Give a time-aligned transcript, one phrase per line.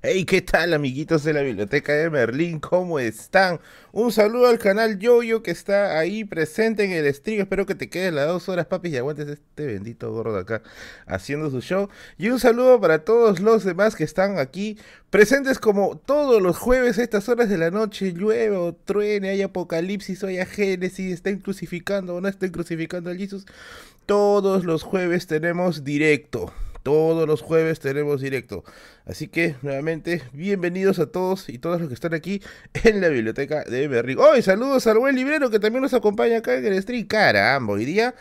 [0.00, 2.60] Hey, ¿qué tal amiguitos de la biblioteca de Merlín?
[2.60, 3.58] ¿Cómo están?
[3.90, 7.40] Un saludo al canal Yoyo que está ahí presente en el stream.
[7.40, 10.62] Espero que te quedes las dos horas, papi, y aguantes este bendito gordo acá
[11.06, 11.88] haciendo su show.
[12.16, 14.78] Y un saludo para todos los demás que están aquí
[15.10, 18.12] presentes como todos los jueves a estas horas de la noche.
[18.12, 23.46] Llueve o truene, hay apocalipsis, hay génesis, estén crucificando o no estén crucificando a Jesús.
[24.06, 26.52] Todos los jueves tenemos directo.
[26.88, 28.64] Todos los jueves tenemos directo.
[29.04, 32.40] Así que, nuevamente, bienvenidos a todos y todos los que están aquí
[32.82, 34.14] en la biblioteca de Berry.
[34.14, 34.40] ¡Hoy!
[34.40, 37.06] saludos al buen librero que también nos acompaña acá en el stream.
[37.06, 38.14] Caramba, hoy día,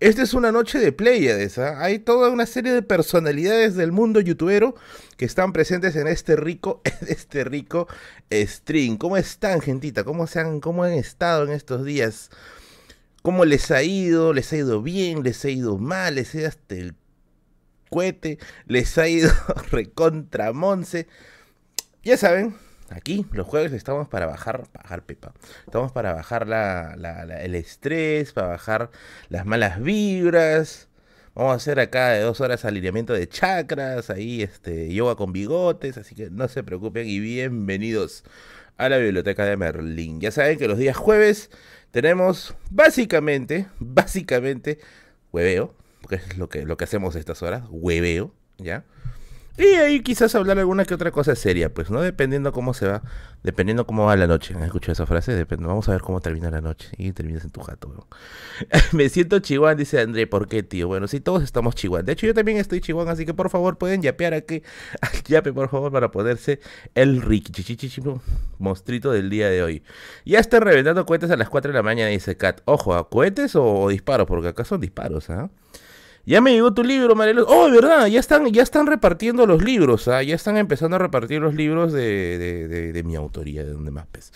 [0.00, 1.58] esta es una noche de Pleiades.
[1.58, 1.84] ¿ah?
[1.84, 4.74] Hay toda una serie de personalidades del mundo youtubero
[5.18, 7.88] que están presentes en este rico, este rico
[8.32, 8.96] stream.
[8.96, 10.02] ¿Cómo están, gentita?
[10.02, 12.30] ¿Cómo, se han, ¿Cómo han estado en estos días?
[13.20, 14.32] ¿Cómo les ha ido?
[14.32, 15.22] ¿Les ha ido bien?
[15.22, 16.14] ¿Les ha ido mal?
[16.14, 16.94] ¿Les ha ido hasta el
[18.66, 19.30] les ha ido
[19.70, 21.06] recontra Monse.
[22.02, 22.54] Ya saben,
[22.90, 25.32] aquí los jueves estamos para bajar, bajar Pepa.
[25.66, 26.46] Estamos para bajar
[27.40, 28.90] el estrés, para bajar
[29.28, 30.88] las malas vibras.
[31.34, 35.96] Vamos a hacer acá de dos horas alineamiento de chakras, ahí este, yoga con bigotes,
[35.96, 38.22] así que no se preocupen y bienvenidos
[38.76, 40.20] a la biblioteca de Merlín.
[40.20, 41.50] Ya saben que los días jueves
[41.90, 44.78] tenemos básicamente, básicamente,
[45.32, 45.74] hueveo,
[46.04, 48.84] porque es lo que, lo que hacemos a estas horas, hueveo, ¿ya?
[49.56, 52.02] Y ahí quizás hablar alguna que otra cosa seria, pues, ¿no?
[52.02, 53.02] Dependiendo cómo se va,
[53.42, 54.52] dependiendo cómo va la noche.
[54.54, 55.32] ¿Has escuchado esa frase?
[55.32, 55.64] Depende.
[55.64, 56.90] Vamos a ver cómo termina la noche.
[56.98, 58.06] Y terminas en tu jato,
[58.92, 60.26] Me siento chihuán, dice André.
[60.26, 60.88] ¿Por qué, tío?
[60.88, 62.04] Bueno, sí, todos estamos chihuán.
[62.04, 64.62] De hecho, yo también estoy chihuán, así que por favor pueden yapear aquí.
[65.26, 66.60] Yape, por favor, para ponerse
[66.94, 67.52] el Ricky
[68.58, 69.82] monstruito del día de hoy.
[70.26, 72.60] Ya están reventando cohetes a las 4 de la mañana, dice Kat.
[72.66, 74.26] Ojo, ¿a cohetes o, disparos?
[74.26, 75.48] Porque acá son disparos, ¿ah?
[76.26, 77.46] Ya me llegó tu libro, Marelos.
[77.48, 80.22] Oh, verdad, ya están, ya están repartiendo los libros, ¿ah?
[80.22, 84.06] ya están empezando a repartir los libros de, de, de, mi autoría, de donde más
[84.06, 84.32] pes.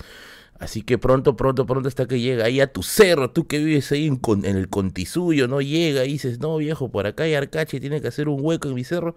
[0.58, 3.90] Así que pronto, pronto, pronto hasta que llega ahí a tu cerro, tú que vives
[3.92, 5.60] ahí en, en el Contisuyo, ¿no?
[5.62, 8.74] Llega y dices, no viejo, por acá hay Arcache, tiene que hacer un hueco en
[8.74, 9.14] mi cerro.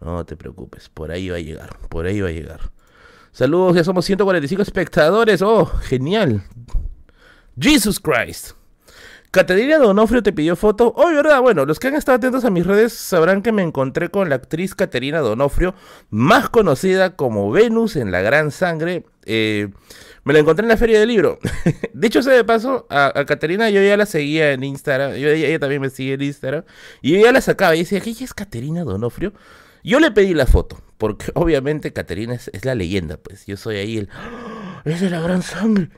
[0.00, 2.72] No te preocupes, por ahí va a llegar, por ahí va a llegar.
[3.30, 6.42] Saludos, ya somos 145 espectadores, oh, genial.
[7.58, 8.52] Jesus Christ.
[9.32, 10.92] Caterina Donofrio te pidió foto.
[10.94, 14.10] Oh, verdad, bueno, los que han estado atentos a mis redes sabrán que me encontré
[14.10, 15.74] con la actriz Caterina Donofrio,
[16.10, 19.06] más conocida como Venus en la Gran Sangre.
[19.24, 19.70] Eh,
[20.24, 21.38] me la encontré en la feria del libro.
[21.94, 25.12] Dicho sea de paso, a, Caterina yo ya la seguía en Instagram.
[25.14, 26.64] ella, también me sigue en Instagram.
[27.00, 29.32] Y yo ya la sacaba y decía, ¿qué es Caterina Donofrio?
[29.82, 33.46] Yo le pedí la foto, porque obviamente Caterina es, la leyenda, pues.
[33.46, 34.10] Yo soy ahí el...
[34.12, 34.82] ¡Ah!
[34.84, 35.88] ¡Es de la gran sangre!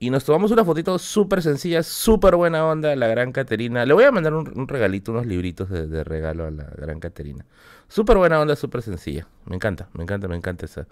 [0.00, 3.84] Y nos tomamos una fotito súper sencilla, súper buena onda, la gran Caterina.
[3.84, 7.44] Le voy a mandar un, regalito, unos libritos de, regalo a la gran Caterina.
[7.88, 9.26] Súper buena onda, súper sencilla.
[9.46, 10.86] Me encanta, me encanta, me encanta esa,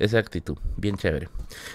[0.00, 0.56] esa actitud.
[0.76, 1.28] Bien chévere.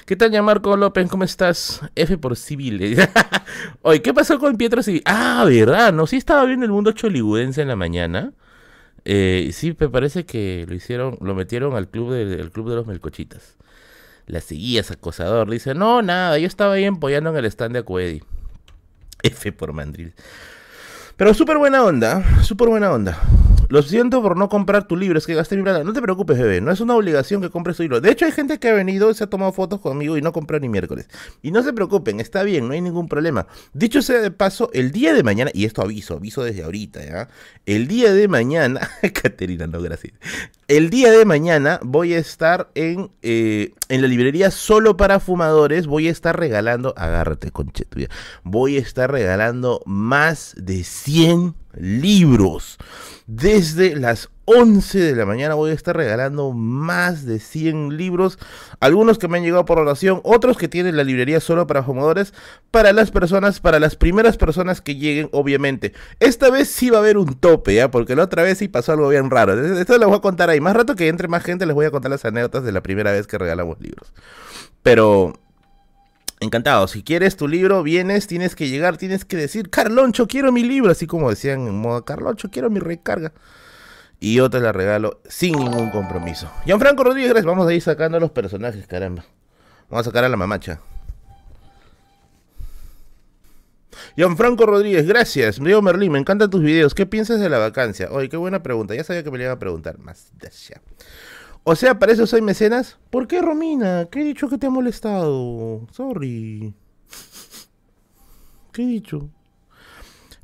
[0.05, 1.09] ¿Qué tal, Marco López?
[1.09, 1.79] ¿Cómo estás?
[1.95, 2.97] F por civil.
[3.81, 5.03] Oye, ¿qué pasó con Pietro Civil?
[5.05, 6.05] Ah, verdad, ¿no?
[6.05, 8.33] Sí estaba viendo el mundo choligudense en la mañana.
[9.05, 12.87] Eh, sí, me parece que lo hicieron, lo metieron al club, de, club de los
[12.87, 13.57] melcochitas
[14.27, 15.49] la seguías, acosador.
[15.49, 18.23] Dice, no, nada, yo estaba ahí empollando en el stand de Acuedi.
[19.23, 20.13] F por mandril.
[21.15, 23.19] Pero súper buena onda, súper buena onda.
[23.73, 25.83] Lo siento por no comprar tu libro, es que gasté mi plata.
[25.83, 28.01] No te preocupes, bebé, no es una obligación que compres tu libro.
[28.01, 30.59] De hecho, hay gente que ha venido, se ha tomado fotos conmigo y no compró
[30.59, 31.07] ni miércoles.
[31.41, 33.47] Y no se preocupen, está bien, no hay ningún problema.
[33.73, 37.29] Dicho sea de paso, el día de mañana, y esto aviso, aviso desde ahorita, ¿ya?
[37.65, 40.13] El día de mañana, Caterina, no, gracias.
[40.67, 45.87] El día de mañana voy a estar en, eh, en la librería solo para fumadores.
[45.87, 48.07] Voy a estar regalando, agárrate, conchetuya.
[48.43, 52.77] Voy a estar regalando más de 100 libros.
[53.25, 58.37] Desde las 11 de la mañana voy a estar regalando más de 100 libros,
[58.81, 62.33] algunos que me han llegado por oración, otros que tienen la librería solo para fumadores,
[62.69, 65.93] para las personas, para las primeras personas que lleguen, obviamente.
[66.19, 67.89] Esta vez sí va a haber un tope, ¿ya?
[67.89, 69.53] porque la otra vez sí pasó algo bien raro.
[69.53, 70.59] Esto les voy a contar ahí.
[70.59, 73.13] Más rato que entre más gente les voy a contar las anécdotas de la primera
[73.13, 74.11] vez que regalamos libros.
[74.81, 75.33] Pero
[76.43, 76.87] Encantado.
[76.87, 80.91] Si quieres tu libro, vienes, tienes que llegar, tienes que decir, Carloncho, quiero mi libro,
[80.91, 83.31] así como decían en modo, Carloncho, quiero mi recarga.
[84.19, 86.51] Y yo te la regalo sin ningún compromiso.
[86.65, 89.25] Gianfranco Rodríguez, vamos a ir sacando a los personajes, caramba.
[89.89, 90.79] Vamos a sacar a la mamacha.
[94.15, 95.59] Gianfranco Rodríguez, gracias.
[95.59, 96.93] Diego Merlín, me encantan tus videos.
[96.93, 98.09] ¿Qué piensas de la vacancia?
[98.11, 98.95] Oye, qué buena pregunta.
[98.95, 99.97] Ya sabía que me le iban a preguntar.
[99.99, 100.81] Más ya.
[101.63, 102.97] O sea, para eso soy mecenas.
[103.09, 104.07] ¿Por qué, Romina?
[104.11, 105.87] ¿Qué he dicho que te ha molestado?
[105.91, 106.73] Sorry.
[108.73, 109.29] ¿Qué he dicho?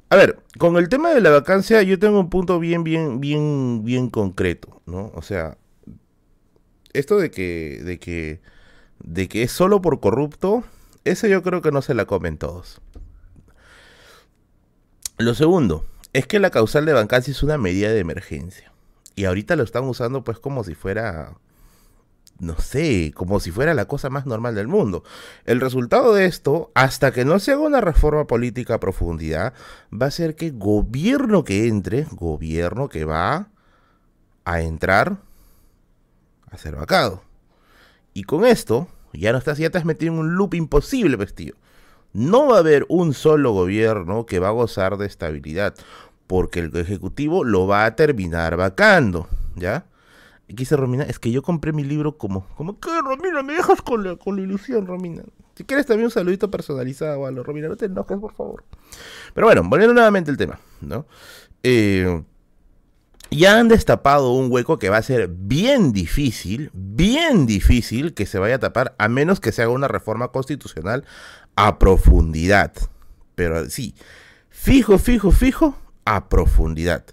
[0.10, 3.84] A ver, con el tema de la vacancia yo tengo un punto bien, bien, bien,
[3.84, 5.12] bien concreto, ¿no?
[5.14, 5.58] O sea,
[6.94, 8.42] esto de que, de que,
[9.04, 10.64] de que es solo por corrupto,
[11.06, 12.82] eso yo creo que no se la comen todos.
[15.18, 18.72] Lo segundo, es que la causal de vacancia es una medida de emergencia.
[19.20, 21.34] Y ahorita lo están usando pues como si fuera,
[22.40, 25.04] no sé, como si fuera la cosa más normal del mundo.
[25.44, 29.54] El resultado de esto, hasta que no se haga una reforma política a profundidad,
[29.92, 33.50] va a ser que gobierno que entre, gobierno que va
[34.46, 35.18] a entrar
[36.50, 37.22] a ser vacado.
[38.14, 41.58] Y con esto, ya no estás, ya te has metido en un loop imposible, vestido.
[42.14, 45.76] No va a haber un solo gobierno que va a gozar de estabilidad,
[46.30, 49.88] porque el ejecutivo lo va a terminar vacando, ¿ya?
[50.48, 53.82] Y dice Romina, es que yo compré mi libro como, como que Romina, me dejas
[53.82, 55.24] con la, con la ilusión, Romina.
[55.56, 58.64] Si quieres también un saludito personalizado a Romina, no te enojes, por favor.
[59.34, 61.08] Pero bueno, volviendo nuevamente al tema, ¿no?
[61.64, 62.24] Eh,
[63.32, 68.38] ya han destapado un hueco que va a ser bien difícil, bien difícil que se
[68.38, 71.06] vaya a tapar a menos que se haga una reforma constitucional
[71.56, 72.72] a profundidad.
[73.34, 73.96] Pero sí,
[74.52, 75.76] fijo, fijo, fijo,
[76.16, 77.06] a profundidad.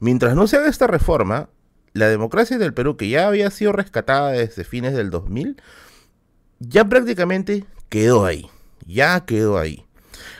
[0.00, 1.48] Mientras no se haga esta reforma,
[1.92, 5.60] la democracia del Perú, que ya había sido rescatada desde fines del 2000,
[6.58, 8.50] ya prácticamente quedó ahí.
[8.86, 9.84] Ya quedó ahí.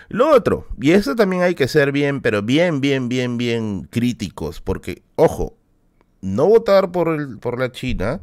[0.08, 4.60] Lo otro, y eso también hay que ser bien, pero bien, bien, bien, bien críticos,
[4.60, 5.54] porque, ojo,
[6.20, 8.20] no votar por, el, por la China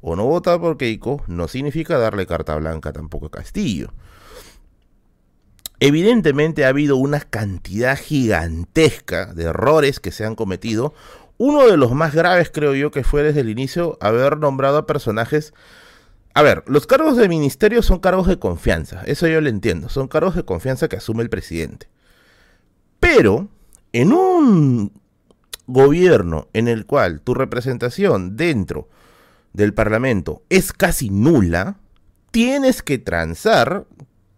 [0.00, 3.92] o no votar por Keiko no significa darle carta blanca tampoco a Castillo.
[5.86, 10.94] Evidentemente ha habido una cantidad gigantesca de errores que se han cometido.
[11.36, 14.86] Uno de los más graves creo yo que fue desde el inicio haber nombrado a
[14.86, 15.52] personajes
[16.32, 20.08] a ver, los cargos de ministerio son cargos de confianza, eso yo lo entiendo, son
[20.08, 21.86] cargos de confianza que asume el presidente.
[22.98, 23.48] Pero,
[23.92, 24.90] en un
[25.66, 28.88] gobierno en el cual tu representación dentro
[29.52, 31.76] del Parlamento es casi nula,
[32.30, 33.86] tienes que transar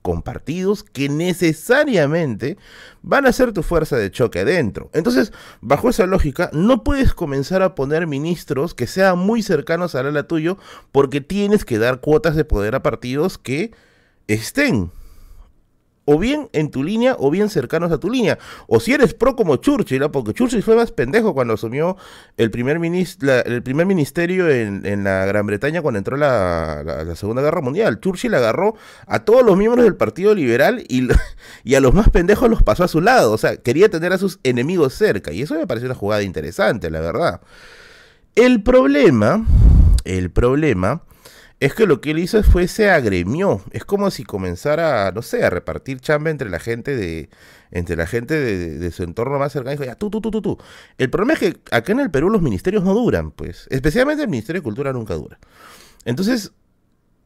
[0.07, 2.59] con partidos que necesariamente
[3.03, 4.89] van a ser tu fuerza de choque adentro.
[4.93, 10.07] Entonces, bajo esa lógica, no puedes comenzar a poner ministros que sean muy cercanos al
[10.07, 10.59] ala tuyo
[10.93, 13.73] porque tienes que dar cuotas de poder a partidos que
[14.29, 14.93] estén
[16.07, 18.39] o bien en tu línea o bien cercanos a tu línea.
[18.67, 21.97] O si eres pro como Churchill, porque Churchill fue más pendejo cuando asumió
[22.37, 28.01] el primer, el primer ministerio en, la Gran Bretaña cuando entró la, Segunda Guerra Mundial.
[28.01, 28.77] Churchill agarró
[29.07, 31.09] a todos los miembros del Partido Liberal y,
[31.65, 33.33] y a los más pendejos los pasó a su lado.
[33.33, 35.33] O sea, quería tener a sus enemigos cerca.
[35.33, 37.41] Y eso me pareció una jugada interesante, la verdad.
[38.37, 39.45] El problema,
[40.05, 41.03] el problema
[41.59, 43.63] es que lo que él hizo fue se agremió.
[43.71, 47.31] Es como si comenzara, no sé, a repartir chamba entre la gente de,
[47.71, 49.73] entre la gente de, su entorno más cercano.
[49.73, 50.59] Y dijo, ya, tú, tú, tú, tú, tú.
[50.99, 53.67] El problema es que acá en el Perú los ministerios no duran, pues.
[53.71, 55.39] Especialmente el Ministerio de Cultura nunca dura.
[56.05, 56.53] Entonces,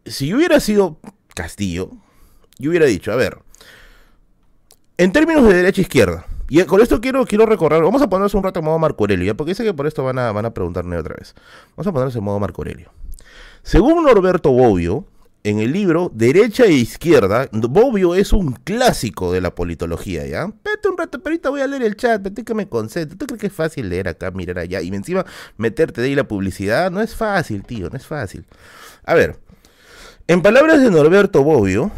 [0.07, 0.99] si yo hubiera sido
[1.35, 1.91] Castillo,
[2.59, 3.39] yo hubiera dicho, a ver,
[4.97, 8.35] en términos de derecha e izquierda, y con esto quiero, quiero recorrer, vamos a ponernos
[8.35, 10.55] un rato en modo Marco Aurelio, porque sé que por esto van a, van a
[10.55, 11.35] preguntarme otra vez.
[11.77, 12.91] Vamos a ponernos en modo Marco Aurelio.
[13.63, 15.07] Según Norberto Bobbio,
[15.43, 20.45] en el libro Derecha e Izquierda, Bobbio es un clásico de la politología, ¿ya?
[20.45, 23.17] Espérate un rato, pero ahorita voy a leer el chat, espérate que me concentre.
[23.17, 25.25] ¿Tú crees que es fácil leer acá, mirar allá y encima
[25.57, 26.91] meterte de ahí la publicidad?
[26.91, 28.45] No es fácil, tío, no es fácil.
[29.05, 29.39] A ver,
[30.27, 31.91] en palabras de Norberto Bobbio,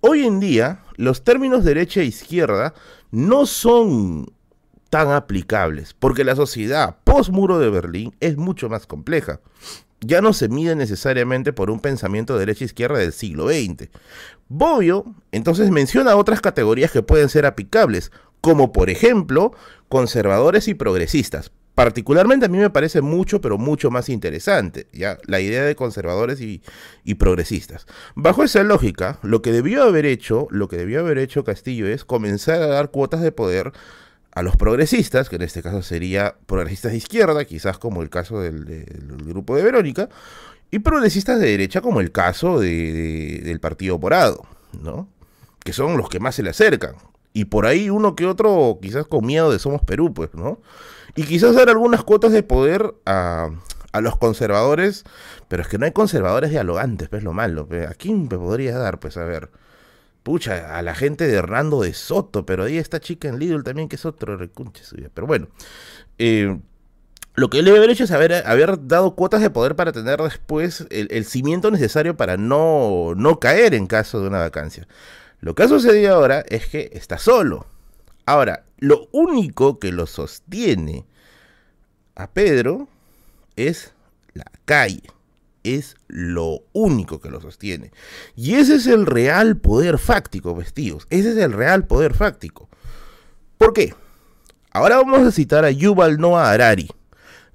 [0.00, 2.74] hoy en día los términos derecha e izquierda
[3.10, 4.32] no son
[4.92, 9.40] tan aplicables, porque la sociedad post-muro de Berlín es mucho más compleja
[10.04, 13.88] ya no se mide necesariamente por un pensamiento de derecha-izquierda del siglo XX.
[14.48, 19.52] Bobbio entonces menciona otras categorías que pueden ser aplicables, como por ejemplo
[19.88, 21.52] conservadores y progresistas.
[21.74, 26.38] Particularmente a mí me parece mucho, pero mucho más interesante, ya la idea de conservadores
[26.42, 26.60] y,
[27.02, 27.86] y, progresistas.
[28.14, 32.04] Bajo esa lógica, lo que debió haber hecho, lo que debió haber hecho Castillo es
[32.04, 33.72] comenzar a dar cuotas de poder
[34.34, 38.40] a los progresistas, que en este caso sería progresistas de izquierda, quizás como el caso
[38.40, 38.64] del,
[39.24, 40.08] grupo de Verónica,
[40.70, 44.46] y progresistas de derecha, como el caso del Partido Morado,
[44.80, 45.08] ¿no?
[45.62, 46.94] Que son los que más se le acercan.
[47.34, 50.60] Y por ahí uno que otro, quizás con miedo de Somos Perú, pues, ¿no?
[51.14, 53.50] Y quizás dar algunas cuotas de poder a,
[53.92, 55.04] a los conservadores,
[55.48, 57.68] pero es que no hay conservadores dialogantes, pues lo malo.
[57.88, 58.98] ¿A quién me podría dar?
[58.98, 59.50] Pues a ver
[60.22, 63.88] pucha, a la gente de Hernando de Soto, pero ahí está chica en Lidl también,
[63.88, 65.10] que es otro recunche suya.
[65.12, 65.48] Pero bueno,
[66.18, 66.58] eh,
[67.34, 70.20] lo que él debe haber hecho es haber, haber, dado cuotas de poder para tener
[70.20, 74.86] después el, cimiento necesario para no, no caer en caso de una vacancia.
[75.40, 77.66] Lo que ha sucedido ahora es que está solo.
[78.26, 81.06] Ahora, lo único que lo sostiene
[82.14, 82.88] a Pedro
[83.56, 83.92] es
[84.34, 85.02] la calle.
[85.64, 87.92] Es lo único que lo sostiene.
[88.36, 91.06] Y ese es el real poder fáctico, vestidos.
[91.10, 92.68] Ese es el real poder fáctico.
[93.58, 93.94] ¿Por qué?
[94.72, 96.88] Ahora vamos a citar a Yuval Noah Harari.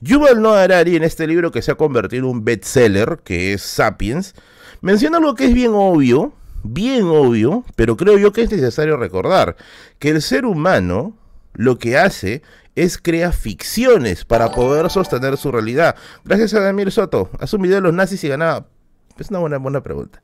[0.01, 3.63] Yuval Noah Harari en este libro que se ha convertido en un bestseller, que es
[3.63, 4.35] Sapiens,
[4.81, 6.33] menciona algo que es bien obvio,
[6.63, 9.55] bien obvio, pero creo yo que es necesario recordar,
[9.99, 11.17] que el ser humano
[11.53, 12.43] lo que hace
[12.77, 15.95] es crear ficciones para poder sostener su realidad.
[16.23, 17.31] Gracias a Damir Soto.
[17.39, 18.67] Hace un video de los nazis y ganaba.
[19.17, 20.21] Es una buena, buena pregunta.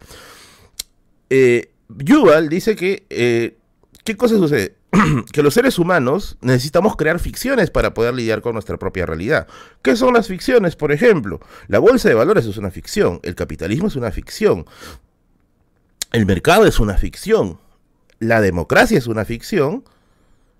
[1.31, 3.07] Eh, Yuval dice que.
[3.09, 3.57] Eh,
[4.03, 4.75] ¿Qué cosa sucede?
[5.33, 9.47] que los seres humanos necesitamos crear ficciones para poder lidiar con nuestra propia realidad.
[9.81, 10.75] ¿Qué son las ficciones?
[10.75, 14.65] Por ejemplo, la bolsa de valores es una ficción, el capitalismo es una ficción,
[16.11, 17.57] el mercado es una ficción,
[18.19, 19.83] la democracia es una ficción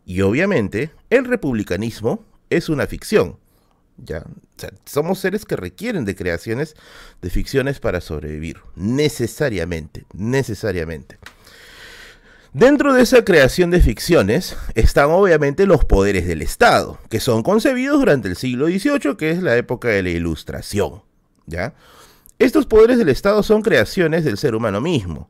[0.05, 3.37] y obviamente el republicanismo es una ficción.
[3.97, 4.23] Ya,
[4.85, 6.75] somos seres que requieren de creaciones
[7.21, 11.19] de ficciones para sobrevivir, necesariamente, necesariamente.
[12.53, 17.99] Dentro de esa creación de ficciones están obviamente los poderes del Estado, que son concebidos
[17.99, 21.01] durante el siglo XVIII, que es la época de la Ilustración.
[21.47, 21.73] ¿ya?
[22.37, 25.29] Estos poderes del Estado son creaciones del ser humano mismo.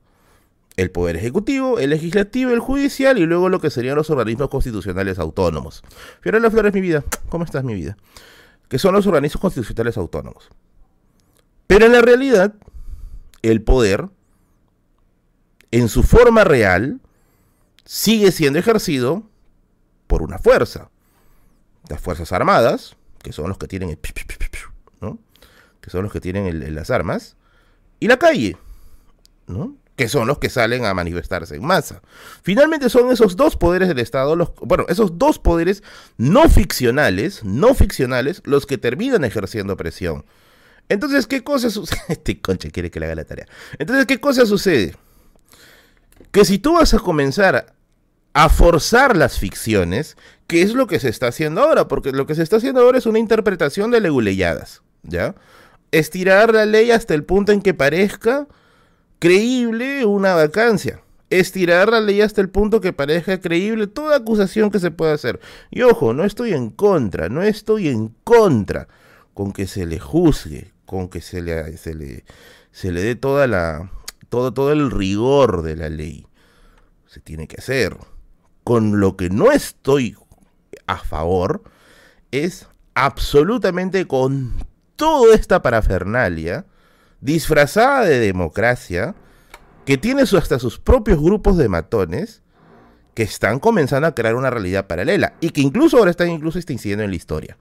[0.76, 5.20] El poder ejecutivo, el legislativo, el judicial y luego lo que serían los organismos constitucionales
[5.20, 5.84] autónomos.
[6.22, 7.96] Fiorella Flores, mi vida, ¿cómo estás mi vida?
[8.70, 10.50] Que son los organismos constitucionales autónomos.
[11.68, 12.56] Pero en la realidad,
[13.44, 14.10] el poder,
[15.72, 17.00] en su forma real,
[17.86, 19.24] sigue siendo ejercido
[20.08, 20.90] por una fuerza.
[21.90, 24.00] Las Fuerzas Armadas, que son los que tienen el,
[25.02, 25.20] ¿no?
[25.82, 27.36] que son los que tienen las armas,
[28.00, 28.58] y la calle,
[29.48, 29.76] ¿no?
[29.96, 32.02] Que son los que salen a manifestarse en masa.
[32.42, 35.84] Finalmente son esos dos poderes del Estado, los, bueno, esos dos poderes
[36.18, 40.26] no ficcionales, no ficcionales, los que terminan ejerciendo presión.
[40.90, 42.00] Entonces, ¿qué cosa sucede?
[42.10, 43.48] Este concha quiere que le haga la tarea.
[43.78, 44.96] Entonces, ¿qué cosa sucede?
[46.34, 47.76] que si tú vas a comenzar
[48.34, 52.34] a forzar las ficciones, que es lo que se está haciendo ahora, porque lo que
[52.34, 55.36] se está haciendo ahora es una interpretación de leguleyadas, ¿ya?
[55.92, 58.48] Estirar la ley hasta el punto en que parezca
[59.24, 61.00] creíble una vacancia.
[61.30, 65.40] Estirar la ley hasta el punto que parezca creíble toda acusación que se pueda hacer.
[65.72, 68.90] Y ojo, no estoy en contra, no estoy en contra
[69.34, 72.26] con que se le juzgue, con que se le, se le,
[72.74, 73.90] se le dé toda la,
[74.28, 76.28] todo, todo el rigor de la ley.
[77.08, 77.96] Se tiene que hacer.
[78.66, 80.18] Con lo que no estoy
[80.86, 81.64] a favor
[82.32, 84.52] es absolutamente con
[84.98, 86.66] toda esta parafernalia
[87.24, 89.16] disfrazada de democracia
[89.86, 92.42] que tiene hasta sus propios grupos de matones
[93.14, 97.04] que están comenzando a crear una realidad paralela y que incluso ahora están incluso incidiendo
[97.04, 97.58] en la historia.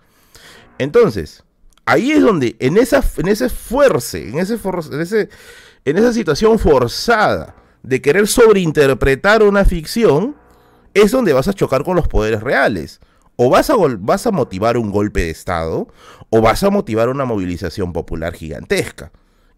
[0.78, 1.44] Entonces,
[1.84, 4.58] ahí es donde en esa en ese fuerce, en ese,
[4.92, 5.28] en ese
[5.84, 10.36] en esa situación forzada de querer sobreinterpretar una ficción,
[10.94, 13.00] es donde vas a chocar con los poderes reales.
[13.36, 15.88] O vas a, vas a motivar un golpe de Estado,
[16.30, 19.10] o vas a motivar una movilización popular gigantesca.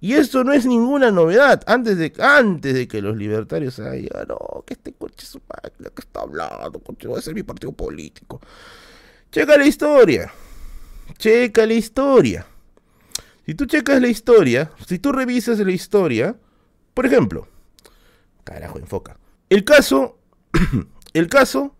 [0.04, 1.62] Y esto no es ninguna novedad.
[1.66, 5.88] Antes de, antes de que los libertarios se digan, no, que este coche es máquina
[5.88, 8.38] que está hablando, coche va a ser mi partido político.
[9.32, 10.30] Checa la historia.
[11.16, 12.46] Checa la historia.
[13.46, 16.37] Si tú checas la historia, si tú revisas la historia,
[16.92, 17.49] por ejemplo,
[18.44, 19.16] carajo, enfoca.
[19.49, 20.18] El caso,
[21.14, 21.75] el caso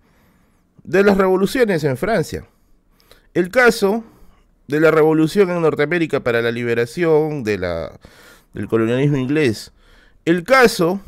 [0.83, 2.49] de las revoluciones en Francia.
[3.35, 4.03] El caso
[4.67, 7.99] de la revolución en Norteamérica para la liberación de la,
[8.53, 9.73] del colonialismo inglés.
[10.25, 11.01] El caso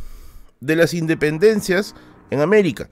[0.60, 1.94] de las independencias
[2.30, 2.90] en América.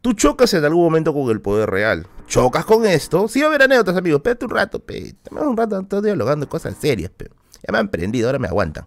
[0.00, 2.06] Tú chocas en algún momento con el poder real.
[2.28, 3.28] Chocas con esto.
[3.28, 4.18] Sí va a haber anécdotas, amigos.
[4.18, 5.14] Espérate un rato, pe.
[5.30, 7.28] un rato, estoy dialogando cosas serias, pe.
[7.66, 8.86] Ya me han prendido, ahora me aguantan.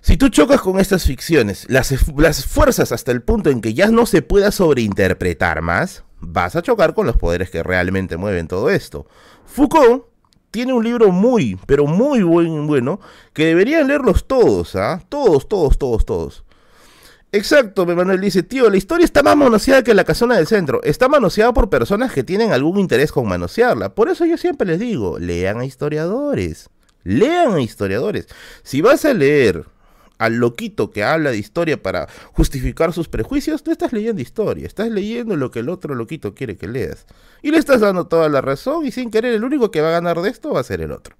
[0.00, 3.86] Si tú chocas con estas ficciones, las, las fuerzas hasta el punto en que ya
[3.88, 8.70] no se pueda sobreinterpretar más, vas a chocar con los poderes que realmente mueven todo
[8.70, 9.06] esto.
[9.52, 10.06] Foucault
[10.50, 13.00] tiene un libro muy, pero muy buen, bueno,
[13.32, 15.02] que deberían leerlos todos, ¿ah?
[15.08, 16.44] Todos, todos, todos, todos.
[17.32, 20.82] Exacto, Manuel dice, tío, la historia está más manoseada que la casona del centro.
[20.82, 23.94] Está manoseada por personas que tienen algún interés con manosearla.
[23.94, 26.68] Por eso yo siempre les digo, lean a historiadores.
[27.04, 28.26] Lean a historiadores.
[28.62, 29.64] Si vas a leer
[30.22, 34.88] al loquito que habla de historia para justificar sus prejuicios, no estás leyendo historia, estás
[34.88, 37.06] leyendo lo que el otro loquito quiere que leas.
[37.42, 39.92] Y le estás dando toda la razón y sin querer el único que va a
[39.92, 41.16] ganar de esto va a ser el otro.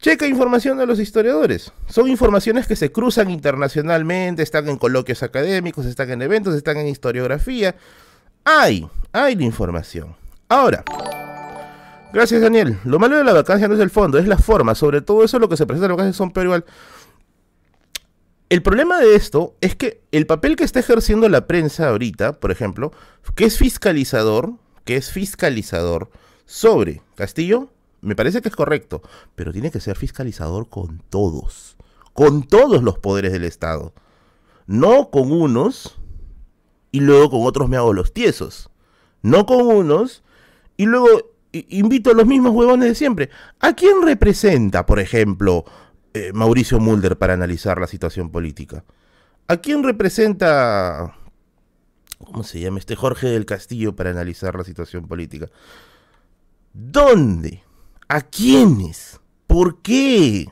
[0.00, 1.70] Checa información de los historiadores.
[1.86, 6.88] Son informaciones que se cruzan internacionalmente, están en coloquios académicos, están en eventos, están en
[6.88, 7.76] historiografía.
[8.44, 10.16] Hay, hay la información.
[10.48, 10.82] Ahora,
[12.10, 12.78] Gracias, Daniel.
[12.84, 14.74] Lo malo de la vacancia no es el fondo, es la forma.
[14.74, 16.64] Sobre todo eso lo que se presenta en la vacancia son peor igual.
[18.48, 22.50] El problema de esto es que el papel que está ejerciendo la prensa ahorita, por
[22.50, 22.92] ejemplo,
[23.34, 26.10] que es fiscalizador, que es fiscalizador
[26.46, 27.68] sobre Castillo,
[28.00, 29.02] me parece que es correcto,
[29.34, 31.76] pero tiene que ser fiscalizador con todos,
[32.14, 33.92] con todos los poderes del Estado,
[34.66, 35.98] no con unos
[36.90, 38.70] y luego con otros me hago los tiesos,
[39.20, 40.22] no con unos
[40.78, 43.30] y luego invito a los mismos huevones de siempre.
[43.60, 45.66] ¿A quién representa, por ejemplo,
[46.14, 48.84] eh, Mauricio Mulder para analizar la situación política?
[49.46, 51.16] ¿A quién representa,
[52.18, 55.48] cómo se llama este Jorge del Castillo para analizar la situación política?
[56.72, 57.62] ¿Dónde?
[58.08, 59.20] ¿A quiénes?
[59.46, 60.46] ¿Por qué?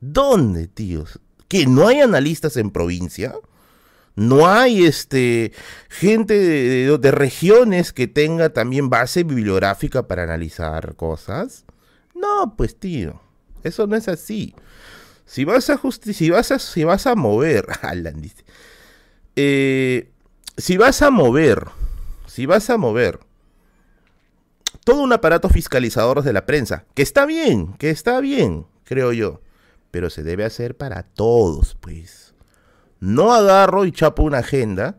[0.00, 1.20] ¿Dónde, tíos?
[1.48, 3.34] ¿Que no hay analistas en provincia?
[4.16, 5.52] No hay este
[5.88, 11.64] gente de, regiones que tenga también base bibliográfica para analizar cosas.
[12.14, 13.20] No, pues tío,
[13.64, 14.54] eso no es así.
[15.26, 18.22] Si vas a si vas a, si vas a mover, Alan
[19.36, 20.12] eh,
[20.56, 21.66] si vas a mover,
[22.26, 23.18] si vas a mover
[24.84, 29.40] todo un aparato fiscalizador de la prensa, que está bien, que está bien, creo yo,
[29.90, 32.34] pero se debe hacer para todos, pues.
[33.00, 34.98] No agarro y chapo una agenda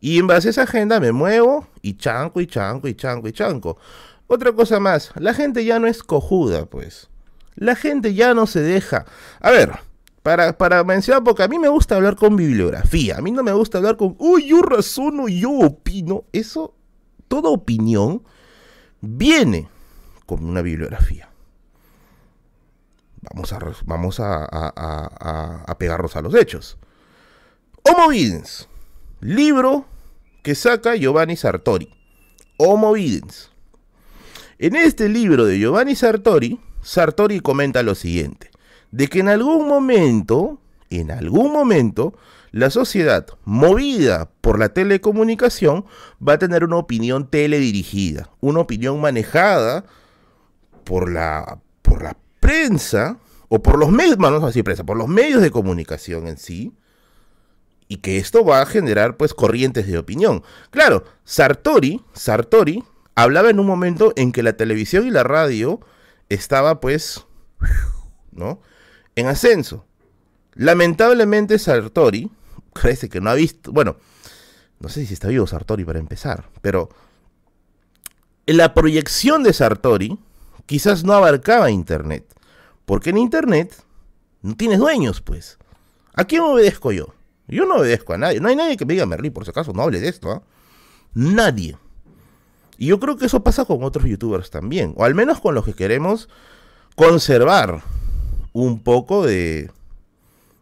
[0.00, 3.32] y en base a esa agenda me muevo y chanco y chanco y chanco y
[3.32, 3.78] chanco.
[4.26, 7.08] Otra cosa más, la gente ya no es cojuda, pues.
[7.54, 9.04] La gente ya no se deja.
[9.40, 9.72] A ver,
[10.22, 13.16] para, para mencionar, porque a mí me gusta hablar con bibliografía.
[13.18, 16.24] A mí no me gusta hablar con, uy, yo razono, yo opino.
[16.32, 16.74] Eso,
[17.28, 18.22] toda opinión
[19.00, 19.68] viene
[20.26, 21.28] con una bibliografía.
[23.20, 26.78] Vamos a, vamos a, a, a pegarnos a los hechos.
[27.84, 28.68] Homo Videns,
[29.20, 29.86] libro
[30.42, 31.92] que saca Giovanni Sartori.
[32.58, 33.50] Homo Videns.
[34.58, 38.50] En este libro de Giovanni Sartori, Sartori comenta lo siguiente,
[38.90, 40.60] de que en algún momento,
[40.90, 42.14] en algún momento,
[42.50, 45.86] la sociedad, movida por la telecomunicación,
[46.26, 49.84] va a tener una opinión teledirigida, una opinión manejada
[50.84, 53.18] por la, por la prensa,
[53.54, 56.72] o por los medios, así prensa, por los medios de comunicación en sí,
[57.86, 60.42] y que esto va a generar pues corrientes de opinión.
[60.70, 62.82] Claro, Sartori, Sartori
[63.14, 65.80] hablaba en un momento en que la televisión y la radio
[66.28, 67.26] estaba pues,
[68.30, 68.60] ¿no?
[69.14, 69.86] En ascenso.
[70.54, 72.30] Lamentablemente Sartori,
[72.72, 73.96] parece que no ha visto, bueno,
[74.80, 76.88] no sé si está vivo Sartori para empezar, pero
[78.46, 80.18] la proyección de Sartori
[80.66, 82.26] quizás no abarcaba Internet,
[82.84, 83.74] porque en Internet
[84.42, 85.58] no tienes dueños, pues.
[86.14, 87.14] ¿A quién obedezco yo?
[87.46, 88.40] Yo no obedezco a nadie.
[88.40, 90.30] No hay nadie que me diga, Merlí, por si acaso, no hable de esto.
[90.30, 90.42] ¿ah?
[91.14, 91.76] Nadie.
[92.78, 94.94] Y yo creo que eso pasa con otros youtubers también.
[94.96, 96.28] O al menos con los que queremos
[96.96, 97.82] conservar
[98.52, 99.70] un poco de,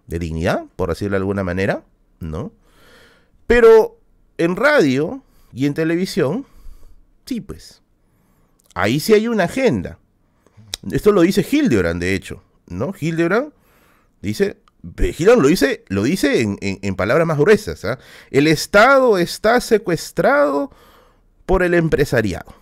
[0.07, 1.85] de dignidad, por decirlo de alguna manera,
[2.19, 2.53] ¿no?
[3.47, 3.99] Pero
[4.39, 6.47] en radio y en televisión,
[7.27, 7.83] sí, pues.
[8.75, 9.99] Ahí sí hay una agenda.
[10.91, 12.95] Esto lo dice Hildebrand, de hecho, ¿no?
[12.99, 13.53] Hildebrand
[14.23, 14.59] dice,
[15.13, 17.85] Girón lo dice, lo dice en, palabras más gruesas.
[17.85, 17.99] ¿ah?
[18.31, 20.71] El Estado está secuestrado
[21.51, 22.55] por el empresariado.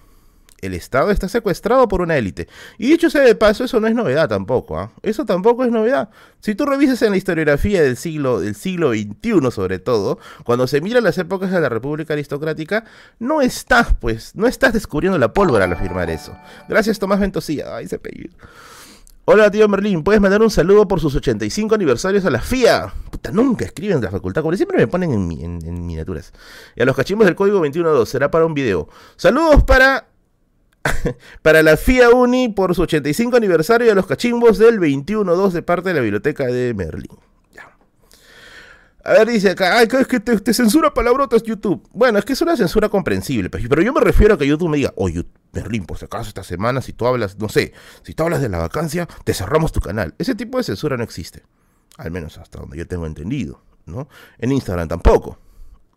[0.62, 2.48] El Estado está secuestrado por una élite.
[2.79, 4.79] Y dicho sea de paso, eso no es novedad tampoco.
[4.79, 4.92] ¿ah?
[5.03, 6.09] Eso tampoco es novedad.
[6.40, 10.81] Si tú revisas en la historiografía del siglo, del siglo XXI, sobre todo, cuando se
[10.81, 12.87] mira las épocas de la República Aristocrática,
[13.18, 16.35] no estás, pues, no estás descubriendo la pólvora al afirmar eso.
[16.66, 17.77] Gracias, Tomás Ventosilla.
[17.77, 18.33] Ay, ese apellido.
[19.27, 22.94] Hola, tío Merlín, ¿puedes mandar un saludo por sus 85 aniversarios a la FIA?
[23.33, 26.33] Nunca escriben de la facultad, como siempre me ponen en, miniaturas.
[26.76, 28.88] Y a los cachimbos del código 212, será para un video.
[29.16, 30.09] Saludos para
[31.42, 35.62] para la FIA Uni por su 85 aniversario y a los cachimbos del 21.2 de
[35.62, 37.18] parte de la biblioteca de Merlín.
[39.09, 41.83] A ver, dice acá, ay, es que te, censura palabrotas YouTube.
[41.92, 44.68] Bueno, es que es una censura comprensible, pues, pero yo me refiero a que YouTube
[44.68, 48.12] me diga, oye, Berlín, por si acaso esta semana, si tú hablas, no sé, si
[48.12, 50.14] tú hablas de la vacancia, te cerramos tu canal.
[50.18, 51.42] Ese tipo de censura no existe.
[51.99, 54.09] Al menos hasta donde yo tengo entendido, ¿no?
[54.39, 55.39] En Instagram tampoco,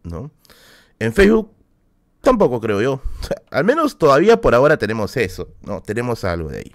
[0.04, 0.32] ¿no?
[1.00, 1.52] En Facebook
[2.22, 3.02] tampoco creo yo.
[3.52, 5.82] al menos todavía por ahora tenemos eso, ¿no?
[5.82, 6.72] Tenemos algo de ahí.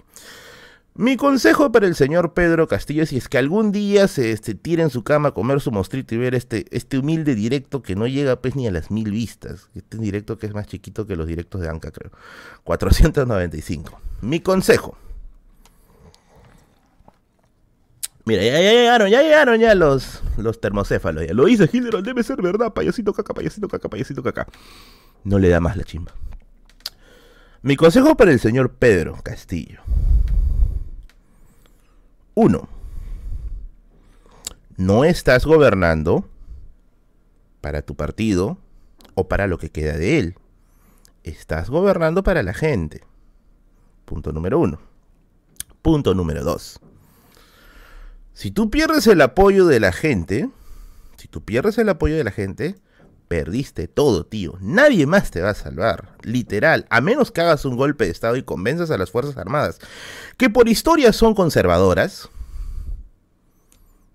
[0.95, 4.81] Mi consejo para el señor Pedro Castillo, si es que algún día se este, tira
[4.81, 8.07] en su cama a comer su mostrito y ver este, este humilde directo que no
[8.07, 11.27] llega pues ni a las mil vistas, este directo que es más chiquito que los
[11.27, 12.11] directos de Anca, creo.
[12.63, 14.01] 495.
[14.21, 14.97] Mi consejo.
[18.27, 21.25] Mira, ya, llegaron, ya llegaron ya los, los termocéfalos.
[21.25, 24.45] Ya lo dice Hilderon, debe ser verdad, payasito caca, payasito caca, payasito caca.
[25.23, 26.11] No le da más la chimba.
[27.61, 29.79] Mi consejo para el señor Pedro Castillo.
[32.35, 32.67] Uno,
[34.75, 36.27] no estás gobernando
[37.61, 38.57] para tu partido
[39.13, 40.35] o para lo que queda de él.
[41.23, 43.05] Estás gobernando para la gente.
[44.03, 44.81] Punto número uno.
[45.81, 46.81] Punto número dos.
[48.37, 50.51] Si tú pierdes el apoyo de la gente,
[51.17, 52.75] si tú pierdes el apoyo de la gente,
[53.27, 54.59] perdiste todo, tío.
[54.61, 56.15] Nadie más te va a salvar.
[56.21, 56.85] Literal.
[56.91, 59.79] A menos que hagas un golpe de Estado y convenzas a las Fuerzas Armadas,
[60.37, 62.29] que por historia son conservadoras,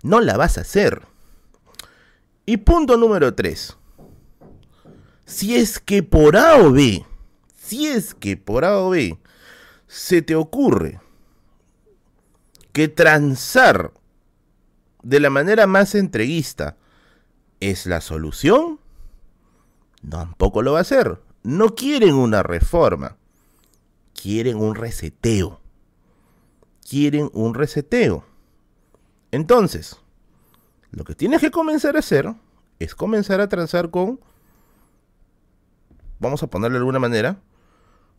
[0.04, 1.02] no la vas a hacer.
[2.46, 3.76] Y punto número 3.
[5.26, 7.04] Si es que por A o B,
[7.60, 9.18] si es que por A o B
[9.88, 11.00] se te ocurre
[12.72, 13.92] que transar
[15.02, 16.76] de la manera más entreguista
[17.60, 18.78] es la solución,
[20.08, 21.20] tampoco lo va a hacer.
[21.42, 23.16] No quieren una reforma,
[24.20, 25.60] quieren un reseteo.
[26.88, 28.24] Quieren un reseteo.
[29.30, 29.96] Entonces,
[30.90, 32.34] lo que tienes que comenzar a hacer
[32.78, 34.20] es comenzar a transar con,
[36.18, 37.40] vamos a ponerlo de alguna manera,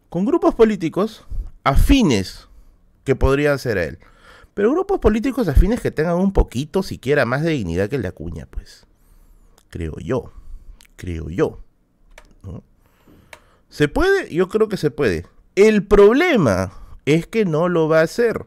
[0.09, 1.25] con grupos políticos
[1.63, 2.47] afines
[3.03, 3.99] que podrían ser a él.
[4.53, 8.09] Pero grupos políticos afines que tengan un poquito siquiera más de dignidad que el de
[8.09, 8.85] Acuña, pues.
[9.69, 10.31] Creo yo.
[10.95, 11.59] Creo yo.
[13.69, 14.33] ¿Se puede?
[14.33, 15.25] Yo creo que se puede.
[15.55, 16.71] El problema
[17.05, 18.45] es que no lo va a hacer.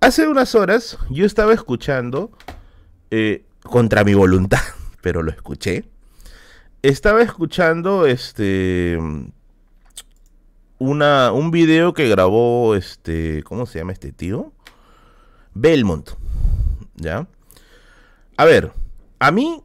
[0.00, 2.30] Hace unas horas yo estaba escuchando,
[3.10, 4.60] eh, contra mi voluntad,
[5.00, 5.86] pero lo escuché.
[6.82, 8.98] Estaba escuchando este
[10.78, 13.42] una, un video que grabó este.
[13.44, 14.52] ¿Cómo se llama este tío?
[15.54, 16.10] Belmont.
[16.96, 17.26] ¿Ya?
[18.36, 18.72] A ver,
[19.18, 19.62] a mí,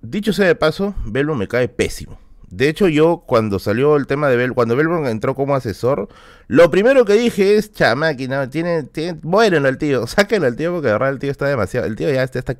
[0.00, 2.18] dicho sea de paso, Belmont me cae pésimo.
[2.52, 6.08] De hecho, yo cuando salió el tema de Bel, cuando Belmont entró como asesor,
[6.48, 10.88] lo primero que dije es, chamáquina, tiene, tiene, bueno el tío, sáquenlo al tío porque
[10.88, 12.54] de verdad el tío está demasiado, el tío ya está, está.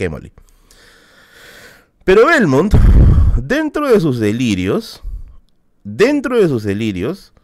[2.04, 2.74] Pero Belmont,
[3.36, 5.02] dentro de sus delirios,
[5.84, 7.34] dentro de sus delirios,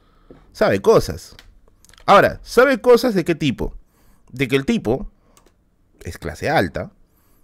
[0.53, 1.37] sabe cosas.
[2.07, 3.77] Ahora, ¿sabe cosas de qué tipo?
[4.31, 5.11] De que el tipo
[6.05, 6.93] es clase alta,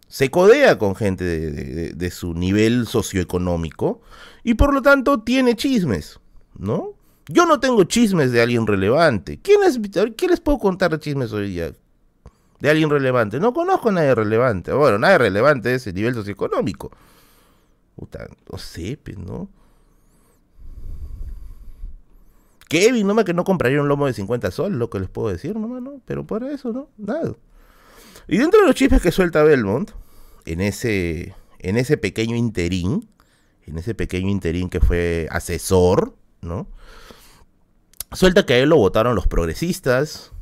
[0.09, 4.01] se codea con gente de, su nivel socioeconómico
[4.43, 6.21] y por lo tanto tiene chismes,
[6.57, 6.93] ¿no?
[7.27, 9.41] Yo no tengo chismes de alguien relevante.
[9.43, 9.81] ¿Quién es,
[10.17, 11.73] ¿Qué les puedo contar de chismes hoy día?
[12.61, 13.41] De alguien relevante.
[13.41, 14.73] No conozco a nadie relevante.
[14.73, 16.91] Bueno, nadie relevante de ese nivel socioeconómico.
[17.97, 19.49] Puta, no pues, ¿no?
[22.75, 25.29] Kevin, no me que no compraría un lomo de 50 sol, lo que les puedo
[25.29, 26.89] decir, no, no, pero por eso, ¿no?
[26.99, 27.33] Nada.
[28.27, 29.93] Y dentro de los chismes que suelta Belmont,
[30.45, 33.09] en ese, en ese pequeño interín,
[33.65, 36.67] en ese pequeño interín que fue asesor, ¿no?
[38.11, 40.33] Suelta que a él lo votaron los progresistas.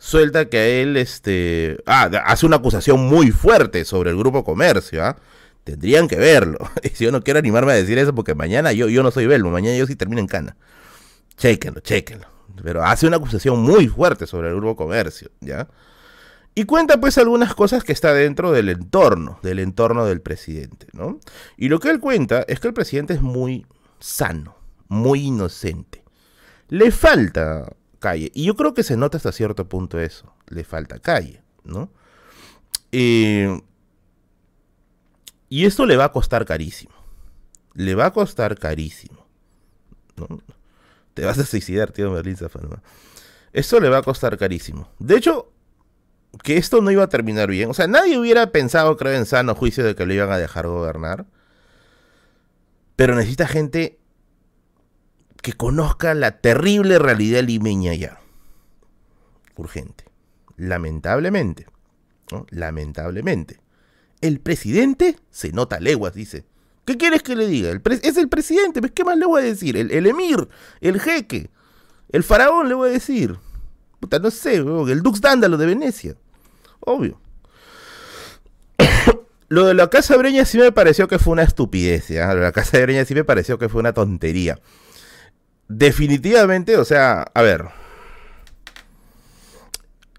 [0.00, 1.78] Suelta que a él, este...
[1.86, 5.16] Ah, hace una acusación muy fuerte sobre el grupo comercio, ¿ah?
[5.62, 6.58] Tendrían que verlo.
[6.92, 9.52] si yo no quiero animarme a decir eso porque mañana yo, yo no soy Belmo,
[9.52, 10.56] mañana yo sí termino en cana.
[11.40, 12.26] Chéquenlo, chéquenlo.
[12.62, 15.68] Pero hace una acusación muy fuerte sobre el grupo comercio, ¿ya?
[16.54, 21.18] Y cuenta pues algunas cosas que está dentro del entorno, del entorno del presidente, ¿no?
[21.56, 23.64] Y lo que él cuenta es que el presidente es muy
[24.00, 24.54] sano,
[24.88, 26.04] muy inocente.
[26.68, 28.30] Le falta calle.
[28.34, 30.34] Y yo creo que se nota hasta cierto punto eso.
[30.48, 31.90] Le falta calle, ¿no?
[32.92, 33.58] Eh,
[35.48, 36.92] y esto le va a costar carísimo.
[37.72, 39.26] Le va a costar carísimo.
[40.16, 40.42] ¿no?
[41.14, 42.82] Te vas a suicidar, tío Merlín Zafalma.
[43.52, 44.88] Esto le va a costar carísimo.
[44.98, 45.52] De hecho,
[46.42, 47.70] que esto no iba a terminar bien.
[47.70, 50.66] O sea, nadie hubiera pensado, creo, en sano juicio de que lo iban a dejar
[50.66, 51.26] gobernar.
[52.96, 53.98] Pero necesita gente
[55.42, 58.20] que conozca la terrible realidad limeña ya.
[59.56, 60.04] Urgente.
[60.56, 61.66] Lamentablemente.
[62.50, 63.60] Lamentablemente.
[64.20, 66.44] El presidente se nota leguas, dice.
[66.90, 67.70] ¿Qué quieres que le diga?
[68.02, 69.76] es el presidente, ¿qué más le voy a decir?
[69.76, 70.48] El, emir,
[70.80, 71.48] el jeque,
[72.08, 73.36] el faraón le voy a decir.
[74.00, 76.16] Puta, no sé, el Dux Dándalo de Venecia.
[76.80, 77.20] Obvio.
[79.48, 82.26] Lo de la Casa Breña sí me pareció que fue una estupidez, ¿ya?
[82.34, 84.58] Lo de la Casa Breña sí me pareció que fue una tontería.
[85.68, 87.66] Definitivamente, o sea, a ver.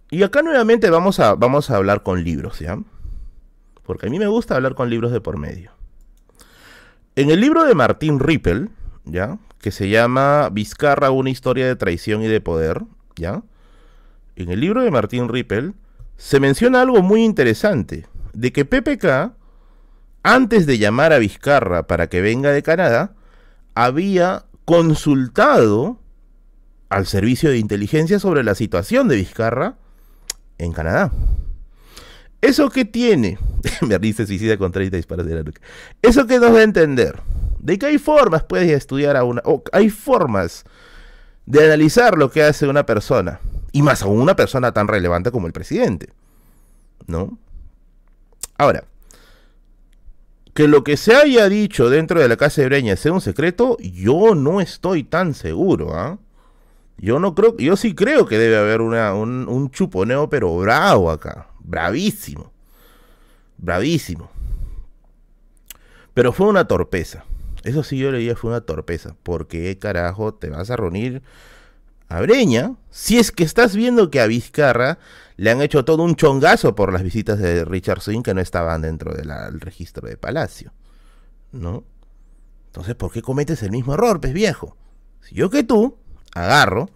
[0.10, 2.79] Y acá nuevamente vamos a, vamos a hablar con libros, ¿ya?
[3.84, 5.80] Porque a mí me gusta hablar con libros de por medio.
[7.15, 8.69] En el libro de Martín Rippel,
[9.06, 9.38] ¿ya?
[9.60, 12.84] Que se llama Vizcarra, una historia de traición y de poder,
[13.15, 13.43] ¿ya?
[14.36, 15.74] en el libro de Martín Rippel
[16.17, 19.34] se menciona algo muy interesante, de que PPK,
[20.24, 23.13] antes de llamar a Vizcarra para que venga de Canadá,
[23.74, 26.00] había consultado
[26.89, 29.76] al servicio de inteligencia sobre la situación de Vizcarra
[30.58, 31.12] en Canadá.
[32.41, 33.38] ¿Eso qué tiene?
[33.82, 35.62] Me dice suicida con 30 disparos de la nuca.
[36.01, 37.19] ¿Eso que nos da a entender?
[37.60, 39.41] De que hay formas, puedes estudiar a una...
[39.45, 40.65] O hay formas
[41.45, 43.39] de analizar lo que hace una persona.
[43.71, 46.10] Y más aún una persona tan relevante como el presidente.
[47.06, 47.38] ¿No?
[48.58, 48.84] Ahora,
[50.54, 53.77] que lo que se haya dicho dentro de la casa de Breña sea un secreto,
[53.80, 56.17] yo no estoy tan seguro, ¿ah?
[56.97, 61.10] Yo no creo, yo sí creo que debe haber una, un, un chuponeo, pero bravo
[61.10, 62.52] acá, bravísimo,
[63.58, 64.30] bravísimo.
[66.13, 67.24] Pero fue una torpeza.
[67.63, 69.15] Eso sí yo leía fue una torpeza.
[69.24, 71.21] Porque carajo te vas a reunir
[72.10, 75.00] a Breña si es que estás viendo que a Vizcarra
[75.38, 78.82] le han hecho todo un chongazo por las visitas de Richard Swing que no estaban
[78.82, 80.74] dentro del registro de Palacio.
[81.52, 81.84] ¿No?
[82.67, 84.78] Entonces, ¿por qué cometes el mismo error, pez viejo?
[85.21, 85.97] Si yo que tú
[86.34, 86.89] agarro,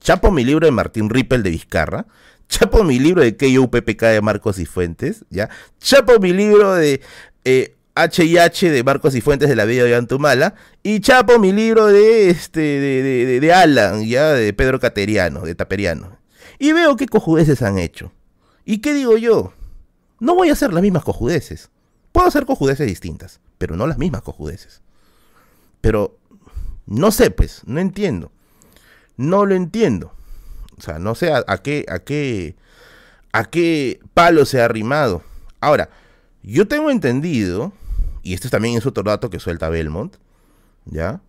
[0.00, 2.06] chapo mi libro de Martín Rippel de Vizcarra,
[2.48, 5.48] chapo mi libro de KUPPK de Marcos y Fuentes, ¿ya?
[5.78, 7.00] Chapo mi libro de
[7.44, 11.86] eh, H&H de Marcos y Fuentes de la Vida de Antumala y chapo mi libro
[11.86, 16.18] de este de, de, Alan, ya de Pedro Cateriano, de Taperiano.
[16.58, 18.12] Y veo qué cojudeces han hecho.
[18.64, 19.52] ¿Y qué digo yo?
[20.20, 21.70] No voy a hacer las mismas cojudeces.
[22.12, 24.82] Puedo hacer cojudeces distintas, pero no las mismas cojudeces.
[25.80, 26.18] Pero
[26.86, 28.32] no sé, pues, no entiendo.
[29.16, 30.12] No lo entiendo.
[30.78, 32.56] O sea, no sé a, qué, a qué,
[33.32, 35.22] a qué palo se ha arrimado.
[35.60, 35.90] Ahora,
[36.42, 37.72] yo tengo entendido,
[38.22, 40.16] y este también es otro dato que suelta Belmont,
[40.84, 41.20] ¿ya?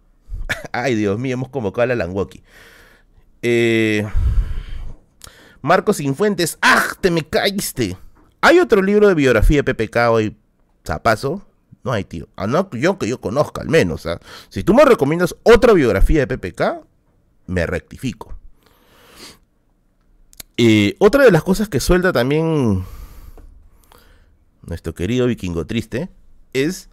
[0.72, 2.44] Ay, Dios mío, hemos convocado a la Langwaki.
[3.42, 4.08] Eh,
[5.62, 6.84] Marcos Infuentes, ¡ah!
[7.02, 7.98] ¡Te me caíste!
[8.42, 10.38] ¿Hay otro libro de biografía de PPK hoy?
[10.86, 11.46] ¿Zapazo?
[11.84, 12.28] No hay, tío.
[12.36, 14.06] Ah, no, yo que yo conozca, al menos.
[14.06, 14.20] ¿ah?
[14.50, 16.86] Si tú me recomiendas otra biografía de PPK,
[17.48, 18.39] me rectifico.
[21.00, 22.84] Otra de las cosas que suelta también
[24.62, 26.10] nuestro querido vikingo triste
[26.54, 26.90] es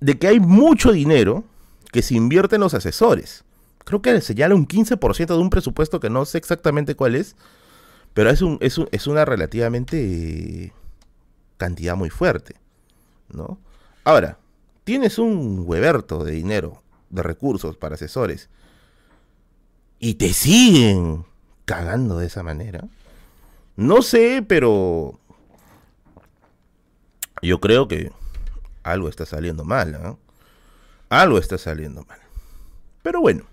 [0.00, 1.44] de que hay mucho dinero
[1.92, 3.44] que se invierte en los asesores
[3.84, 7.36] creo que señala un 15% de un presupuesto que no sé exactamente cuál es,
[8.14, 10.72] pero es, un, es, es una relativamente
[11.56, 12.56] cantidad muy fuerte,
[13.32, 13.58] ¿no?
[14.04, 14.38] Ahora,
[14.84, 18.48] tienes un hueverto de dinero, de recursos para asesores,
[19.98, 21.24] y te siguen
[21.72, 22.84] cagando de esa manera.
[23.76, 25.18] No sé, pero
[27.40, 28.12] yo creo que
[28.82, 30.18] algo está saliendo mal, ¿no?
[31.08, 32.18] Algo está saliendo mal.
[33.02, 33.44] Pero bueno,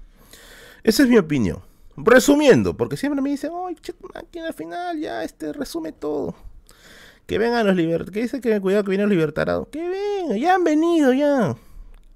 [0.84, 1.62] esa es mi opinión.
[1.95, 3.77] Resumiendo, porque siempre me dicen, ay,
[4.15, 6.36] aquí al final ya este resume todo.
[7.25, 8.13] Que vengan los libertarios.
[8.13, 9.69] Que dice que cuidado que vienen los libertarados.
[9.69, 11.55] Que vengan, ya han venido, ya.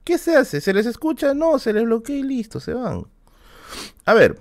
[0.04, 0.60] ¿Qué se hace?
[0.60, 1.34] ¿Se les escucha?
[1.34, 3.06] No, se les bloquea y listo, se van.
[4.06, 4.38] A ver,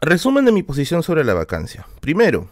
[0.00, 1.86] resumen de mi posición sobre la vacancia.
[2.00, 2.48] Primero,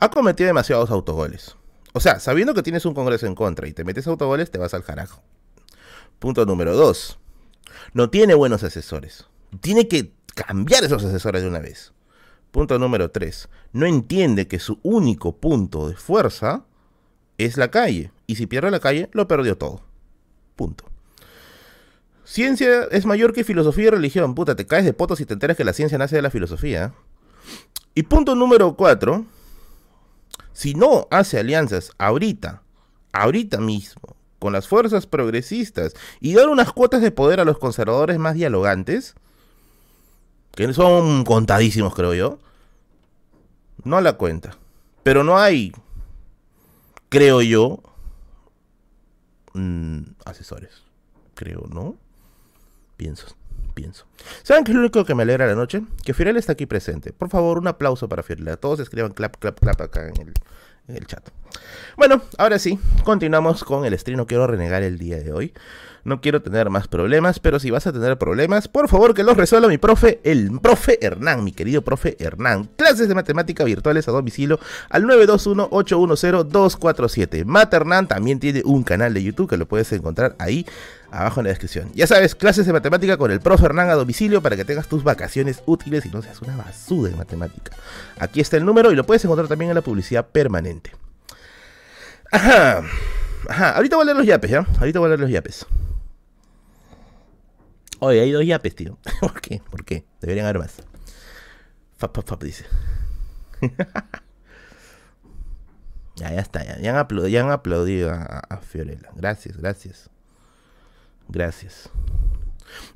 [0.00, 1.56] ha cometido demasiados autogoles.
[1.92, 4.74] O sea, sabiendo que tienes un congreso en contra y te metes autogoles, te vas
[4.74, 5.22] al carajo.
[6.18, 7.18] Punto número dos.
[7.92, 9.26] No tiene buenos asesores
[9.60, 11.92] tiene que cambiar esos asesores de una vez.
[12.50, 13.48] Punto número 3.
[13.72, 16.64] No entiende que su único punto de fuerza
[17.38, 18.12] es la calle.
[18.26, 19.82] Y si pierde la calle, lo perdió todo.
[20.56, 20.84] Punto.
[22.32, 24.34] Ciencia es mayor que filosofía y religión.
[24.34, 26.94] Puta, te caes de potos y te enteras que la ciencia nace de la filosofía.
[27.94, 29.26] Y punto número 4.
[30.54, 32.62] Si no hace alianzas ahorita,
[33.12, 38.18] ahorita mismo, con las fuerzas progresistas y dar unas cuotas de poder a los conservadores
[38.18, 39.14] más dialogantes,
[40.52, 42.38] que son contadísimos, creo yo,
[43.84, 44.56] no la cuenta.
[45.02, 45.72] Pero no hay,
[47.10, 47.82] creo yo,
[49.52, 50.82] mm, asesores.
[51.34, 51.98] Creo, ¿no?
[53.02, 53.26] Pienso,
[53.74, 54.06] pienso.
[54.44, 55.82] ¿Saben qué es lo único que me alegra la noche?
[56.04, 57.12] Que Fiorella está aquí presente.
[57.12, 58.56] Por favor, un aplauso para Fiorella.
[58.56, 60.32] Todos escriban clap, clap, clap acá en el,
[60.86, 61.28] en el chat.
[61.96, 64.18] Bueno, ahora sí, continuamos con el stream.
[64.18, 65.52] No quiero renegar el día de hoy.
[66.04, 69.36] No quiero tener más problemas, pero si vas a tener problemas, por favor que los
[69.36, 72.68] resuelva mi profe, el profe Hernán, mi querido profe Hernán.
[72.76, 74.58] Clases de matemática virtuales a domicilio
[74.90, 77.44] al 921-810-247.
[77.44, 80.66] Mate Hernán también tiene un canal de YouTube que lo puedes encontrar ahí
[81.12, 81.92] abajo en la descripción.
[81.94, 85.04] Ya sabes, clases de matemática con el profe Hernán a domicilio para que tengas tus
[85.04, 87.76] vacaciones útiles y no seas una basura de matemática.
[88.18, 90.90] Aquí está el número y lo puedes encontrar también en la publicidad permanente.
[92.32, 92.82] Ajá.
[93.48, 93.70] Ajá.
[93.76, 94.66] Ahorita voy a leer los yapes, ¿ya?
[94.80, 95.64] Ahorita voy a leer los yapes.
[98.04, 98.98] Oye, hay dos yapes, tío.
[99.20, 99.62] ¿Por qué?
[99.70, 100.04] ¿Por qué?
[100.20, 100.74] Deberían haber más.
[101.96, 102.64] Fap, fap, fap, dice.
[106.16, 106.64] ya, ya está.
[106.80, 106.96] Ya, han,
[107.52, 109.08] aplaudido, a, Fiorella.
[109.14, 110.10] Gracias, gracias.
[111.28, 111.90] Gracias.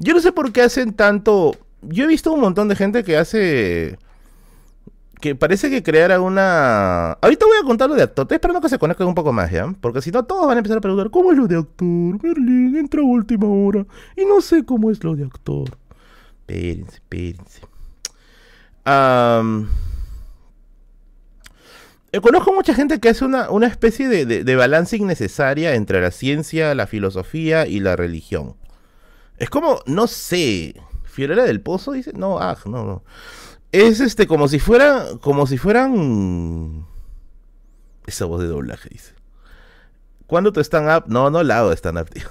[0.01, 1.55] Yo no sé por qué hacen tanto.
[1.83, 4.01] Yo he visto un montón de gente que hace.
[5.21, 7.13] Que parece que creara una.
[7.13, 8.25] Ahorita voy a contar lo de actor.
[8.25, 9.73] Estoy esperando que se conecten un poco más, ¿ya?
[9.81, 12.23] Porque si no, todos van a empezar a preguntar: ¿Cómo es lo de actor?
[12.23, 13.87] Merlin entra a última hora.
[14.17, 15.71] Y no sé cómo es lo de actor.
[16.47, 17.63] Espérense, espérense.
[22.13, 26.11] Eh, conozco mucha gente que hace una, una especie de, de balance innecesaria entre la
[26.11, 28.55] ciencia, la filosofía y la religión.
[29.39, 33.03] Es como, no sé, Fiorella del Pozo dice, no, ah, no, no.
[33.73, 36.87] Es este, como si fuera, como si fueran...
[38.07, 39.15] Esa voz de doblaje, dice.
[40.27, 41.05] ¿Cuándo tu stand-up?
[41.09, 42.29] No, no la hago de stand-up, tío.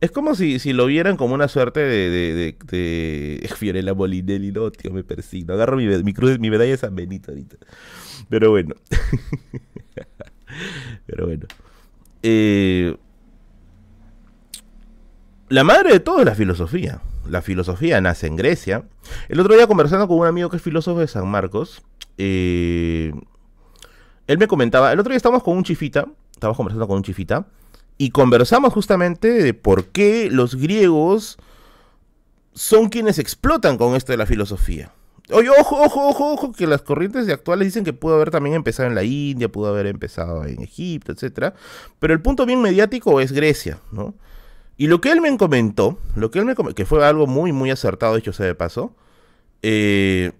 [0.00, 4.70] Es como si, si lo vieran como una suerte de, de, de, Fiorella Molinelli, no,
[4.70, 5.54] tío, me persigno.
[5.54, 7.56] Agarro mi, mi, cruz, mi medalla de San Benito ahorita.
[8.28, 8.74] Pero bueno.
[11.06, 11.46] Pero bueno.
[12.22, 12.96] Eh,
[15.48, 17.00] la madre de todo es la filosofía.
[17.28, 18.84] La filosofía nace en Grecia.
[19.28, 21.82] El otro día conversando con un amigo que es filósofo de San Marcos,
[22.18, 23.12] eh,
[24.26, 27.46] él me comentaba, el otro día estábamos con un chifita, estábamos conversando con un chifita,
[27.98, 31.38] y conversamos justamente de por qué los griegos
[32.52, 34.92] son quienes explotan con esto de la filosofía.
[35.30, 38.88] Oye, ojo, ojo, ojo, ojo, que las corrientes actuales dicen que pudo haber también empezado
[38.88, 41.54] en la India, pudo haber empezado en Egipto, etc.
[41.98, 44.14] Pero el punto bien mediático es Grecia, ¿no?
[44.76, 47.70] Y lo que él me comentó, lo que él me que fue algo muy, muy
[47.70, 48.94] acertado, dicho sea de paso,
[49.62, 50.32] eh,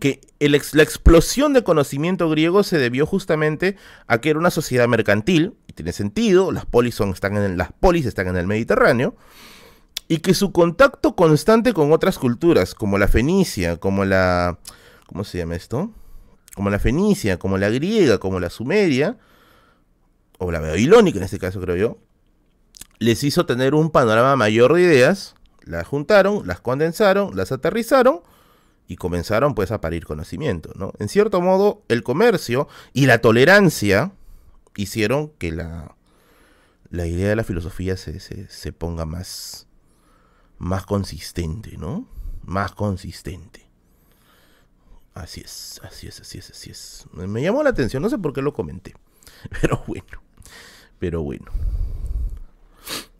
[0.00, 3.76] que la explosión de conocimiento griego se debió justamente
[4.06, 8.28] a que era una sociedad mercantil, tiene sentido, las polis, están en, las polis están
[8.28, 9.16] en el Mediterráneo,
[10.08, 14.58] y que su contacto constante con otras culturas, como la fenicia, como la...
[15.06, 15.90] ¿Cómo se llama esto?
[16.54, 19.16] Como la fenicia, como la griega, como la sumeria,
[20.38, 21.98] o la babilónica en este caso creo yo,
[22.98, 25.34] les hizo tener un panorama mayor de ideas,
[25.64, 28.20] las juntaron, las condensaron, las aterrizaron
[28.86, 30.92] y comenzaron pues a parir conocimiento, ¿no?
[30.98, 34.12] En cierto modo, el comercio y la tolerancia
[34.76, 35.94] hicieron que la,
[36.90, 39.66] la idea de la filosofía se, se, ponga más,
[40.58, 42.08] más consistente, ¿no?
[42.42, 43.68] Más consistente.
[45.14, 47.06] Así es, así es, así es, así es.
[47.12, 48.94] Me llamó la atención, no sé por qué lo comenté.
[49.60, 50.22] Pero bueno,
[50.98, 51.52] pero bueno.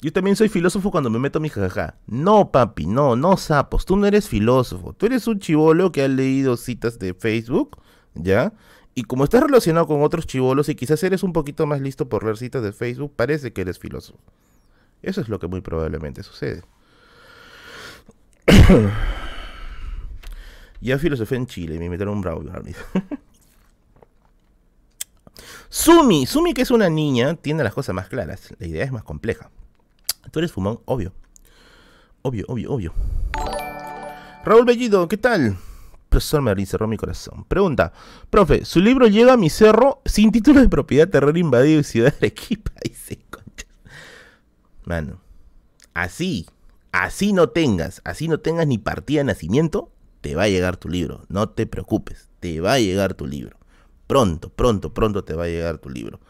[0.00, 1.96] Yo también soy filósofo cuando me meto mi jajaja.
[2.06, 3.84] No, papi, no, no sapos.
[3.84, 4.92] Tú no eres filósofo.
[4.92, 7.78] Tú eres un chivolo que ha leído citas de Facebook,
[8.14, 8.52] ¿ya?
[8.94, 12.22] Y como estás relacionado con otros chivolos y quizás eres un poquito más listo por
[12.22, 14.20] leer citas de Facebook, parece que eres filósofo.
[15.02, 16.62] Eso es lo que muy probablemente sucede.
[20.80, 22.42] ya filosofé en Chile y me metieron un bravo.
[25.68, 28.54] Sumi, Sumi que es una niña, tiene las cosas más claras.
[28.58, 29.50] La idea es más compleja.
[30.30, 31.12] Tú eres fumón, obvio.
[32.22, 32.92] Obvio, obvio, obvio.
[34.44, 35.56] Raúl Bellido, ¿qué tal?
[36.08, 37.44] Profesor Merlin cerró mi corazón.
[37.44, 37.92] Pregunta,
[38.30, 42.12] profe, su libro llega a mi cerro sin título de propiedad, terror invadido y ciudad
[42.12, 42.72] de Arequipa.
[42.82, 43.66] Dice, concha.
[44.84, 45.20] Mano,
[45.94, 46.46] así,
[46.92, 50.88] así no tengas, así no tengas ni partida de nacimiento, te va a llegar tu
[50.88, 51.24] libro.
[51.28, 53.58] No te preocupes, te va a llegar tu libro.
[54.06, 56.20] Pronto, pronto, pronto te va a llegar tu libro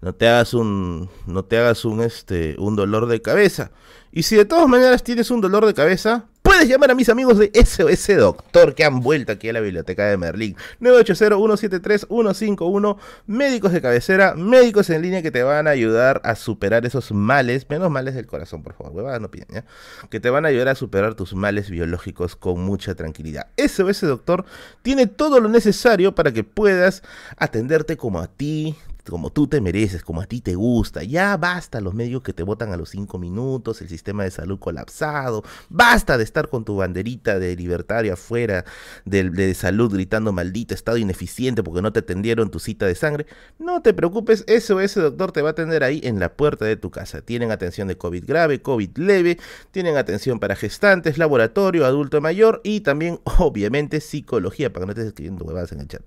[0.00, 3.72] no te hagas un no te hagas un este un dolor de cabeza.
[4.10, 7.36] Y si de todas maneras tienes un dolor de cabeza, puedes llamar a mis amigos
[7.38, 10.56] de SOS Doctor que han vuelto aquí a la biblioteca de Merlín.
[10.80, 17.12] 980-173-151, médicos de cabecera, médicos en línea que te van a ayudar a superar esos
[17.12, 19.66] males, menos males del corazón, por favor, huevadas no piden, ¿ya?
[20.08, 23.48] Que te van a ayudar a superar tus males biológicos con mucha tranquilidad.
[23.58, 24.46] SOS Doctor
[24.80, 27.02] tiene todo lo necesario para que puedas
[27.36, 28.74] atenderte como a ti
[29.08, 31.02] como tú te mereces, como a ti te gusta.
[31.02, 34.58] Ya basta los medios que te votan a los cinco minutos, el sistema de salud
[34.58, 35.42] colapsado.
[35.68, 38.64] Basta de estar con tu banderita de libertario afuera
[39.04, 43.26] de, de salud gritando maldito estado ineficiente porque no te atendieron tu cita de sangre.
[43.58, 46.76] No te preocupes, eso ese doctor te va a atender ahí en la puerta de
[46.76, 47.22] tu casa.
[47.22, 49.38] Tienen atención de COVID grave, COVID leve,
[49.70, 55.06] tienen atención para gestantes, laboratorio, adulto mayor y también, obviamente, psicología, para que no estés
[55.06, 56.02] escribiendo huevadas en el chat.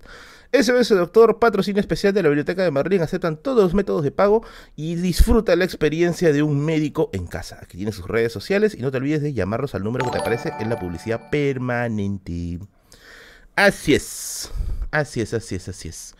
[0.52, 4.44] SOS Doctor, patrocinio especial de la Biblioteca de Merlín, aceptan todos los métodos de pago
[4.76, 7.58] y disfruta la experiencia de un médico en casa.
[7.62, 10.18] Aquí tiene sus redes sociales y no te olvides de llamarlos al número que te
[10.18, 12.58] aparece en la publicidad permanente.
[13.56, 14.50] Así es,
[14.90, 16.14] así es, así es, así es.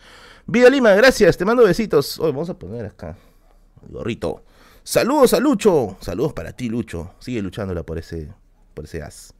[0.47, 2.19] Vida Lima, gracias, te mando besitos.
[2.19, 3.15] Hoy vamos a poner acá
[3.85, 4.43] el gorrito.
[4.83, 7.13] Saludos a Lucho, saludos para ti Lucho.
[7.19, 8.33] Sigue luchándola por ese,
[8.73, 9.35] por ese as.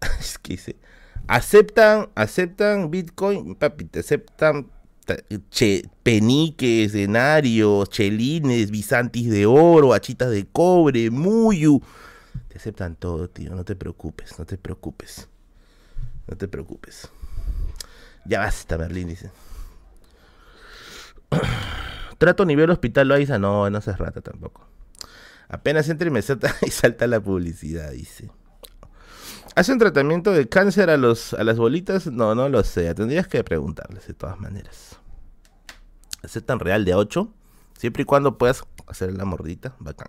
[0.18, 0.76] es que dice
[1.26, 4.70] aceptan, aceptan Bitcoin, papi, te aceptan
[5.50, 11.80] che, peniques, denarios, chelines, bisantis de oro, achitas de cobre, muyu.
[12.48, 13.54] Te aceptan todo, tío.
[13.54, 15.28] No te preocupes, no te preocupes.
[16.26, 17.10] No te preocupes.
[18.24, 19.30] Ya basta, Merlín, dice.
[22.18, 23.38] Trato nivel hospital Loaiza.
[23.38, 24.66] No, no se rata tampoco.
[25.48, 28.30] Apenas entre y me salta, y salta la publicidad, dice.
[29.54, 32.06] ¿Hacen tratamiento de cáncer a, los, a las bolitas?
[32.06, 32.94] No, no lo sé.
[32.94, 34.98] Tendrías que preguntarles de todas maneras.
[36.22, 37.28] ¿Aceptan real de 8?
[37.76, 39.74] Siempre y cuando puedas hacer la mordita.
[39.78, 40.08] Bacán.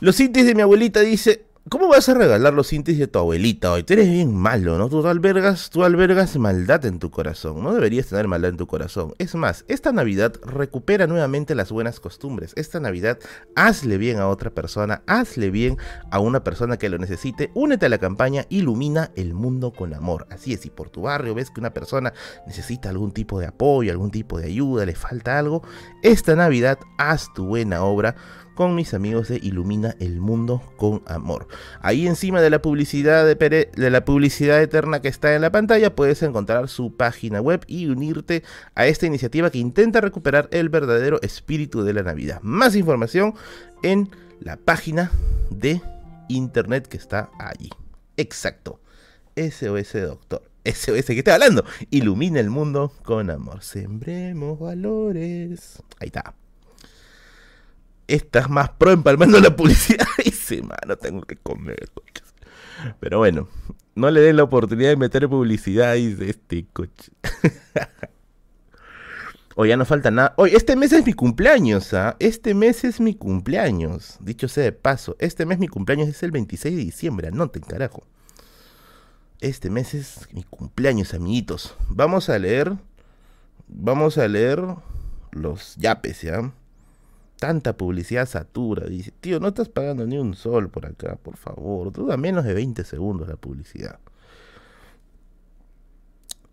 [0.00, 3.72] Los intis de mi abuelita dice, ¿Cómo vas a regalar los cintis de tu abuelita
[3.72, 3.82] hoy?
[3.82, 4.88] Tú eres bien malo, ¿no?
[4.88, 7.62] Tú albergas, tú albergas maldad en tu corazón.
[7.62, 9.12] No deberías tener maldad en tu corazón.
[9.18, 12.52] Es más, esta Navidad recupera nuevamente las buenas costumbres.
[12.56, 13.18] Esta Navidad
[13.54, 15.76] hazle bien a otra persona, hazle bien
[16.10, 17.50] a una persona que lo necesite.
[17.54, 20.26] Únete a la campaña Ilumina el mundo con amor.
[20.30, 22.14] Así es, si por tu barrio ves que una persona
[22.46, 25.62] necesita algún tipo de apoyo, algún tipo de ayuda, le falta algo,
[26.02, 28.14] esta Navidad haz tu buena obra
[28.58, 31.46] con mis amigos de Ilumina el Mundo con Amor.
[31.80, 36.24] Ahí encima de la publicidad de, la publicidad eterna que está en la pantalla puedes
[36.24, 38.42] encontrar su página web y unirte
[38.74, 42.40] a esta iniciativa que intenta recuperar el verdadero espíritu de la Navidad.
[42.42, 43.34] Más información
[43.84, 45.12] en la página
[45.50, 45.80] de
[46.26, 47.70] internet que está allí.
[48.16, 48.80] Exacto.
[49.36, 50.42] SOS Doctor.
[50.64, 51.64] SOS que está hablando.
[51.90, 53.62] Ilumina el mundo con amor.
[53.62, 55.80] Sembremos valores.
[56.00, 56.34] Ahí está
[58.08, 60.06] estás más pro empalmando la publicidad.
[60.24, 61.88] Dice, mano, tengo que comer.
[63.00, 63.48] Pero bueno,
[63.94, 67.12] no le den la oportunidad de meter publicidad, dice este coche.
[69.56, 70.34] Hoy ya no falta nada.
[70.36, 72.14] Hoy, este mes es mi cumpleaños, ¿ah?
[72.20, 74.16] Este mes es mi cumpleaños.
[74.20, 77.26] Dicho sea de paso, este mes mi cumpleaños es el 26 de diciembre.
[77.26, 78.04] Anoten, carajo.
[79.40, 81.74] Este mes es mi cumpleaños, amiguitos.
[81.88, 82.76] Vamos a leer.
[83.66, 84.62] Vamos a leer
[85.32, 86.52] los yapes, ¿ya?
[87.38, 88.86] Tanta publicidad satura.
[88.86, 91.92] Dice, tío, no estás pagando ni un sol por acá, por favor.
[91.92, 93.98] Duda menos de 20 segundos la publicidad.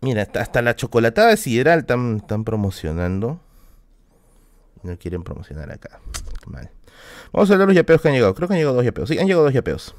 [0.00, 3.40] Mira, hasta, la chocolatada sideral están, están promocionando.
[4.82, 6.00] No quieren promocionar acá.
[6.46, 6.70] Mal.
[7.32, 8.34] Vamos a ver los yapeos que han llegado.
[8.34, 9.08] Creo que han llegado dos yapeos.
[9.08, 9.94] Sí, han llegado dos yapeos.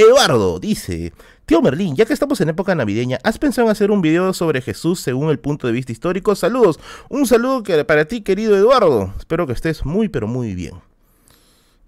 [0.00, 1.12] Eduardo dice,
[1.44, 4.62] tío Merlín, ya que estamos en época navideña, ¿has pensado en hacer un video sobre
[4.62, 6.34] Jesús según el punto de vista histórico?
[6.34, 10.74] Saludos, un saludo para ti querido Eduardo, espero que estés muy pero muy bien.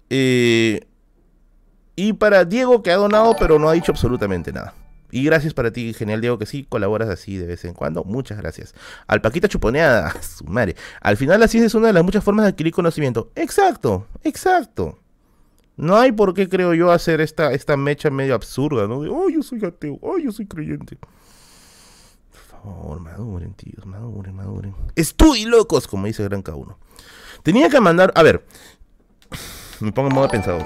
[0.09, 0.81] Eh,
[1.95, 4.75] y para Diego que ha donado pero no ha dicho absolutamente nada.
[5.09, 8.03] Y gracias para ti, genial Diego, que sí colaboras así de vez en cuando.
[8.03, 8.73] Muchas gracias.
[9.05, 10.75] Al Paquita Chuponeada, su madre.
[11.01, 13.31] Al final la ciencia es una de las muchas formas de adquirir conocimiento.
[13.35, 15.02] Exacto, exacto.
[15.75, 19.01] No hay por qué, creo yo, hacer esta, esta mecha medio absurda, ¿no?
[19.01, 20.97] De, oh, yo soy ateo, oh, yo soy creyente.
[20.97, 24.75] Por favor, maduren, tíos, maduren, maduren.
[24.95, 26.75] Estudien, locos, como dice Gran K1.
[27.41, 28.45] Tenía que mandar, a ver,
[29.79, 30.63] me pongo en modo pensador.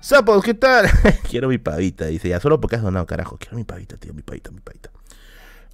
[0.00, 0.86] Sapos, ¿qué tal?
[1.30, 3.38] quiero mi pavita, dice, ya, solo porque has donado, carajo.
[3.38, 4.90] Quiero mi pavita, tío, mi pavita, mi pavita.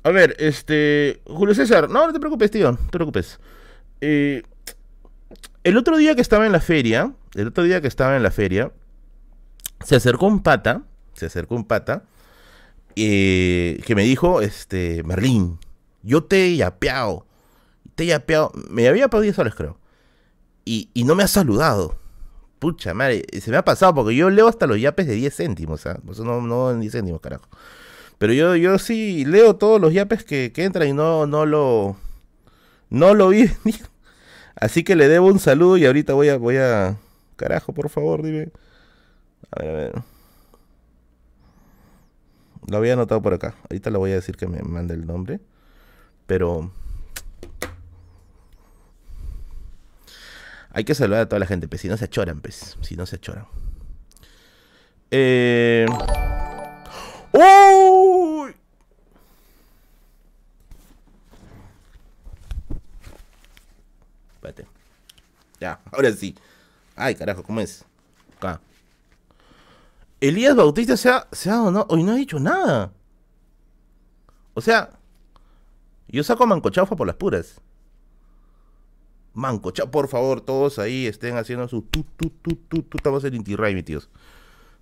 [0.05, 3.41] A ver, este, Julio César, no, no te preocupes, tío, no te preocupes.
[4.01, 4.43] Eh,
[5.65, 8.31] el otro día que estaba en la feria, el otro día que estaba en la
[8.31, 8.73] feria,
[9.85, 10.83] se acercó un pata,
[11.15, 12.05] se acercó un pata,
[12.97, 15.59] eh, que me dijo, este, Merlín,
[16.03, 17.27] yo te he yapeado,
[17.95, 19.79] te he yapeado, me había pagado 10 soles creo,
[20.65, 21.99] y, no me ha saludado.
[22.59, 25.87] Pucha madre, se me ha pasado porque yo leo hasta los yapes de 10 céntimos,
[25.87, 26.01] ¿ah?
[26.03, 27.47] no, no en 10 céntimos, carajo.
[28.19, 31.97] Pero yo, yo sí leo todos los yapes que, que entran y no, no lo,
[32.89, 33.51] no lo vi
[34.57, 36.97] Así que le debo un saludo y ahorita voy a, voy a,
[37.37, 38.51] Carajo, por favor, dime.
[39.51, 40.03] A ver, a ver.
[42.69, 43.55] Lo había anotado por acá.
[43.71, 45.41] Ahorita le voy a decir que me mande el nombre.
[46.27, 46.73] Pero.
[50.71, 52.77] Hay que saludar a toda la gente, pues si no se choran, pues.
[52.81, 53.47] Si no se choran.
[55.11, 55.87] Eh.
[57.33, 58.55] ¡Uy!
[64.35, 64.67] Espérate.
[65.61, 66.35] Ya, ahora sí.
[66.97, 67.85] Ay, carajo, ¿cómo es?
[68.37, 68.61] Acá.
[70.21, 71.87] Elías Bautista se ha, se ha donado.
[71.91, 72.93] Hoy no ha dicho nada.
[74.55, 74.91] O sea,
[76.09, 77.61] yo saco Mancochaufa por las puras.
[79.35, 82.85] Mancochaufa, por favor, todos ahí estén haciendo su tu, tu, tu, tu.
[82.97, 84.09] Estamos en Inti Raimi, tíos.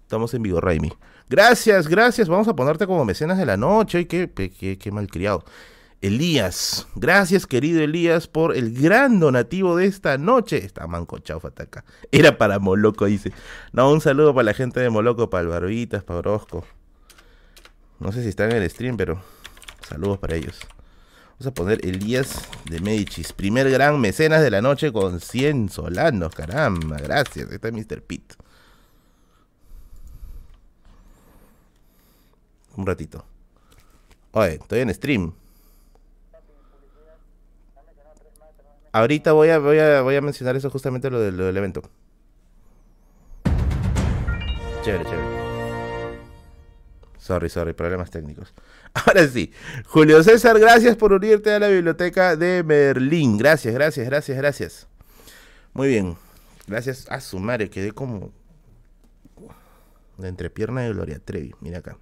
[0.03, 0.93] Estamos en Vigo Raimi.
[1.29, 2.29] Gracias, gracias.
[2.29, 3.99] Vamos a ponerte como mecenas de la noche.
[3.99, 5.45] Ay, qué, qué, qué malcriado.
[6.05, 6.87] Elías.
[6.97, 10.59] Gracias, querido Elías, por el gran donativo de esta noche.
[10.59, 11.83] Está manco chaufa acá.
[12.13, 13.33] Era para Moloco, dice.
[13.73, 16.67] No, un saludo para la gente de Moloco, para el Barbitas, para Orozco.
[18.01, 19.23] No sé si están en el stream, pero
[19.89, 20.61] saludos para ellos.
[21.39, 26.35] Vamos a poner Elías de Medicis, primer gran mecenas de la noche con 100 solanos.
[26.35, 27.49] Caramba, gracias.
[27.49, 28.03] Ahí está Mr.
[28.03, 28.35] Pete.
[32.77, 33.25] Un ratito.
[34.33, 35.33] Oye, estoy en stream.
[38.95, 41.83] Ahorita voy a, voy a, voy a mencionar eso justamente lo del, evento.
[44.85, 46.19] Chévere, chévere.
[47.19, 48.55] Sorry, sorry, problemas técnicos.
[48.95, 49.53] Ahora sí,
[49.87, 53.37] Julio César, gracias por unirte a la biblioteca de Berlín.
[53.37, 54.87] Gracias, gracias, gracias, gracias.
[55.73, 56.17] Muy bien.
[56.69, 58.31] Gracias a su madre, quedé como
[60.19, 61.53] la entrepierna de Gloria Trevi.
[61.59, 61.99] Mira acá.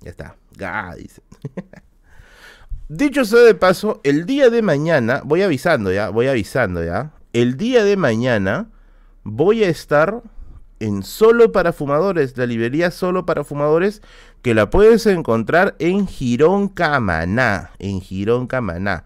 [0.00, 0.36] Ya está.
[0.56, 1.22] Gah, dice.
[2.88, 7.12] Dicho sea de paso, el día de mañana, voy avisando ya, voy avisando ya.
[7.32, 8.68] El día de mañana
[9.22, 10.22] voy a estar
[10.80, 14.02] en Solo para Fumadores, la librería Solo para Fumadores,
[14.42, 19.04] que la puedes encontrar en Girón Camaná, en Girón Camaná,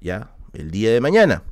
[0.00, 1.42] ya, el día de mañana.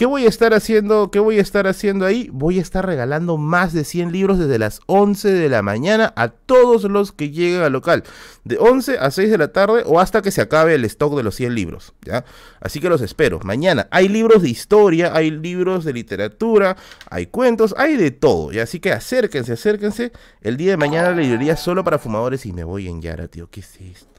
[0.00, 1.10] ¿Qué voy a estar haciendo?
[1.10, 2.30] ¿Qué voy a estar haciendo ahí?
[2.32, 6.30] Voy a estar regalando más de 100 libros desde las 11 de la mañana a
[6.30, 8.04] todos los que lleguen al local.
[8.44, 11.22] De 11 a 6 de la tarde o hasta que se acabe el stock de
[11.22, 12.24] los 100 libros, ¿ya?
[12.62, 13.40] Así que los espero.
[13.44, 16.78] Mañana hay libros de historia, hay libros de literatura,
[17.10, 18.54] hay cuentos, hay de todo.
[18.54, 20.12] Y así que acérquense, acérquense.
[20.40, 23.50] El día de mañana la librería solo para fumadores y me voy en Yara, tío.
[23.50, 24.09] ¿Qué es esto?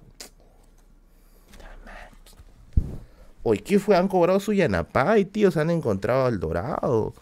[3.44, 3.96] Oye, ¿qué fue?
[3.96, 5.52] Han cobrado su Yanapay, tío.
[5.52, 7.14] Se han encontrado al Dorado.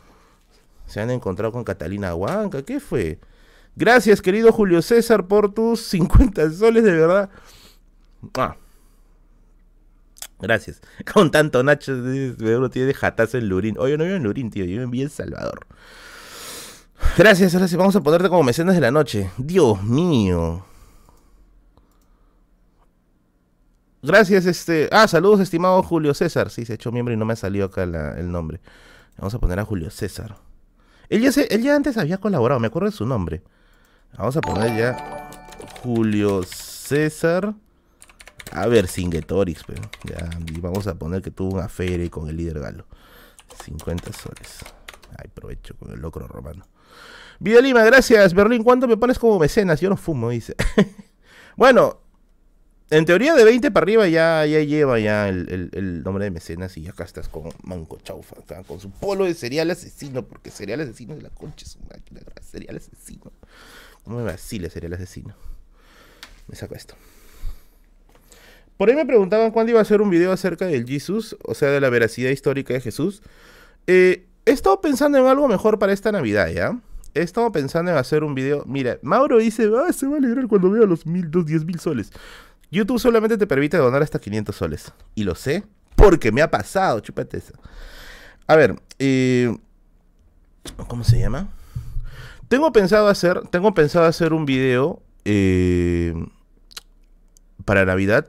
[0.86, 2.64] Se han encontrado con Catalina Huanca.
[2.64, 3.20] ¿Qué fue?
[3.76, 7.30] Gracias, querido Julio César, por tus 50 soles, de verdad.
[8.36, 8.58] Ah.
[10.40, 10.82] Gracias.
[11.14, 13.76] Con tanto Nacho, uno tiene jatazo en Lurín.
[13.78, 14.66] Oye, no vivo en Lurín, tío.
[14.66, 15.68] Yo vivo en Salvador.
[17.18, 17.78] Gracias, gracias.
[17.78, 19.32] Vamos a ponerte como mecenas de la noche.
[19.38, 20.66] Dios mío.
[24.02, 24.90] Gracias, este.
[24.92, 26.50] Ah, saludos, estimado Julio César.
[26.50, 28.62] Sí, se ha hecho miembro y no me ha salido acá el nombre.
[29.18, 30.38] Vamos a poner a Julio César.
[31.10, 33.42] Él ya, él ya antes había colaborado, me acuerdo de su nombre.
[34.18, 35.30] Vamos a poner ya
[35.84, 37.54] Julio César.
[38.52, 40.30] A ver, Singetorix, pero ya
[40.62, 42.86] vamos a poner que tuvo una feria con el líder galo.
[43.66, 44.60] 50 soles.
[45.18, 46.66] Ay, provecho con el locro romano.
[47.40, 48.34] Vida Lima, gracias.
[48.34, 49.82] Berlín, ¿cuánto me pones como mecenas?
[49.82, 50.56] Yo no fumo, dice.
[51.58, 52.00] bueno,
[52.92, 56.88] en teoría de 20 para arriba ya, ya lleva ya el, nombre de mecenas y
[56.88, 58.38] acá estás con Manco Chaufa,
[58.68, 62.78] con su polo de cereal asesino, porque cereal asesino es la concha su máquina, cereal
[62.78, 63.32] asesino.
[64.04, 65.36] ¿Cómo me vacila cereal asesino?
[66.48, 66.96] Me saco esto.
[68.78, 71.70] Por ahí me preguntaban cuándo iba a hacer un video acerca del Jesús, o sea,
[71.70, 73.22] de la veracidad histórica de Jesús.
[73.88, 76.80] Eh, he estado pensando en algo mejor para esta Navidad, ¿ya?
[77.14, 78.64] He estado pensando en hacer un video.
[78.66, 81.80] Mira, Mauro dice, ah, se va a alegrar cuando vea los mil, dos, diez mil
[81.80, 82.12] soles.
[82.72, 84.94] YouTube solamente te permite donar hasta 500 soles.
[85.16, 85.64] Y lo sé
[85.96, 87.54] porque me ha pasado, chúpate eso.
[88.48, 89.56] A ver, eh,
[90.88, 91.50] ¿cómo se llama?
[92.48, 96.14] Tengo pensado hacer, tengo pensado hacer un video eh,
[97.66, 98.28] para Navidad,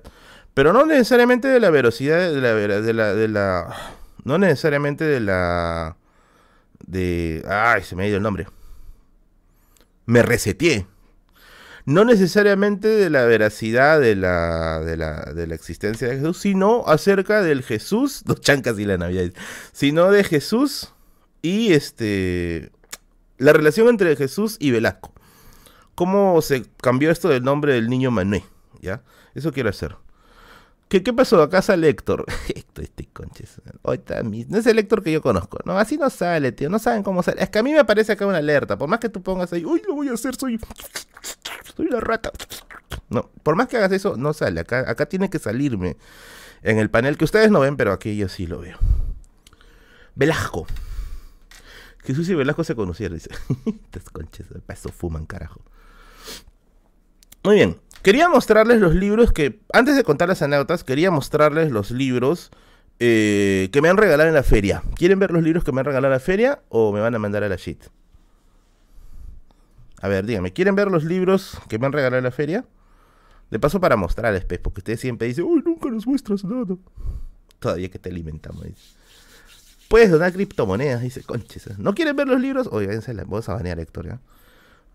[0.52, 3.76] pero no necesariamente de la velocidad de la, de la,
[4.24, 5.96] no necesariamente de la,
[6.86, 8.46] de, ay, se me ha ido el nombre.
[10.06, 10.86] Me reseteé
[11.84, 17.62] no necesariamente de la veracidad de la, de la, existencia de Jesús, sino acerca del
[17.62, 19.32] Jesús, dos chancas y la Navidad,
[19.72, 20.92] sino de Jesús
[21.42, 22.70] y este
[23.38, 25.12] la relación entre Jesús y Velasco.
[25.94, 28.42] ¿Cómo se cambió esto del nombre del niño Manuel?
[28.80, 29.02] ¿Ya?
[29.34, 29.96] Eso quiero hacer.
[30.90, 31.40] ¿Qué, qué pasó?
[31.40, 32.26] Acá sale Héctor.
[32.48, 33.62] Héctor, este conches.
[34.48, 35.58] No es el Héctor que yo conozco.
[35.64, 36.68] No, así no sale, tío.
[36.68, 37.40] No saben cómo sale.
[37.44, 38.76] Es que a mí me aparece acá una alerta.
[38.76, 40.58] Por más que tú pongas ahí, uy, lo voy a hacer, soy
[41.76, 42.32] soy la rata.
[43.08, 44.60] No, por más que hagas eso, no sale.
[44.62, 45.96] Acá, tiene que salirme
[46.62, 48.76] en el panel que ustedes no ven, pero aquí yo sí lo veo.
[50.16, 50.66] Velasco.
[52.02, 53.30] Jesús y Velasco se conocieron, dice.
[53.84, 55.60] Estas conchas, paso fuman, carajo.
[57.44, 57.80] Muy bien.
[58.02, 62.50] Quería mostrarles los libros que, antes de contar las anécdotas, quería mostrarles los libros
[62.98, 64.82] eh, que me han regalado en la feria.
[64.94, 67.18] ¿Quieren ver los libros que me han regalado en la feria o me van a
[67.18, 67.84] mandar a la shit?
[70.00, 72.64] A ver, díganme, ¿quieren ver los libros que me han regalado en la feria?
[73.50, 76.76] De paso para mostrarles, pues, porque ustedes siempre dicen, uy, nunca nos muestras nada.
[77.58, 78.64] Todavía que te alimentamos.
[79.88, 81.78] Puedes donar criptomonedas, dice, conches.
[81.78, 82.68] ¿No quieren ver los libros?
[82.70, 84.20] Oye, váyanse la, vamos a banear Héctor, ¿ya?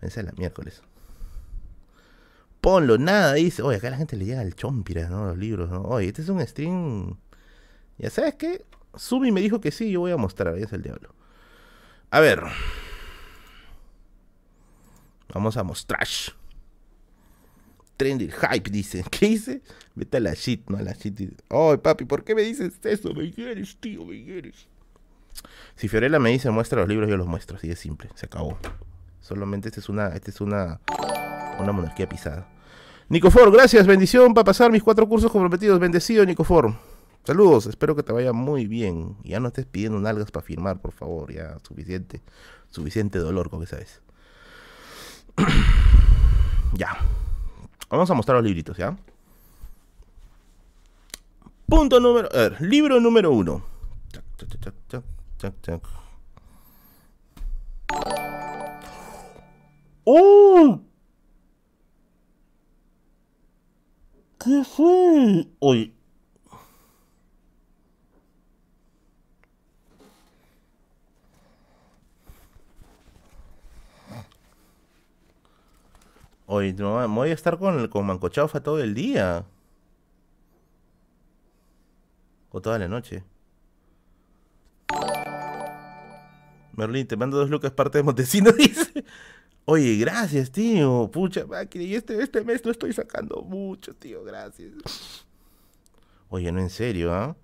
[0.00, 0.82] La miércoles.
[2.66, 3.62] Ponlo, nada, dice.
[3.62, 5.26] Oye, acá la gente le llega al chompira, ¿no?
[5.26, 5.82] Los libros, ¿no?
[5.82, 7.16] Oye, este es un stream.
[7.96, 8.64] ¿Ya sabes qué?
[8.96, 11.14] Subi me dijo que sí, yo voy a mostrar, es el diablo.
[12.10, 12.42] A ver.
[15.32, 16.08] Vamos a mostrar.
[17.96, 19.04] Trendy hype, dice.
[19.12, 19.62] ¿Qué dice?
[19.94, 21.20] Vete a la shit, no a la shit.
[21.48, 23.14] Ay, papi, ¿por qué me dices eso?
[23.14, 24.66] Me quieres, tío, me quieres.
[25.76, 27.58] Si Fiorella me dice muestra los libros, yo los muestro.
[27.58, 28.10] Así de simple.
[28.16, 28.58] Se acabó.
[29.20, 30.08] Solamente esta es una.
[30.08, 30.80] Esta es una.
[31.60, 32.55] Una monarquía pisada.
[33.08, 35.78] Nicofor, gracias, bendición para pasar mis cuatro cursos comprometidos.
[35.78, 36.74] Bendecido, Nicofor.
[37.22, 39.16] Saludos, espero que te vaya muy bien.
[39.22, 41.32] Ya no estés pidiendo nalgas para firmar, por favor.
[41.32, 42.20] Ya, suficiente.
[42.70, 44.00] Suficiente dolor con esa vez.
[46.74, 46.98] ya.
[47.90, 48.96] Vamos a mostrar los libritos, ¿ya?
[51.68, 52.28] Punto número.
[52.32, 53.64] A ver, libro número uno.
[60.04, 60.80] ¡Oh!
[64.46, 65.48] ¿Qué fue?
[65.58, 65.92] Oye.
[76.46, 79.44] Oye, no, voy a estar con, con Mancochaufa todo el día.
[82.50, 83.24] O toda la noche.
[86.76, 89.04] Merlín, te mando dos lucas parte de Montesino, dice.
[89.68, 91.10] Oye, gracias, tío.
[91.12, 95.26] Pucha máquina, y este, este mes lo estoy sacando mucho, tío, gracias.
[96.28, 97.36] Oye, no en serio, ¿ah?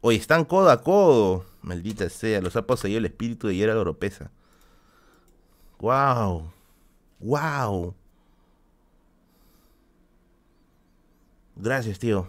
[0.00, 1.44] Oye, están codo a codo.
[1.62, 4.30] Maldita sea, los ha poseído el espíritu de Yera Oropesa.
[5.80, 6.52] ¡Wow!
[7.18, 7.94] ¡Wow!
[11.56, 12.28] Gracias, tío.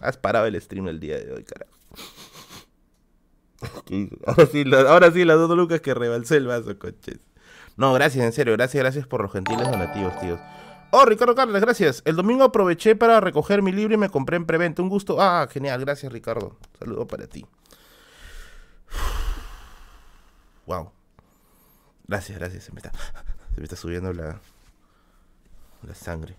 [0.00, 1.76] Has parado el stream el día de hoy, carajo.
[4.26, 7.25] ahora sí, ahora sí, las dos lucas que rebalsé el vaso, coches.
[7.76, 10.40] No, gracias, en serio, gracias, gracias por los gentiles donativos, tíos.
[10.92, 12.02] Oh, Ricardo Carles, gracias.
[12.04, 14.82] El domingo aproveché para recoger mi libro y me compré en preventa.
[14.82, 15.20] Un gusto.
[15.20, 16.56] Ah, genial, gracias, Ricardo.
[16.78, 17.44] Saludo para ti.
[20.66, 20.90] Wow.
[22.06, 22.64] Gracias, gracias.
[22.64, 22.92] Se me está,
[23.54, 24.40] se me está subiendo la,
[25.82, 26.36] la sangre.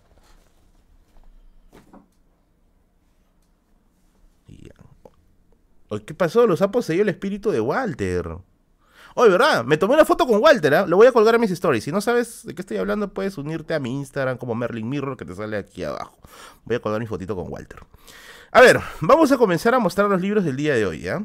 [6.05, 6.47] ¿Qué pasó?
[6.47, 8.37] Los ha poseído el espíritu de Walter.
[9.19, 9.65] Oye, ¿verdad?
[9.65, 10.83] Me tomé una foto con Walter, ¿eh?
[10.85, 11.83] Lo voy a colgar a mis stories.
[11.83, 15.17] Si no sabes de qué estoy hablando, puedes unirte a mi Instagram como Merlin Mirror,
[15.17, 16.15] que te sale aquí abajo.
[16.65, 17.79] Voy a colgar mi fotito con Walter.
[18.51, 21.23] A ver, vamos a comenzar a mostrar los libros del día de hoy, ¿ya?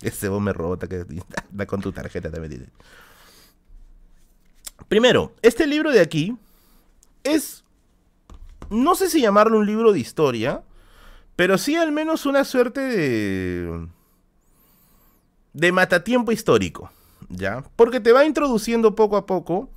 [0.00, 1.04] Este vos me robota que
[1.50, 2.70] da con tu tarjeta también.
[4.88, 6.38] Primero, este libro de aquí
[7.22, 7.64] es.
[8.70, 10.62] No sé si llamarlo un libro de historia,
[11.36, 13.88] pero sí al menos una suerte de
[15.56, 16.90] de matatiempo histórico,
[17.28, 17.64] ¿ya?
[17.76, 19.70] Porque te va introduciendo poco a poco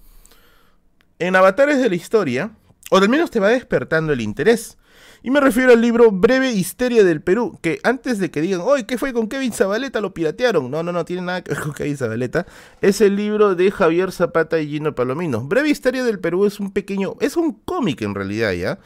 [1.19, 2.51] en avatares de la historia,
[2.91, 4.77] o al menos te va despertando el interés.
[5.21, 8.85] Y me refiero al libro Breve Histeria del Perú, que antes de que digan, ¡Oye,
[8.85, 9.99] qué fue con Kevin Zabaleta?
[9.99, 10.71] Lo piratearon.
[10.71, 12.45] No, no, no tiene nada que ver con Kevin Zabaleta.
[12.81, 15.41] Es el libro de Javier Zapata y Gino Palomino.
[15.41, 18.79] Breve Histeria del Perú es un pequeño, es un cómic en realidad, ¿ya?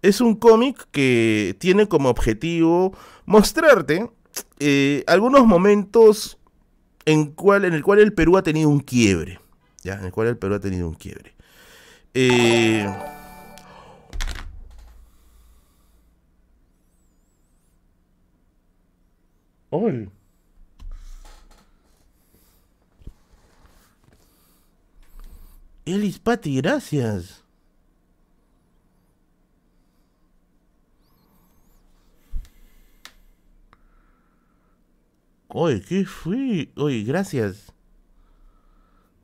[0.00, 2.96] Es un cómic que tiene como objetivo
[3.26, 4.10] mostrarte
[4.58, 6.38] eh, algunos momentos
[7.06, 9.38] en, cual, en el cual el Perú ha tenido un quiebre.
[9.82, 9.94] ¿ya?
[9.94, 11.34] En el cual el Perú ha tenido un quiebre.
[12.14, 12.86] Eh.
[25.84, 27.43] Elis Pati, gracias.
[35.56, 36.72] Oye, ¿qué fui?
[36.76, 37.72] Oye, gracias.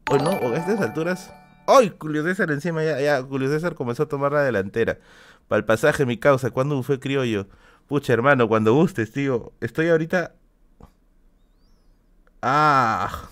[0.08, 1.34] Oye, no, a estas alturas.
[1.66, 1.92] ¡Ay!
[1.98, 5.00] Julio César encima ya, ya, Julio César comenzó a tomar la delantera.
[5.48, 7.48] Para el pasaje, mi causa, ¿cuándo fue criollo?
[7.88, 9.52] Pucha, hermano, cuando gustes, tío.
[9.60, 10.36] Estoy ahorita.
[12.42, 13.28] ¡Ah!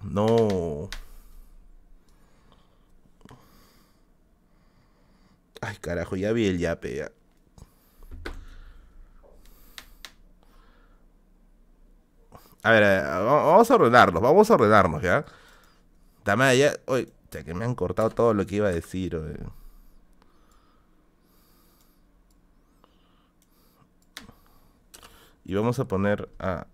[0.00, 0.90] No.
[5.60, 7.10] Ay, carajo, ya vi el yape, ya.
[12.64, 15.24] A ver, eh, vamos a ordenarnos, vamos a ordenarnos, ¿ya?
[16.24, 16.72] Dame ya.
[16.86, 19.20] Oye, que me han cortado todo lo que iba a decir,
[25.46, 26.66] Y vamos a poner a,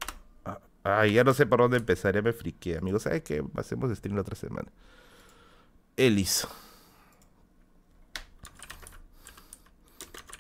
[0.85, 3.03] Ay, ya no sé por dónde empezar, ya me friqué, amigos.
[3.03, 3.45] ¿Sabes qué?
[3.57, 4.71] Hacemos stream la otra semana.
[5.97, 6.47] Elis.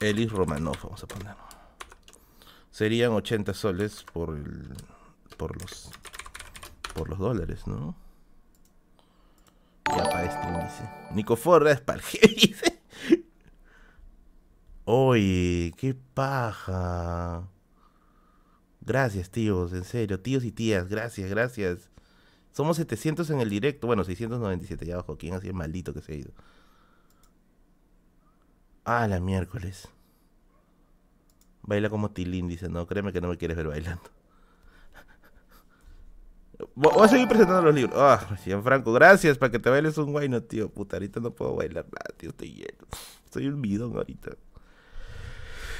[0.00, 1.34] Elis Romanov, vamos a poner.
[2.70, 4.76] Serían 80 soles por el
[5.40, 5.90] por los
[6.94, 7.96] por los dólares, ¿no?
[9.86, 10.90] Ya para stream dice.
[11.14, 12.02] Nico Forra es para
[12.36, 12.78] dice.
[14.84, 17.48] Oye, qué paja.
[18.82, 21.88] Gracias, tíos, en serio, tíos y tías, gracias, gracias.
[22.52, 26.12] Somos 700 en el directo, bueno, 697 ya abajo, ¿quién sido el maldito que se
[26.12, 26.32] ha ido?
[28.84, 29.88] Ah, la miércoles.
[31.62, 34.19] Baila como Tilín, dice, no, créeme que no me quieres ver bailando.
[36.74, 37.94] Voy a seguir presentando los libros.
[37.96, 38.18] Ah,
[38.62, 40.68] Franco, gracias para que te bailes un guay, no, tío.
[40.68, 42.30] Puta, ahorita no puedo bailar nada, tío.
[42.30, 42.86] Estoy lleno.
[43.30, 44.32] Soy un bidón ahorita.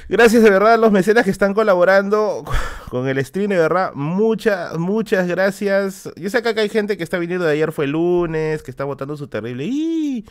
[0.09, 2.43] Gracias de verdad a los mecenas que están colaborando
[2.89, 3.93] con el stream, de verdad.
[3.93, 6.09] Muchas, muchas gracias.
[6.17, 8.83] Yo sé que acá hay gente que está viniendo de ayer fue lunes, que está
[8.83, 9.65] votando su terrible.
[9.65, 10.25] Y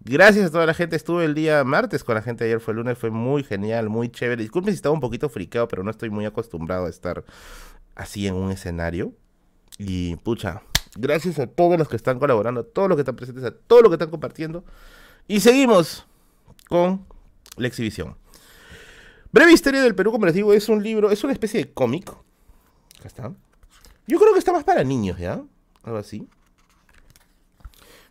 [0.00, 0.96] gracias a toda la gente.
[0.96, 2.98] Estuve el día martes con la gente de ayer fue lunes.
[2.98, 4.42] Fue muy genial, muy chévere.
[4.42, 7.24] Disculpen si estaba un poquito friqueado, pero no estoy muy acostumbrado a estar
[7.94, 9.12] así en un escenario.
[9.78, 10.62] Y pucha,
[10.94, 13.82] gracias a todos los que están colaborando, a todos los que están presentes, a todos
[13.82, 14.64] los que están compartiendo.
[15.28, 16.06] Y seguimos
[16.68, 17.06] con
[17.56, 18.16] la exhibición.
[19.32, 22.10] Breve Historia del Perú, digo, es un libro, es una especie de cómic.
[22.98, 23.32] Acá está.
[24.06, 25.42] Yo creo que está más para niños, ¿ya?
[25.84, 26.28] Algo así.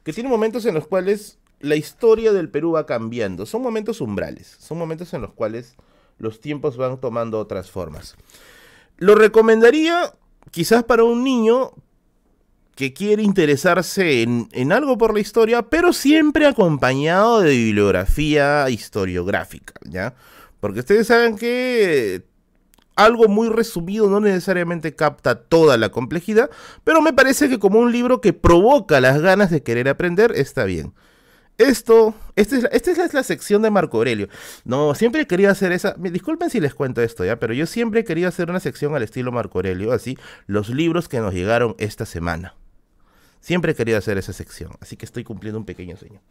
[0.03, 3.45] Que tiene momentos en los cuales la historia del Perú va cambiando.
[3.45, 4.55] Son momentos umbrales.
[4.60, 5.76] Son momentos en los cuales
[6.18, 8.16] los tiempos van tomando otras formas.
[8.97, 10.14] Lo recomendaría
[10.52, 11.72] quizás para un niño
[12.76, 19.74] que quiere interesarse en, en, algo por la historia, pero siempre acompañado de bibliografía historiográfica,
[19.84, 20.16] ¿ya?
[20.62, 22.24] Porque ustedes saben que
[22.95, 26.50] algo muy resumido no necesariamente capta toda la complejidad,
[26.84, 30.66] pero me parece que como un libro que provoca las ganas de querer aprender, está
[30.66, 30.93] bien.
[31.60, 34.30] Esto, esta es, la, esta es la, sección de Marco Aurelio.
[34.64, 35.93] No, siempre he querido hacer esa.
[35.97, 38.95] Me disculpen si les cuento esto ya, pero yo siempre he querido hacer una sección
[38.95, 42.55] al estilo Marco Aurelio, así, los libros que nos llegaron esta semana.
[43.41, 46.22] Siempre he querido hacer esa sección, así que estoy cumpliendo un pequeño sueño.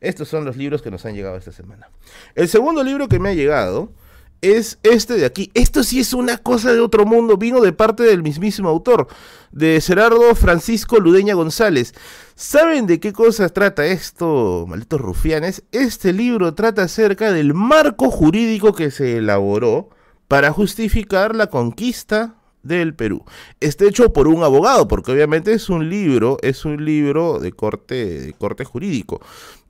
[0.00, 1.90] Estos son los libros que nos han llegado esta semana.
[2.36, 3.92] El segundo libro que me ha llegado
[4.40, 5.50] es este de aquí.
[5.54, 7.36] Esto sí es una cosa de otro mundo.
[7.36, 9.08] Vino de parte del mismísimo autor,
[9.52, 11.94] de Gerardo Francisco Ludeña González.
[12.34, 15.62] ¿Saben de qué cosas trata esto, malditos rufianes?
[15.72, 19.90] Este libro trata acerca del marco jurídico que se elaboró
[20.28, 22.34] para justificar la conquista
[22.66, 23.24] del Perú.
[23.60, 28.20] Está hecho por un abogado, porque obviamente es un libro, es un libro de corte,
[28.20, 29.20] de corte jurídico.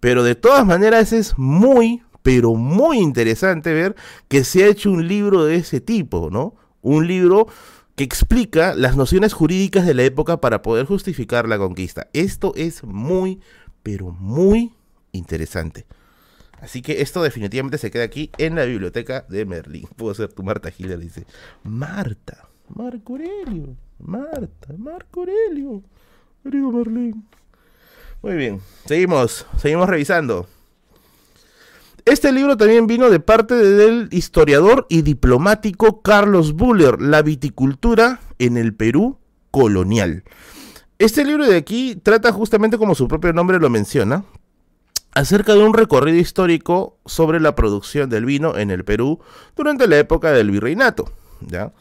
[0.00, 3.94] Pero de todas maneras es muy, pero muy interesante ver
[4.26, 6.56] que se ha hecho un libro de ese tipo, ¿no?
[6.82, 7.46] Un libro
[7.94, 12.08] que explica las nociones jurídicas de la época para poder justificar la conquista.
[12.12, 13.38] Esto es muy,
[13.84, 14.74] pero muy
[15.12, 15.86] interesante.
[16.60, 19.86] Así que esto definitivamente se queda aquí en la biblioteca de Merlín.
[19.94, 21.26] Puedo ser tu Marta Gila, dice.
[21.62, 22.48] Marta.
[22.74, 25.80] Marco Aurelio, Marta, Marco Aurelio,
[26.42, 27.24] querido Merlín.
[28.20, 30.48] Muy bien, seguimos, seguimos revisando.
[32.06, 38.56] Este libro también vino de parte del historiador y diplomático Carlos Buller, La viticultura en
[38.56, 39.18] el Perú
[39.50, 40.22] colonial.
[41.00, 44.24] Este libro de aquí trata justamente como su propio nombre lo menciona,
[45.14, 49.18] acerca de un recorrido histórico sobre la producción del vino en el Perú
[49.56, 51.72] durante la época del virreinato, ¿ya?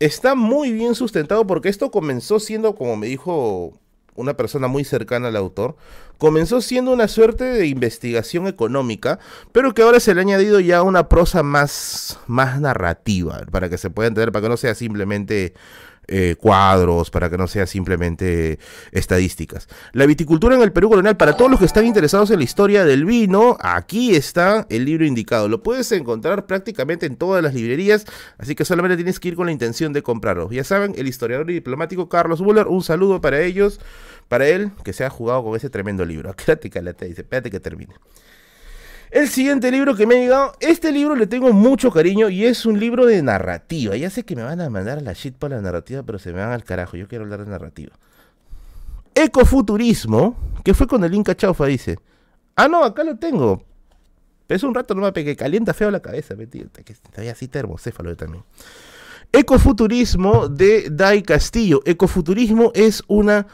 [0.00, 3.72] está muy bien sustentado porque esto comenzó siendo, como me dijo
[4.14, 5.76] una persona muy cercana al autor,
[6.18, 9.18] comenzó siendo una suerte de investigación económica,
[9.52, 13.78] pero que ahora se le ha añadido ya una prosa más, más narrativa, para que
[13.78, 15.54] se pueda entender, para que no sea simplemente
[16.08, 18.58] eh, cuadros, para que no sea simplemente
[18.90, 19.68] estadísticas.
[19.92, 22.84] La viticultura en el Perú colonial, para todos los que están interesados en la historia
[22.84, 25.48] del vino, aquí está el libro indicado.
[25.48, 28.04] Lo puedes encontrar prácticamente en todas las librerías,
[28.38, 30.50] así que solamente tienes que ir con la intención de comprarlo.
[30.50, 33.80] Ya saben, el historiador y diplomático Carlos Buller, un saludo para ellos,
[34.28, 36.34] para él, que se ha jugado con ese tremendo libro.
[36.36, 37.94] Quédate, calate, dice, espérate que termine.
[39.12, 42.64] El siguiente libro que me ha llegado, este libro le tengo mucho cariño y es
[42.64, 43.94] un libro de narrativa.
[43.94, 46.32] Ya sé que me van a mandar a la shit para la narrativa, pero se
[46.32, 46.96] me van al carajo.
[46.96, 47.92] Yo quiero hablar de narrativa.
[49.14, 50.34] Ecofuturismo,
[50.64, 51.98] que fue con el Inca Chaufa, dice.
[52.56, 53.62] Ah, no, acá lo tengo.
[54.48, 58.16] Es un rato no me pegué, calienta feo la cabeza, mentira, que está así termocéfalo
[58.16, 58.44] también.
[59.30, 61.82] Ecofuturismo de Dai Castillo.
[61.84, 63.46] Ecofuturismo es una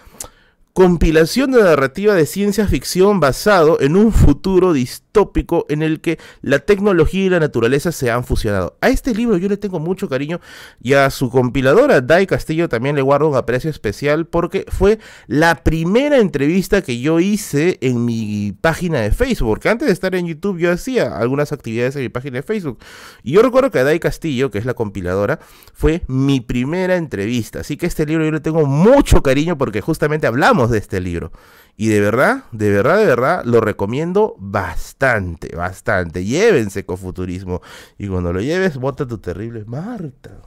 [0.79, 6.61] compilación de narrativa de ciencia ficción basado en un futuro distópico en el que la
[6.61, 8.77] tecnología y la naturaleza se han fusionado.
[8.81, 10.41] A este libro yo le tengo mucho cariño
[10.81, 15.65] y a su compiladora Dai Castillo también le guardo un aprecio especial porque fue la
[15.65, 19.49] primera entrevista que yo hice en mi página de Facebook.
[19.49, 22.79] Porque antes de estar en YouTube yo hacía algunas actividades en mi página de Facebook.
[23.25, 25.41] Y yo recuerdo que Dai Castillo, que es la compiladora,
[25.75, 27.63] fue mi primera entrevista.
[27.63, 31.33] Así que este libro yo le tengo mucho cariño porque justamente hablamos de este libro.
[31.77, 36.25] Y de verdad, de verdad, de verdad, lo recomiendo bastante, bastante.
[36.25, 37.63] Llévense con futurismo.
[37.99, 40.41] Y cuando lo lleves, bota tu terrible Marta.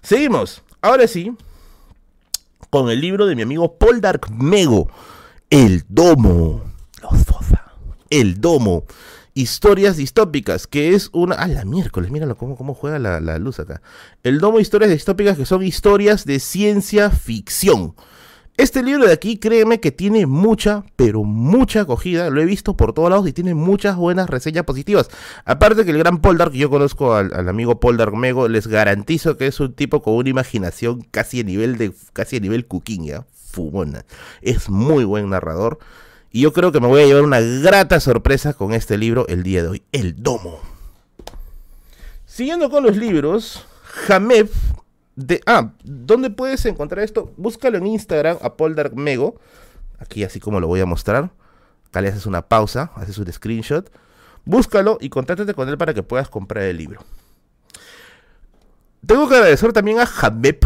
[0.00, 0.62] Seguimos.
[0.80, 1.36] Ahora sí,
[2.70, 4.88] con el libro de mi amigo Paul Dark Mego,
[5.50, 6.64] El Domo.
[7.02, 7.24] Los
[8.08, 8.84] El Domo.
[9.34, 11.36] Historias Distópicas, que es una...
[11.36, 13.82] Ah, la miércoles, míralo cómo, cómo juega la, la luz acá.
[14.24, 17.94] El domo Historias Distópicas, que son historias de ciencia ficción.
[18.58, 22.28] Este libro de aquí, créeme que tiene mucha, pero mucha acogida.
[22.28, 25.08] Lo he visto por todos lados y tiene muchas buenas reseñas positivas.
[25.44, 29.60] Aparte que el gran Poldark, yo conozco al, amigo Poldark Mego, les garantizo que es
[29.60, 32.66] un tipo con una imaginación casi a nivel de casi a nivel
[33.04, 33.24] ¿ya?
[33.32, 34.04] Fumona.
[34.42, 35.78] Es muy buen narrador.
[36.32, 39.44] Y yo creo que me voy a llevar una grata sorpresa con este libro el
[39.44, 40.58] día de hoy, El Domo.
[42.26, 43.64] Siguiendo con los libros,
[44.08, 44.50] Jamef
[45.18, 47.32] de, ah, ¿dónde puedes encontrar esto?
[47.36, 48.54] Búscalo en Instagram, a
[48.94, 49.40] Mego.
[49.98, 51.32] Aquí así como lo voy a mostrar.
[51.88, 53.90] Acá le haces una pausa, haces un screenshot.
[54.44, 57.00] Búscalo y contáctate con él para que puedas comprar el libro.
[59.04, 60.64] Tengo que agradecer también a Jabep,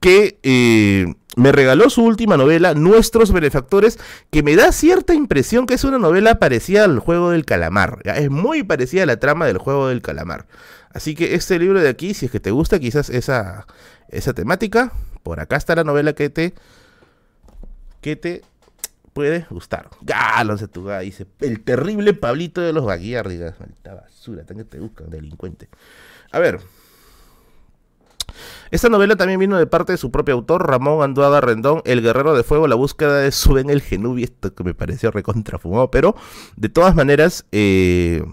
[0.00, 4.00] que eh, me regaló su última novela, Nuestros Benefactores,
[4.32, 8.00] que me da cierta impresión que es una novela parecida al juego del calamar.
[8.04, 10.46] Es muy parecida a la trama del juego del calamar.
[10.94, 13.66] Así que este libro de aquí, si es que te gusta quizás esa,
[14.08, 16.54] esa temática, por acá está la novela que te,
[18.00, 18.42] que te
[19.12, 19.88] puede gustar.
[20.00, 23.58] Gálonse tu dice, el terrible Pablito de los Baguiardigas.
[23.60, 25.68] Maldita basura, que te buscan, delincuente.
[26.30, 26.60] A ver.
[28.70, 32.34] Esta novela también vino de parte de su propio autor, Ramón Anduada Rendón, El Guerrero
[32.34, 36.16] de Fuego, la búsqueda de Suben el Genubi, esto que me pareció recontrafumado, pero
[36.56, 38.24] de todas maneras, eh,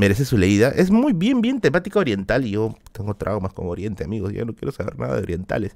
[0.00, 0.70] merece su leída.
[0.70, 4.32] Es muy bien, bien temática oriental y yo tengo traumas con Oriente, amigos.
[4.32, 5.72] Ya no quiero saber nada de orientales.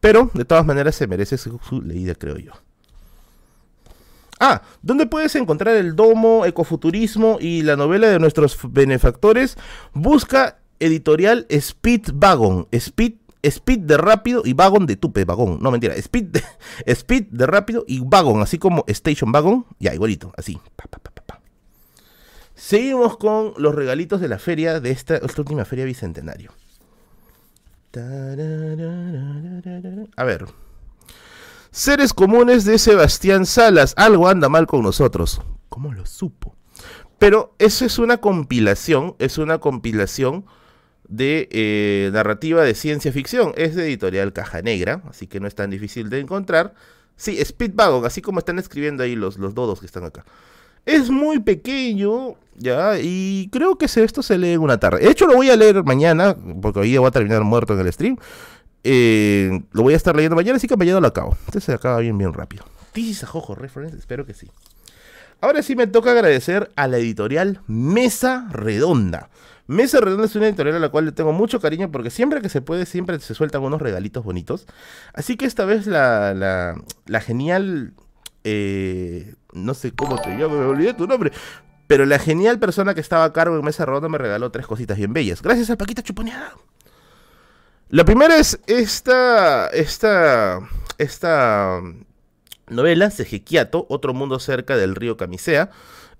[0.00, 2.52] Pero de todas maneras se merece su, leída, creo yo.
[4.40, 9.58] Ah, ¿dónde puedes encontrar el domo, ecofuturismo y la novela de nuestros benefactores?
[9.92, 12.68] Busca editorial Speed Wagon.
[12.72, 15.58] Speed, Speed de rápido y Wagon de tupe, vagón.
[15.60, 15.94] No, mentira.
[15.96, 16.42] Speed de,
[16.86, 19.66] Speed de rápido y Wagon, así como Station Wagon.
[19.78, 20.58] Ya, igualito, así.
[22.58, 26.50] Seguimos con los regalitos de la feria, de esta, última feria bicentenario.
[30.16, 30.44] A ver.
[31.70, 33.94] Seres comunes de Sebastián Salas.
[33.96, 35.40] Algo anda mal con nosotros.
[35.68, 36.56] ¿Cómo lo supo?
[37.20, 40.44] Pero eso es una compilación, es una compilación
[41.06, 43.52] de eh, narrativa de ciencia ficción.
[43.56, 46.74] Es de editorial Caja Negra, así que no es tan difícil de encontrar.
[47.14, 50.24] Sí, Speedwagon, así como están escribiendo ahí los, los dodos que están acá.
[50.88, 55.00] Es muy pequeño, ya, y creo que esto se lee en una tarde.
[55.00, 57.92] De hecho, lo voy a leer mañana, porque hoy voy a terminar muerto en el
[57.92, 58.16] stream.
[58.84, 61.36] Eh, lo voy a estar leyendo mañana, así que mañana lo acabo.
[61.40, 62.64] Entonces se acaba bien, bien rápido.
[62.94, 64.50] This Jojo Reference, espero que sí.
[65.42, 69.28] Ahora sí me toca agradecer a la editorial Mesa Redonda.
[69.66, 72.48] Mesa Redonda es una editorial a la cual le tengo mucho cariño porque siempre que
[72.48, 74.66] se puede, siempre se sueltan unos regalitos bonitos.
[75.12, 77.92] Así que esta vez la, la, la genial
[78.44, 79.34] eh,
[79.64, 81.32] no sé cómo te llamo, me olvidé tu nombre.
[81.86, 84.98] Pero la genial persona que estaba a cargo en Mesa Redonda me regaló tres cositas
[84.98, 85.42] bien bellas.
[85.42, 86.54] Gracias a Paquita Chuponeada.
[87.88, 90.60] La primera es esta, esta,
[90.98, 91.80] esta
[92.68, 95.70] novela, Sejequiato, Otro Mundo Cerca del Río Camisea.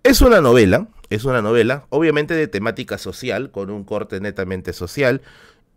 [0.03, 5.21] Es una novela, es una novela, obviamente de temática social, con un corte netamente social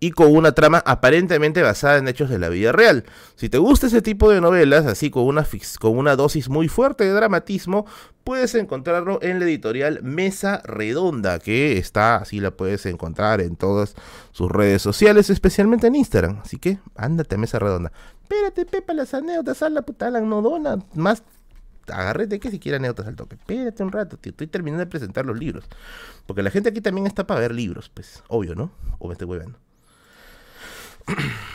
[0.03, 3.05] y con una trama aparentemente basada en hechos de la vida real.
[3.35, 5.47] Si te gusta ese tipo de novelas, así con una,
[5.79, 7.85] con una dosis muy fuerte de dramatismo,
[8.23, 13.93] puedes encontrarlo en la editorial Mesa Redonda, que está, así la puedes encontrar en todas
[14.31, 16.39] sus redes sociales, especialmente en Instagram.
[16.43, 17.91] Así que ándate a Mesa Redonda.
[18.23, 21.21] Espérate, Pepa, las anécdotas a la puta, la no dona más
[21.87, 23.35] agárrete que siquiera anécdotas al toque.
[23.35, 24.31] Espérate un rato, tío.
[24.31, 25.65] Estoy terminando de presentar los libros.
[26.25, 28.71] Porque la gente aquí también está para ver libros, pues, obvio, ¿no?
[28.97, 29.59] O me estoy huevando.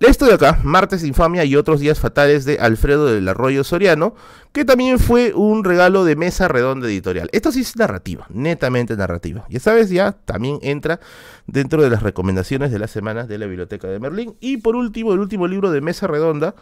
[0.00, 4.16] Esto de acá, Martes Infamia y otros días fatales de Alfredo del Arroyo Soriano,
[4.50, 7.28] que también fue un regalo de mesa redonda editorial.
[7.32, 9.46] Esto sí es narrativa, netamente narrativa.
[9.48, 10.98] Ya sabes, ya también entra
[11.46, 14.34] dentro de las recomendaciones de las semanas de la Biblioteca de Merlín.
[14.40, 16.56] Y por último, el último libro de mesa redonda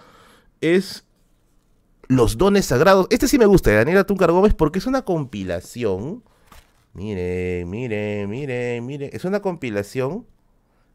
[0.60, 1.04] es
[2.08, 3.06] Los Dones Sagrados.
[3.08, 6.22] Este sí me gusta, de Daniela Tuncar Gómez, porque es una compilación.
[6.92, 9.10] Mire, mire, mire, mire.
[9.14, 10.26] Es una compilación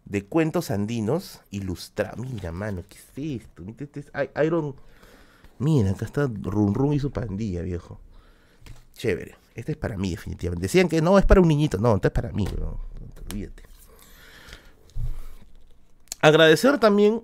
[0.06, 2.26] de cuentos andinos ilustrados.
[2.30, 3.64] Mira, mano, ¿qué es esto?
[3.78, 4.06] Este
[4.45, 4.76] Iron.
[5.58, 7.99] Mira, acá está Run Run y su pandilla, viejo.
[8.93, 9.36] Chévere.
[9.56, 10.64] Este es para mí, definitivamente.
[10.64, 11.78] Decían que no, es para un niñito.
[11.78, 12.80] No, este es para mí, no,
[13.30, 13.64] olvídate.
[16.22, 17.24] Agradecer también.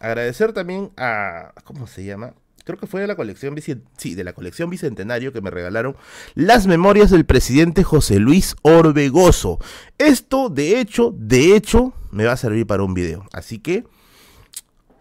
[0.00, 1.52] Agradecer también a.
[1.64, 2.34] ¿Cómo se llama?
[2.68, 3.56] Creo que fue de la colección
[3.96, 5.96] sí, de la colección Bicentenario que me regalaron
[6.34, 9.58] las memorias del presidente José Luis Orbegoso.
[9.96, 13.26] Esto, de hecho, de hecho, me va a servir para un video.
[13.32, 13.86] Así que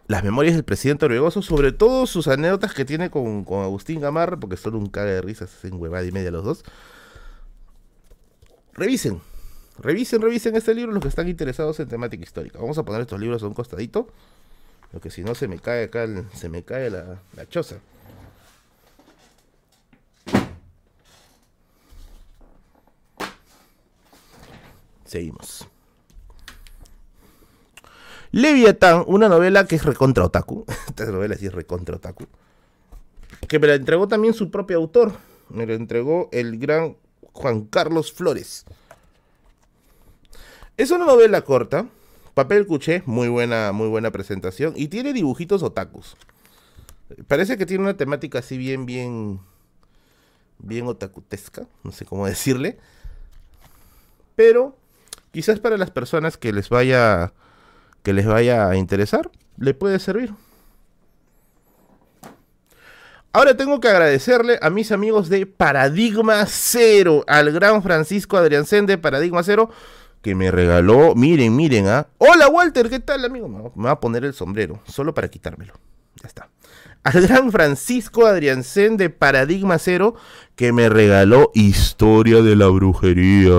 [0.07, 4.55] las memorias del presidente Orbegoso, sobre todo sus anécdotas que tiene con, Agustín Gamarra, porque
[4.55, 6.63] son un caga de risas, en huevada y media los dos.
[8.75, 9.19] revisen,
[9.77, 12.59] revisen, revisen este libro los que están interesados en temática histórica.
[12.59, 14.07] Vamos a poner estos libros a un costadito,
[14.91, 17.77] porque si no se me cae acá, se me cae la, la choza.
[25.05, 25.67] Seguimos.
[28.31, 30.65] Leviatán, una novela que es recontra otaku.
[30.87, 32.25] Esta novela sí es recontra otaku.
[33.47, 35.13] Que me la entregó también su propio autor.
[35.49, 36.97] Me la entregó el gran
[37.31, 38.65] Juan Carlos Flores.
[40.75, 41.87] Es una novela corta.
[42.37, 44.73] Papel cuché, muy buena, muy buena presentación.
[44.75, 46.15] Y tiene dibujitos otakus.
[47.27, 49.39] Parece que tiene una temática así bien, bien.
[50.59, 51.65] Bien otakutesca.
[51.83, 52.77] No sé cómo decirle.
[54.35, 54.77] Pero
[55.31, 57.33] quizás para las personas que les vaya
[58.03, 60.31] que les vaya a interesar, le puede servir.
[63.33, 68.99] Ahora tengo que agradecerle a mis amigos de Paradigma Cero, al gran Francisco Adriancén de
[68.99, 69.71] Paradigma Cero,
[70.27, 72.07] que me regaló, miren, miren, ¿ah?
[72.17, 73.47] Hola Walter, ¿qué tal amigo?
[73.47, 75.75] Me va a poner el sombrero, solo para quitármelo.
[76.21, 76.49] Ya está.
[77.03, 80.15] Al gran Francisco Adriancén de Paradigma Cero,
[80.57, 83.55] que me regaló Historia de la Brujería.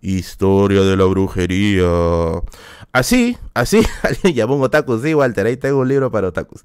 [0.00, 2.42] Historia de la brujería.
[2.92, 6.64] Así, así, alguien llamó un otaku, sí, Walter, ahí tengo un libro para otakus.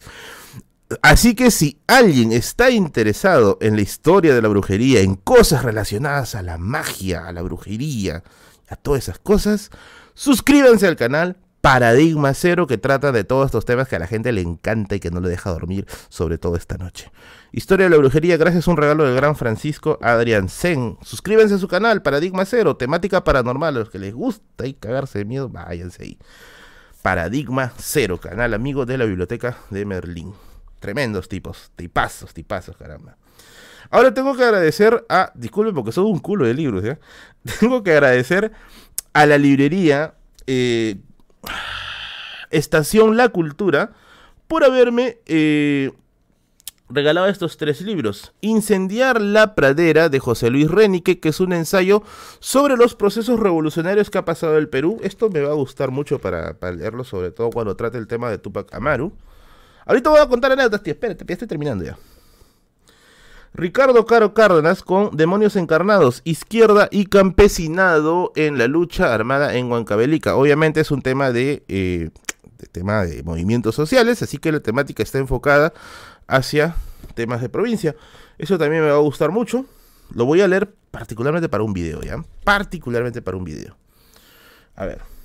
[1.02, 6.34] Así que si alguien está interesado en la historia de la brujería, en cosas relacionadas
[6.36, 8.24] a la magia, a la brujería,
[8.70, 9.70] a todas esas cosas,
[10.14, 14.32] suscríbanse al canal Paradigma Cero que trata de todos estos temas que a la gente
[14.32, 17.12] le encanta y que no le deja dormir, sobre todo esta noche.
[17.52, 20.98] Historia de la brujería, gracias a un regalo del gran Francisco Adrián Zen.
[21.02, 23.76] Suscríbanse a su canal, Paradigma Cero, temática paranormal.
[23.76, 26.18] A los que les gusta y cagarse de miedo, váyanse ahí.
[27.02, 30.34] Paradigma Cero, canal amigo de la biblioteca de Merlín.
[30.80, 33.18] Tremendos tipos, tipazos, tipazos, caramba.
[33.90, 37.00] Ahora tengo que agradecer a, disculpen porque soy un culo de libros, ¿ya?
[37.60, 38.52] Tengo que agradecer
[39.14, 40.16] a la librería
[40.46, 40.98] eh,
[42.52, 43.94] Estación La Cultura
[44.48, 45.92] por haberme eh,
[46.90, 48.34] regalaba estos tres libros.
[48.42, 52.04] Incendiar la pradera de José Luis Renique, que es un ensayo
[52.40, 55.00] sobre los procesos revolucionarios que ha pasado el Perú.
[55.04, 58.38] Esto me va a gustar mucho para, leerlo, sobre todo cuando trate el tema de
[58.38, 59.14] Tupac Amaru.
[59.88, 60.94] Ahorita voy a contar anécdotas, tío.
[60.94, 61.98] Espérate, ya estoy terminando ya.
[63.54, 70.36] Ricardo Caro Cárdenas con Demonios Encarnados, Izquierda y Campesinado en la lucha armada en Huancavelica.
[70.36, 72.10] Obviamente es un tema de, eh,
[72.60, 75.74] de tema de movimientos sociales, así que la temática está enfocada
[76.28, 76.76] hacia
[77.16, 77.96] temas de provincia.
[78.38, 79.66] Eso también me va a gustar mucho.
[80.14, 82.24] Lo voy a leer particularmente para un video, ¿ya?
[82.44, 83.76] Particularmente para un video.
[84.76, 85.17] A ver.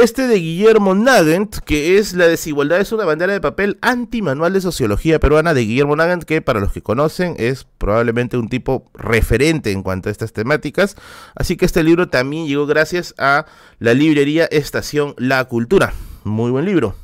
[0.00, 4.60] Este de Guillermo Nagant, que es La desigualdad es una bandera de papel anti-manual de
[4.60, 9.72] sociología peruana de Guillermo Nagant, que para los que conocen es probablemente un tipo referente
[9.72, 10.94] en cuanto a estas temáticas.
[11.34, 13.46] Así que este libro también llegó gracias a
[13.80, 15.92] la librería Estación La Cultura.
[16.22, 16.94] Muy buen libro.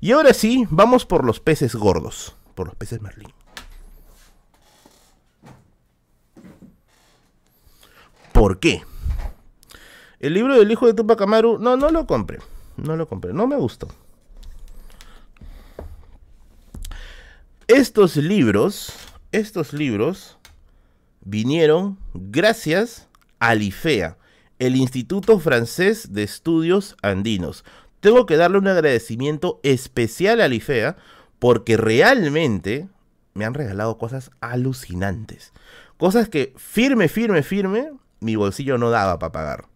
[0.00, 3.32] Y ahora sí, vamos por los peces gordos, por los peces Merlín.
[8.32, 8.82] ¿Por qué?
[10.20, 12.38] El libro del hijo de Tupac Amaru, no, no lo compré.
[12.76, 13.88] No lo compré, no me gustó.
[17.66, 18.92] Estos libros,
[19.32, 20.38] estos libros
[21.22, 23.08] vinieron gracias
[23.38, 24.16] al IFEA,
[24.58, 27.64] el Instituto Francés de Estudios Andinos
[28.00, 30.96] tengo que darle un agradecimiento especial a Lifea
[31.38, 32.88] porque realmente
[33.34, 35.52] me han regalado cosas alucinantes.
[35.96, 39.69] Cosas que firme, firme, firme, mi bolsillo no daba para pagar.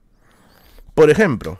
[0.94, 1.58] Por ejemplo,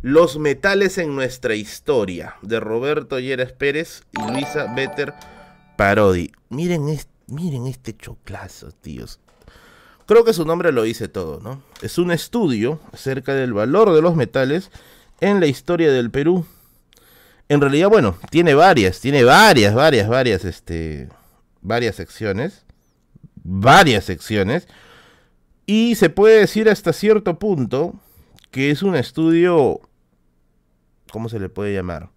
[0.00, 5.14] Los metales en nuestra historia, de Roberto Lleras Pérez y Luisa Better
[5.76, 6.32] Parodi.
[6.48, 6.86] Miren,
[7.28, 9.20] miren este choclazo, tíos.
[10.06, 11.62] Creo que su nombre lo dice todo, ¿no?
[11.82, 14.70] Es un estudio acerca del valor de los metales
[15.20, 16.44] en la historia del Perú.
[17.48, 21.08] En realidad, bueno, tiene varias, tiene varias, varias, varias, este,
[21.60, 22.64] varias secciones,
[23.36, 24.66] varias secciones,
[25.66, 27.94] y se puede decir hasta cierto punto
[28.50, 29.80] que es un estudio,
[31.10, 32.10] ¿cómo se le puede llamar?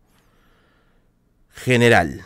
[1.50, 2.22] General,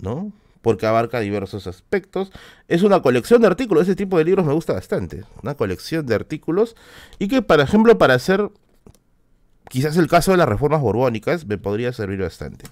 [0.00, 0.32] ¿no?
[0.62, 2.32] porque abarca diversos aspectos.
[2.68, 5.24] Es una colección de artículos, ese tipo de libros me gusta bastante.
[5.42, 6.76] Una colección de artículos
[7.18, 8.48] y que, por ejemplo, para hacer
[9.68, 12.64] quizás el caso de las reformas borbónicas, me podría servir bastante.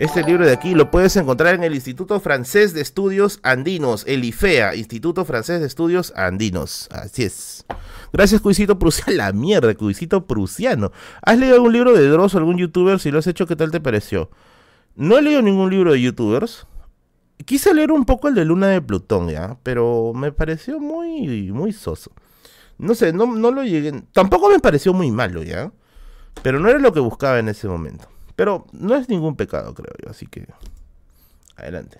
[0.00, 4.24] Este libro de aquí lo puedes encontrar en el Instituto Francés de Estudios Andinos, el
[4.24, 6.88] IFEA, Instituto Francés de Estudios Andinos.
[6.90, 7.66] Así es.
[8.10, 9.12] Gracias, Cuisito Prusiano.
[9.18, 10.90] La mierda, Cuisito Prusiano.
[11.20, 12.98] ¿Has leído algún libro de Dross o algún youtuber?
[12.98, 14.30] Si lo has hecho, ¿qué tal te pareció?
[14.96, 16.66] No he leído ningún libro de youtubers.
[17.44, 19.58] quise leer un poco el de Luna de Plutón, ¿ya?
[19.62, 22.10] Pero me pareció muy, muy soso.
[22.78, 23.92] No sé, no, no lo llegué.
[24.14, 25.70] Tampoco me pareció muy malo, ¿ya?
[26.42, 28.08] Pero no era lo que buscaba en ese momento.
[28.40, 30.08] Pero no es ningún pecado, creo yo.
[30.08, 30.46] Así que.
[31.56, 31.98] Adelante.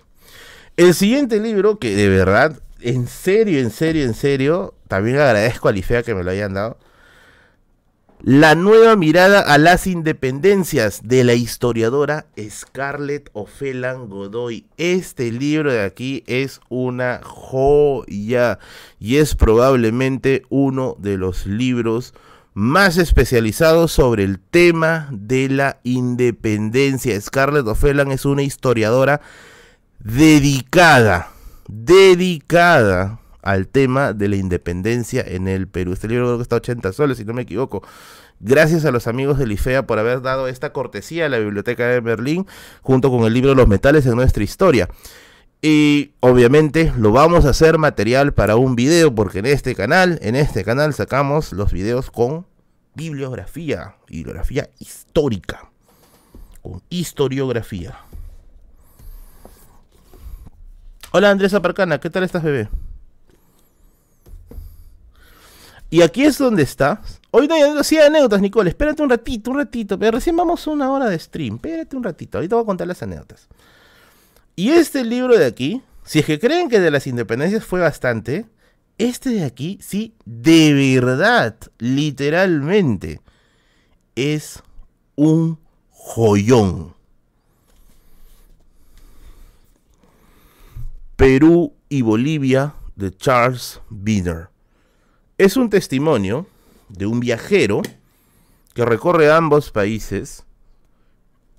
[0.75, 5.71] El siguiente libro, que de verdad, en serio, en serio, en serio, también agradezco a
[5.71, 6.79] Lifea que me lo hayan dado.
[8.23, 14.65] La nueva mirada a las independencias de la historiadora Scarlett Ofelan Godoy.
[14.77, 18.57] Este libro de aquí es una joya
[18.99, 22.15] y es probablemente uno de los libros
[22.53, 27.19] más especializados sobre el tema de la independencia.
[27.19, 29.21] Scarlett Ofelan es una historiadora
[29.99, 31.31] dedicada,
[31.67, 35.93] dedicada al tema de la independencia en el Perú.
[35.93, 37.83] Este libro creo que está 80 soles, si no me equivoco.
[38.39, 41.99] Gracias a los amigos del IFEA por haber dado esta cortesía a la Biblioteca de
[41.99, 42.47] Berlín,
[42.81, 44.89] junto con el libro Los metales en nuestra historia.
[45.61, 50.35] Y obviamente lo vamos a hacer material para un video, porque en este canal, en
[50.35, 52.47] este canal sacamos los videos con
[52.95, 55.69] bibliografía, bibliografía histórica,
[56.63, 57.95] con historiografía.
[61.11, 62.67] Hola Andrés Aparcana, ¿qué tal estás, bebé?
[65.91, 67.01] Y aquí es donde está.
[67.29, 67.63] Hoy no hay
[67.97, 68.69] anécdotas, Nicole.
[68.69, 69.99] Espérate un ratito, un ratito.
[69.99, 71.55] Pero recién vamos una hora de stream.
[71.55, 72.37] Espérate un ratito.
[72.37, 73.49] Ahorita voy a contar las anécdotas.
[74.55, 78.45] Y este libro de aquí, si es que creen que de las independencias fue bastante,
[78.97, 83.21] este de aquí, sí, de verdad, literalmente,
[84.15, 84.61] es
[85.15, 86.93] un joyón.
[91.15, 94.49] Perú y Bolivia de Charles Biner.
[95.37, 96.47] Es un testimonio
[96.89, 97.81] de un viajero
[98.73, 100.45] que recorre ambos países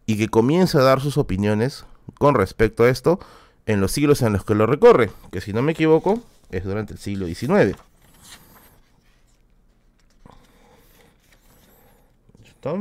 [0.06, 1.84] y que comienza a dar sus opiniones
[2.22, 3.18] con respecto a esto
[3.66, 6.92] en los siglos en los que lo recorre, que si no me equivoco es durante
[6.92, 7.76] el siglo XIX.
[12.44, 12.74] ¿Está?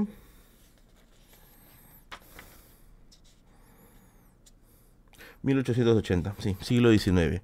[5.43, 7.41] ...1880, sí, siglo XIX.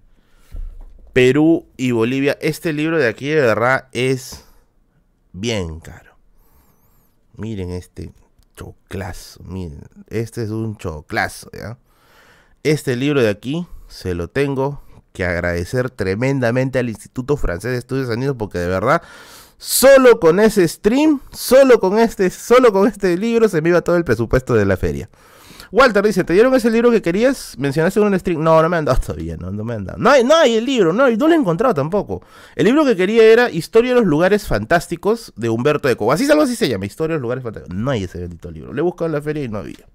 [1.13, 2.37] Perú y Bolivia.
[2.41, 4.45] Este libro de aquí de verdad es
[5.33, 6.15] bien caro.
[7.33, 8.11] Miren este
[8.55, 11.79] choclazo, miren, este es un choclazo, ¿ya?
[12.67, 14.81] Este libro de aquí se lo tengo
[15.13, 19.01] que agradecer tremendamente al Instituto Francés de Estudios Unidos porque de verdad
[19.57, 23.95] solo con ese stream, solo con este, solo con este libro se me iba todo
[23.95, 25.09] el presupuesto de la feria.
[25.71, 27.55] Walter dice, ¿te dieron ese libro que querías?
[27.57, 28.43] Mencionaste en un stream.
[28.43, 29.97] No, no me han dado todavía, no, no me han dado.
[29.97, 32.21] No hay, no hay el libro, no, no lo he encontrado tampoco.
[32.57, 36.11] El libro que quería era Historia de los lugares fantásticos de Humberto Eco.
[36.11, 37.77] Así es algo así se llama, Historia de los lugares fantásticos.
[37.77, 38.73] No hay ese bendito libro.
[38.73, 39.87] Le he buscado en la feria y no había.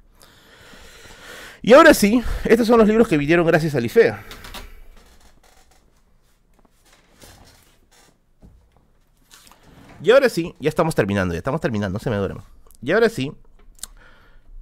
[1.63, 4.25] Y ahora sí, estos son los libros que vinieron gracias a Lifea.
[10.03, 12.45] Y ahora sí, ya estamos terminando, ya estamos terminando, no se me duerma.
[12.83, 13.33] Y ahora sí,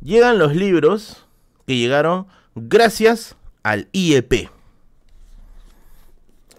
[0.03, 1.27] llegan los libros
[1.67, 4.51] que llegaron gracias al IEP.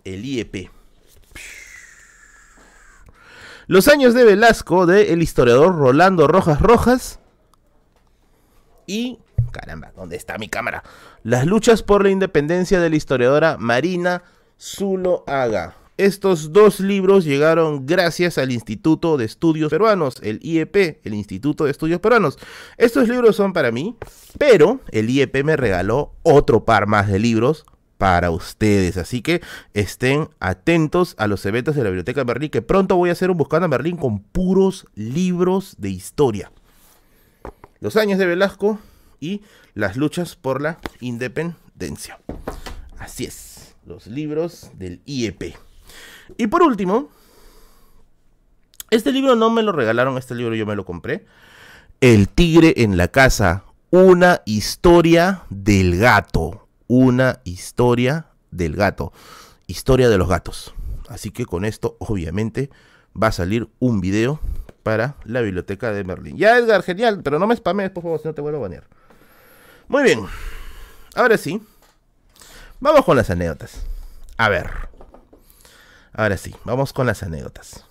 [0.04, 0.72] El IEP.
[3.68, 7.20] Los años de Velasco de el historiador Rolando Rojas Rojas.
[8.88, 9.20] Y,
[9.52, 10.84] caramba, ¿dónde está mi cámara?
[11.24, 14.24] Las luchas por la independencia de la historiadora Marina
[14.60, 15.76] Zuloaga.
[15.98, 21.72] Estos dos libros llegaron gracias al Instituto de Estudios Peruanos, el IEP, el Instituto de
[21.72, 22.40] Estudios Peruanos.
[22.78, 23.96] Estos libros son para mí,
[24.40, 27.66] pero el IEP me regaló otro par más de libros
[28.02, 28.98] para ustedes.
[28.98, 29.42] Así que
[29.76, 33.30] estén atentos a los eventos de la Biblioteca de Berlín, que pronto voy a hacer
[33.30, 36.52] un Buscando en Berlín con puros libros de historia.
[37.80, 38.80] Los años de Velasco
[39.22, 39.42] y
[39.74, 42.20] las luchas por la independencia.
[43.00, 45.56] Así es, los libros del IEP.
[46.38, 47.10] Y por último,
[48.90, 51.26] este libro no me lo regalaron, este libro yo me lo compré.
[52.02, 56.68] El tigre en la casa, una historia del gato.
[56.88, 59.14] Una historia del gato.
[59.68, 60.74] Historia de los gatos.
[61.08, 62.70] Así que con esto, obviamente,
[63.22, 64.40] va a salir un video
[64.84, 66.38] para la biblioteca de Merlin.
[66.38, 68.88] Ya, Edgar, genial, pero no me spames, por favor, si no te vuelvo a banear.
[69.92, 70.26] Muy bien.
[71.16, 71.62] Ahora sí.
[72.80, 73.84] Vamos con las anécdotas.
[74.38, 74.70] A ver.
[76.14, 77.84] Ahora sí, vamos con las anécdotas.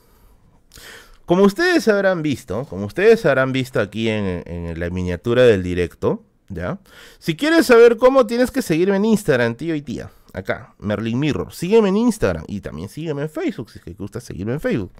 [1.26, 6.78] Como ustedes habrán visto, como ustedes habrán visto aquí en, la miniatura del directo, ¿ya?
[7.18, 10.10] Si quieres saber cómo, tienes que seguirme en Instagram, tío y tía.
[10.32, 11.52] Acá, Merlin Mirror.
[11.52, 14.92] Sígueme en Instagram y también sígueme en Facebook, si es que gusta seguirme en Facebook.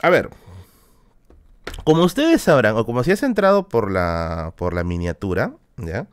[0.00, 0.30] A ver,
[1.84, 5.52] como ustedes sabrán, o como si has entrado por la, por la miniatura,
[5.86, 6.06] ¿ya?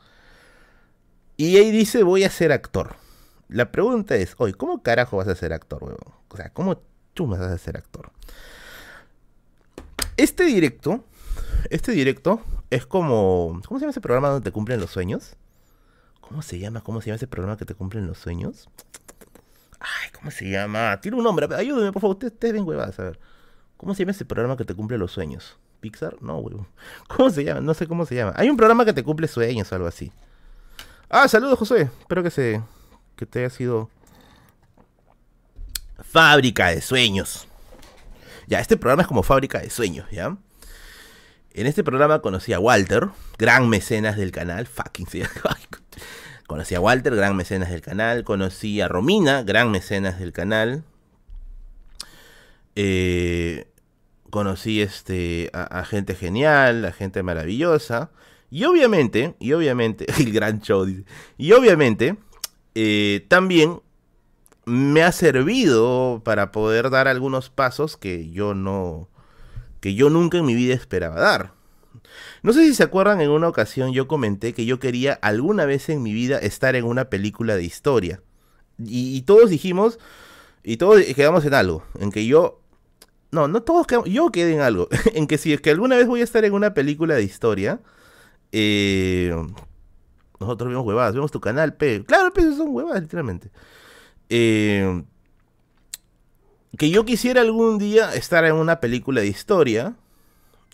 [1.38, 2.96] Y ahí dice, voy a ser actor.
[3.48, 6.14] La pregunta es, oye, ¿cómo carajo vas a ser actor, huevón?
[6.30, 6.82] O sea, ¿cómo
[7.14, 8.12] tú vas a ser actor?
[10.18, 11.04] Este directo,
[11.70, 15.36] este directo es como, ¿cómo se llama ese programa donde te cumplen los sueños?
[16.20, 16.82] ¿Cómo se llama?
[16.82, 18.70] ¿Cómo se llama ese programa que te cumplen los sueños?
[19.80, 21.00] Ay, ¿cómo se llama?
[21.02, 21.48] Tiene un nombre.
[21.56, 22.18] Ayúdeme, por favor.
[22.18, 23.20] Ustedes usted bien huevadas, a ver.
[23.78, 25.58] ¿Cómo se llama ese programa que te cumple los sueños?
[25.80, 26.22] ¿Pixar?
[26.22, 26.68] No, huevón.
[27.08, 27.62] ¿Cómo se llama?
[27.62, 28.34] No sé cómo se llama.
[28.36, 30.12] Hay un programa que te cumple sueños o algo así.
[31.10, 31.90] Ah, saludos, José.
[32.00, 32.62] Espero que se.
[33.16, 33.90] que te haya sido.
[36.02, 37.48] Fábrica de sueños.
[38.48, 40.36] Ya, este programa es como fábrica de sueños, ¿ya?
[41.52, 44.66] En este programa conocí a Walter, gran mecenas del canal.
[44.66, 45.08] Fucking
[46.48, 48.24] conocí a Walter, gran mecenas del canal.
[48.24, 50.84] Conocí a Romina, gran mecenas del canal.
[52.76, 53.69] Eh,
[54.30, 58.12] conocí este, a, gente genial, a gente maravillosa.
[58.52, 61.04] Y obviamente, y obviamente, el gran show dice,
[61.38, 62.18] y obviamente,
[62.76, 63.82] eh, también
[64.66, 69.10] me ha servido para poder dar algunos pasos que yo no,
[69.80, 71.54] que yo nunca en mi vida esperaba dar.
[72.44, 75.90] No sé si se acuerdan, en una ocasión yo comenté que yo quería alguna vez
[75.90, 78.22] en mi vida estar en una película de historia.
[78.78, 80.00] Y, todos dijimos,
[80.64, 82.62] y todos quedamos en algo, en que yo...
[83.32, 86.08] No, no todos quedamos, yo quedé en algo, en que si es que alguna vez
[86.08, 87.80] voy a estar en una película de historia,
[88.52, 89.36] eh,
[90.40, 92.04] nosotros vemos huevadas, vemos tu canal, P.
[92.06, 93.52] Claro, P, son huevadas, literalmente.
[94.30, 95.04] Eh,
[96.78, 99.96] que yo quisiera algún día estar en una película de historia.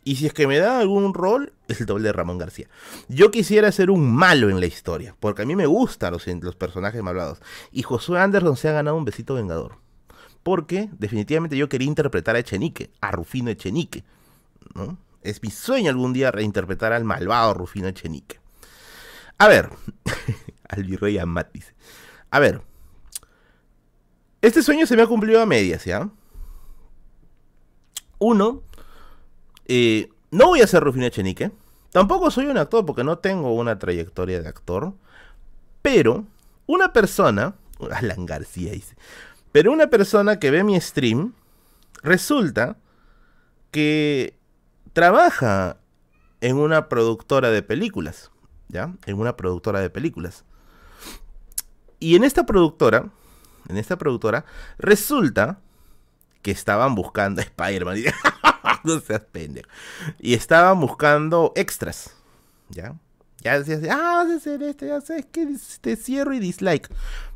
[0.04, 2.68] Y si es que me da algún rol, es el doble de Ramón García.
[3.08, 6.56] Yo quisiera ser un malo en la historia, porque a mí me gustan los, los
[6.56, 7.40] personajes malvados.
[7.72, 9.78] Y Josué Anderson se ha ganado un besito vengador.
[10.46, 14.04] Porque definitivamente yo quería interpretar a Echenique, a Rufino Echenique.
[14.76, 15.00] ¿no?
[15.24, 18.40] Es mi sueño algún día reinterpretar al malvado Rufino Echenique.
[19.40, 19.72] A ver,
[20.70, 21.74] al virrey Amat dice.
[22.30, 22.62] A ver,
[24.44, 26.12] este sueño se me ha cumplido a medias, ¿ya?
[28.20, 28.62] Uno,
[29.66, 31.54] eh, no voy a ser Rufino Echenique.
[31.90, 34.94] Tampoco soy un actor porque no tengo una trayectoria de actor.
[35.82, 36.24] Pero
[36.68, 37.56] una persona,
[37.92, 38.96] Alan García dice,
[39.56, 41.32] pero una persona que ve mi stream,
[42.04, 42.76] resulta
[43.72, 44.38] que
[44.92, 45.78] trabaja
[46.42, 48.32] en una productora de películas,
[48.68, 48.94] ¿ya?
[49.06, 50.44] En una productora de películas.
[52.02, 53.14] Y en esta productora
[53.70, 54.44] en esta productora,
[54.78, 55.62] resulta
[56.42, 58.00] que estaban buscando Spider-Man.
[58.84, 59.70] no seas pendejo.
[60.20, 62.14] Y estaban buscando extras.
[62.68, 62.94] ¿Ya?
[63.40, 65.48] Ya decías, ah, vas a hacer esto, ya sabes que
[65.80, 66.90] te cierro y dislike.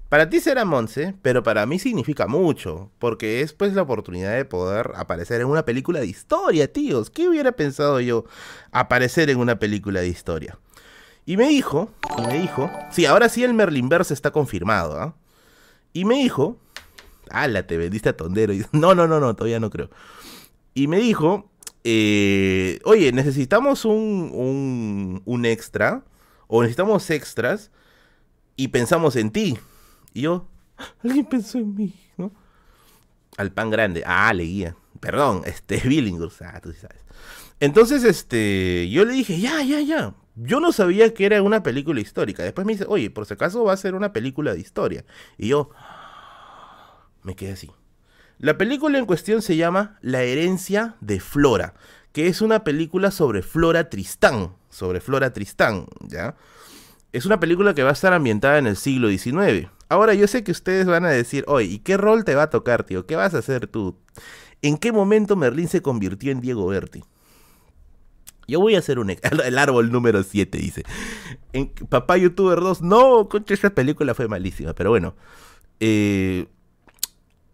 [0.10, 4.44] Para ti será Monse, pero para mí significa mucho, porque es pues la oportunidad de
[4.44, 7.12] poder aparecer en una película de historia, tíos.
[7.12, 8.26] ¿Qué hubiera pensado yo
[8.72, 10.58] aparecer en una película de historia?
[11.28, 15.16] Y me dijo, y me dijo, sí, ahora sí el Merlinverse está confirmado, ¿ah?
[15.94, 16.58] Y me dijo,
[17.30, 18.52] ala, te vendiste a tondero.
[18.72, 19.92] No, no, no, no, todavía no creo.
[20.74, 21.52] Y me dijo,
[21.84, 26.04] eh, oye, necesitamos un, un, un extra,
[26.48, 27.70] o necesitamos extras,
[28.56, 29.60] y pensamos en ti.
[30.14, 30.48] Y yo,
[31.04, 32.32] alguien pensó en mí, ¿no?
[33.38, 34.04] Al pan grande.
[34.06, 34.76] Ah, leía.
[35.00, 36.42] Perdón, este, Billinghurst.
[36.42, 37.00] Ah, tú sí sabes.
[37.60, 40.14] Entonces, este, yo le dije, ya, ya, ya.
[40.36, 42.44] Yo no sabía que era una película histórica.
[42.44, 45.06] Después me dice, oye, por si acaso va a ser una película de historia.
[45.38, 45.70] Y yo
[47.24, 47.72] me quedé así.
[48.38, 51.74] La película en cuestión se llama La herencia de Flora,
[52.14, 54.56] que es una película sobre Flora Tristán.
[54.70, 56.36] Sobre Flora Tristán, ¿ya?
[57.12, 59.70] Es una película que va a estar ambientada en el siglo XIX.
[59.90, 62.50] Ahora, yo sé que ustedes van a decir, oye, ¿y qué rol te va a
[62.52, 63.08] tocar, tío?
[63.08, 63.98] ¿Qué vas a hacer tú?
[64.62, 67.04] ¿En qué momento Merlín se convirtió en Diego Berti?
[68.48, 69.10] Yo voy a hacer un...
[69.46, 70.84] El árbol número 7 dice.
[71.90, 72.82] Papá YouTuber 2.
[72.82, 74.74] No, concha, esa película fue malísima.
[74.74, 75.16] Pero bueno.
[75.80, 76.48] Eh,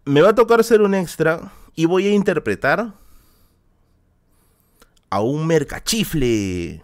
[0.04, 1.52] me va a tocar ser un extra.
[1.74, 2.94] Y voy a interpretar...
[5.08, 6.82] A un mercachifle.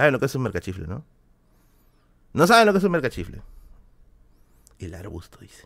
[0.00, 1.04] ¿Saben lo que es un mercachifle, no?
[2.32, 3.42] No saben lo que es un mercachifle.
[4.78, 5.64] El arbusto, dice.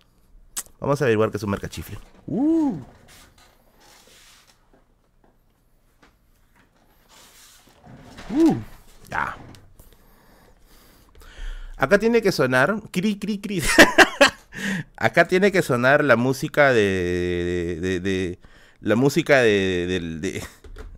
[0.81, 1.97] Vamos a averiguar qué es un mercachifle.
[2.27, 2.81] Uh.
[8.31, 8.57] Uh.
[9.09, 9.37] Ya.
[11.77, 12.75] Acá tiene que sonar.
[12.91, 13.63] Cri, cri, cri.
[14.97, 17.79] Acá tiene que sonar la música de.
[17.81, 18.41] de, de,
[18.81, 20.43] la música de,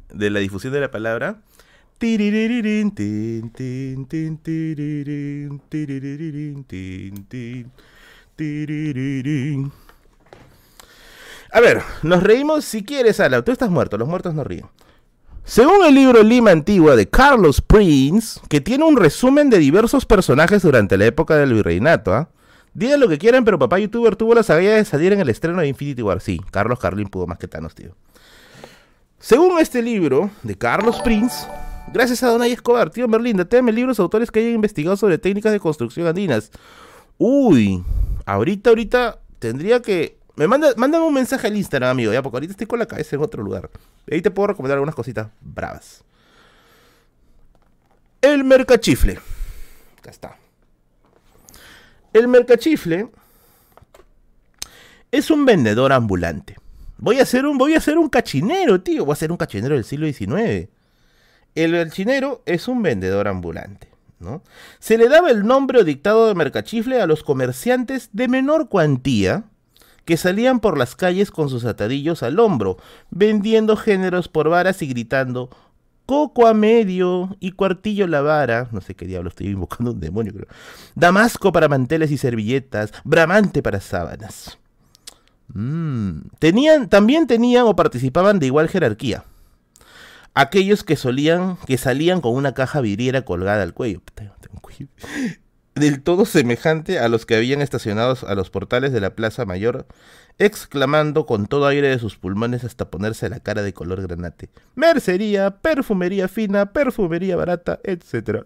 [0.08, 1.42] de, la difusión de la palabra.
[11.52, 13.42] A ver, nos reímos si quieres, Ala.
[13.42, 14.66] Tú estás muerto, los muertos no ríen.
[15.44, 20.62] Según el libro Lima Antigua de Carlos Prince, que tiene un resumen de diversos personajes
[20.62, 22.28] durante la época del virreinato, ¿ah?
[22.74, 25.60] Digan lo que quieran, pero papá youtuber tuvo la sabiduría de salir en el estreno
[25.60, 26.20] de Infinity War.
[26.20, 27.94] Sí, Carlos Carlin pudo más que Thanos, tío.
[29.18, 31.46] Según este libro de Carlos Prince,
[31.92, 35.60] gracias a Donay Escobar, tío Merlin, dateme libros autores que hayan investigado sobre técnicas de
[35.60, 36.50] construcción andinas.
[37.18, 37.82] Uy,
[38.24, 40.18] ahorita, ahorita tendría que.
[40.36, 43.16] Me manda, mándame un mensaje al Instagram, amigo, ya, porque ahorita estoy con la cabeza
[43.16, 43.70] en otro lugar.
[44.10, 46.04] Ahí te puedo recomendar algunas cositas bravas.
[48.20, 49.18] El mercachifle.
[49.98, 50.36] Acá está.
[52.12, 53.08] El mercachifle
[55.10, 56.56] es un vendedor ambulante.
[56.98, 59.04] Voy a ser un, voy a ser un cachinero, tío.
[59.04, 60.68] Voy a ser un cachinero del siglo XIX.
[61.56, 63.88] El cachinero es un vendedor ambulante.
[64.20, 64.42] ¿no?
[64.78, 69.44] Se le daba el nombre o dictado de mercachifle a los comerciantes de menor cuantía
[70.04, 72.76] que salían por las calles con sus atadillos al hombro,
[73.10, 75.50] vendiendo géneros por varas y gritando
[76.06, 78.68] coco a medio y cuartillo la vara.
[78.70, 80.46] No sé qué diablo estoy invocando un demonio, creo.
[80.94, 84.58] Damasco para manteles y servilletas, bramante para sábanas.
[85.48, 86.28] Mm.
[86.38, 89.24] Tenían, también tenían o participaban de igual jerarquía.
[90.38, 94.02] Aquellos que solían, que salían con una caja vidriera colgada al cuello.
[95.74, 99.86] Del todo semejante a los que habían estacionados a los portales de la Plaza Mayor,
[100.38, 104.50] exclamando con todo aire de sus pulmones hasta ponerse la cara de color granate.
[104.74, 108.44] Mercería, perfumería fina, perfumería barata, etc.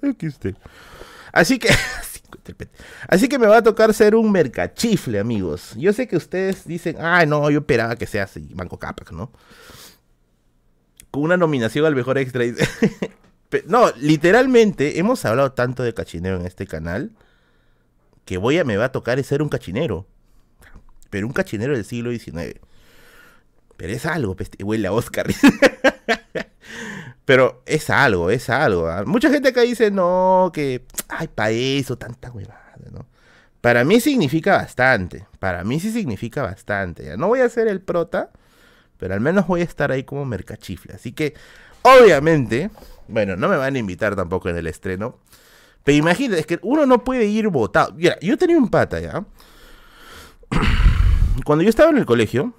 [1.33, 1.71] Así que
[3.09, 5.75] Así que me va a tocar ser un mercachifle, amigos.
[5.77, 9.33] Yo sé que ustedes dicen, ah, no, yo esperaba que sea así, Banco Capac, ¿no?
[11.11, 12.45] Con una nominación al mejor extra.
[13.67, 17.11] no, literalmente, hemos hablado tanto de cachinero en este canal
[18.25, 20.07] que voy a, me va a tocar ser un cachinero.
[21.11, 22.61] Pero un cachinero del siglo XIX.
[23.77, 25.27] Pero es algo, huele a Oscar.
[27.25, 28.89] Pero es algo, es algo.
[28.89, 29.05] ¿ah?
[29.07, 33.07] Mucha gente acá dice, no, que, ay, para eso, tanta huevada, ¿no?
[33.61, 35.27] Para mí significa bastante.
[35.39, 37.17] Para mí sí significa bastante.
[37.17, 38.31] No voy a ser el prota,
[39.01, 40.95] pero al menos voy a estar ahí como mercachifle.
[40.95, 41.35] Así que,
[41.83, 42.71] obviamente,
[43.09, 45.19] bueno, no me van a invitar tampoco en el estreno.
[45.83, 47.95] Pero imagínate, es que uno no puede ir votado.
[47.95, 49.25] Mira, yo tenía un pata ya.
[51.45, 52.53] Cuando yo estaba en el colegio,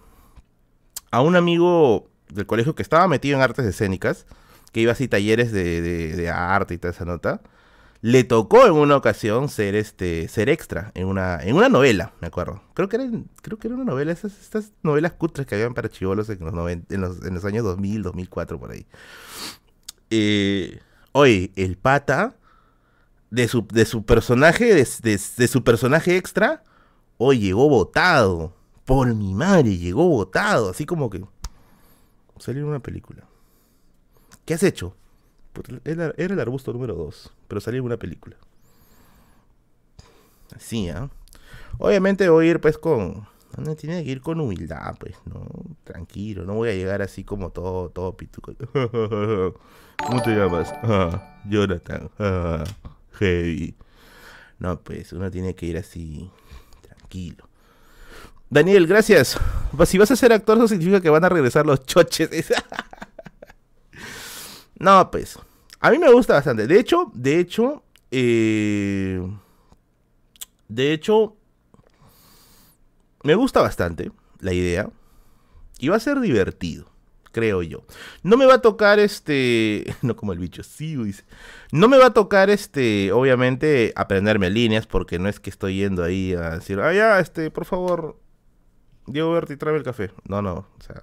[1.12, 4.26] a un amigo del colegio que estaba metido en artes escénicas,
[4.72, 7.42] que iba así talleres de, arte y toda esa nota,
[8.02, 12.28] le tocó en una ocasión ser este ser extra en una en una novela, me
[12.28, 12.62] acuerdo.
[12.74, 13.10] Creo que era
[13.42, 17.24] creo que era una novela, esas, estas novelas cutres que habían para chivolos en los,
[17.24, 18.86] en los, años 2000, 2004 por ahí.
[20.10, 20.80] Eh,
[21.12, 22.36] oye, el pata
[23.30, 26.64] de su, de su personaje de, de su personaje extra,
[27.18, 28.56] hoy llegó votado.
[28.84, 31.24] Por mi madre, llegó votado, así como que
[32.40, 33.24] salió en una película.
[34.44, 34.96] ¿Qué has hecho?
[35.54, 38.38] Pues, era, el arbusto número 2, pero salió en una película.
[40.56, 41.10] Así, ¿ah?
[41.78, 43.28] Obviamente voy a ir pues con...
[43.78, 45.46] Tiene que ir con humildad, pues, ¿no?
[45.84, 48.54] Tranquilo, no voy a llegar así como todo, todo pituco.
[48.74, 50.72] ¿Cómo te llamas?
[50.84, 52.10] Ah, Jonathan.
[52.18, 52.64] Ah,
[53.14, 53.76] heavy.
[54.58, 56.32] No, pues, uno tiene que ir así,
[56.82, 57.50] tranquilo.
[58.50, 59.38] Daniel, gracias.
[59.86, 62.30] Si vas a ser actor, eso significa que van a regresar los choches.
[64.82, 65.38] No, pues.
[65.80, 66.66] A mí me gusta bastante.
[66.66, 67.84] De hecho, de hecho.
[68.10, 69.22] Eh,
[70.68, 71.38] de hecho.
[73.24, 74.90] Me gusta bastante la idea.
[75.78, 76.88] Y va a ser divertido.
[77.32, 77.84] Creo yo.
[78.24, 79.86] No me va a tocar este.
[80.02, 81.26] No como el bicho, sí, dice.
[81.72, 83.12] No me va a tocar este.
[83.12, 84.88] Obviamente, aprenderme líneas.
[84.88, 86.80] Porque no es que estoy yendo ahí a decir.
[86.80, 88.20] Ah, ya, este, por favor.
[89.06, 90.12] Diego Berti, tráeme el café.
[90.28, 90.54] No, no.
[90.54, 91.02] O sea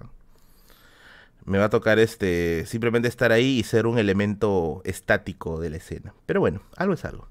[1.49, 5.77] me va a tocar este simplemente estar ahí y ser un elemento estático de la
[5.77, 6.13] escena.
[6.27, 7.27] Pero bueno, algo es algo.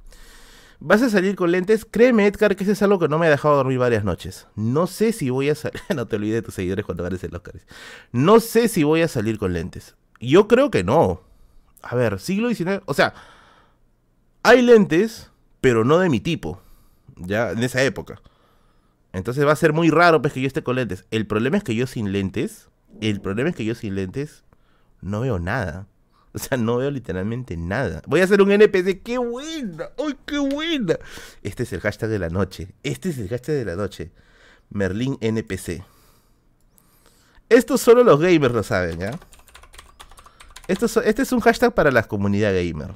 [0.80, 1.84] ¿Vas a salir con lentes?
[1.84, 4.48] Créeme, Edgar, que ese es algo que no me ha dejado dormir varias noches.
[4.56, 5.80] No sé si voy a salir.
[5.94, 7.54] no te olvides de tus seguidores cuando ganes el Oscar.
[8.10, 9.94] No sé si voy a salir con lentes.
[10.20, 11.22] Yo creo que no.
[11.82, 12.82] A ver, siglo XIX.
[12.86, 13.14] O sea,
[14.42, 15.30] hay lentes,
[15.60, 16.60] pero no de mi tipo.
[17.16, 18.20] Ya, en esa época.
[19.12, 21.04] Entonces va a ser muy raro pues, que yo esté con lentes.
[21.12, 22.68] El problema es que yo sin lentes
[23.00, 24.44] el problema es que yo sin lentes
[25.00, 25.86] no veo nada.
[26.34, 28.02] O sea, no veo literalmente nada.
[28.06, 29.02] Voy a hacer un NPC.
[29.02, 29.88] ¡Qué buena!
[29.98, 30.96] ¡Ay, qué buena!
[31.42, 32.74] Este es el hashtag de la noche.
[32.82, 34.12] Este es el hashtag de la noche.
[34.70, 35.82] Merlin NPC.
[37.48, 39.18] Esto solo los gamers lo saben, ¿ya?
[40.68, 42.94] Esto, este es un hashtag para la comunidad gamer.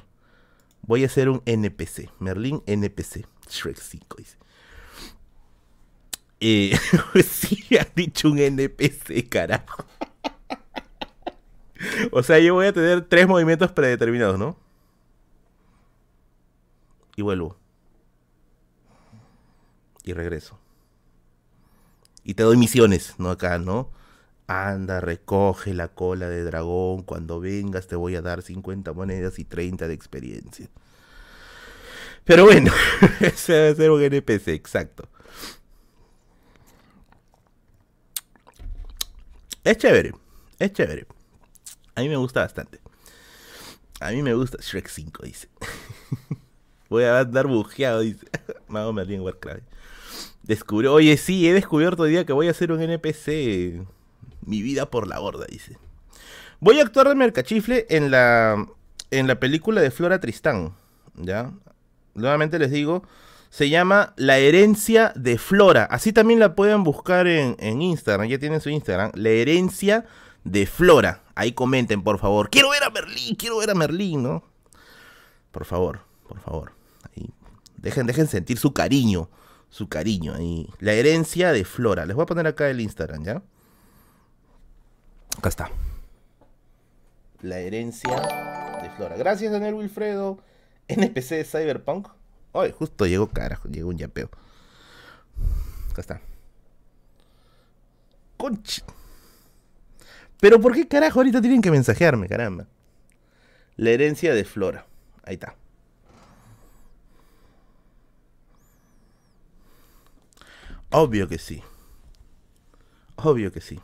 [0.83, 2.11] Voy a hacer un NPC.
[2.19, 3.25] Merlin NPC.
[3.49, 4.37] Shrek 5 dice.
[6.45, 6.77] Eh,
[7.23, 9.85] sí, ha dicho un NPC, carajo.
[12.11, 14.57] o sea, yo voy a tener tres movimientos predeterminados, ¿no?
[17.15, 17.55] Y vuelvo.
[20.03, 20.59] Y regreso.
[22.25, 23.29] Y te doy misiones, ¿no?
[23.29, 23.89] Acá, ¿no?
[24.47, 27.03] Anda, recoge la cola de dragón.
[27.03, 30.69] Cuando vengas te voy a dar 50 monedas y 30 de experiencia.
[32.25, 32.73] Pero bueno,
[33.21, 35.07] ese debe ser un NPC, exacto.
[39.63, 40.13] Es chévere,
[40.59, 41.07] es chévere.
[41.95, 42.79] A mí me gusta bastante.
[44.01, 45.47] A mí me gusta Shrek 5, dice.
[46.89, 48.27] Voy a andar bujeado, dice.
[48.67, 49.63] Mago Merlin Warcraft.
[50.43, 53.85] Descubrió, oye, sí, he descubierto hoy día que voy a hacer un NPC.
[54.45, 55.77] Mi vida por la borda, dice.
[56.59, 58.67] Voy a actuar de mercachifle en la,
[59.11, 60.75] en la película de Flora Tristán.
[61.15, 61.53] ¿Ya?
[62.13, 63.03] Nuevamente les digo,
[63.53, 65.83] se llama La herencia de Flora.
[65.83, 69.11] Así también la pueden buscar en, Instagram, ya tienen su Instagram.
[69.13, 70.05] La herencia
[70.43, 71.21] de Flora.
[71.35, 72.49] Ahí comenten, por favor.
[72.49, 74.43] Quiero ver a Merlín, quiero ver a Merlín, ¿no?
[75.51, 76.71] Por favor, por favor.
[77.77, 79.29] Dejen, dejen sentir su cariño,
[79.69, 80.33] su cariño.
[80.33, 80.67] Ahí.
[80.79, 82.07] La herencia de Flora.
[82.07, 83.43] Les voy a poner acá el Instagram, ¿ya?
[85.37, 85.69] Acá está.
[87.43, 88.15] La herencia
[88.81, 89.15] de Flora.
[89.15, 90.39] Gracias, Daniel Wilfredo.
[90.87, 92.07] NPC de Cyberpunk.
[92.53, 94.29] Ay, justo llegó, carajo, llegó un yapeo.
[95.91, 96.21] Acá está.
[98.37, 98.83] Conch.
[100.39, 102.67] Pero ¿por qué carajo ahorita tienen que mensajearme, caramba?
[103.77, 104.85] La herencia de Flora.
[105.23, 105.55] Ahí está.
[110.91, 111.63] Obvio que sí.
[113.15, 113.79] Obvio que sí.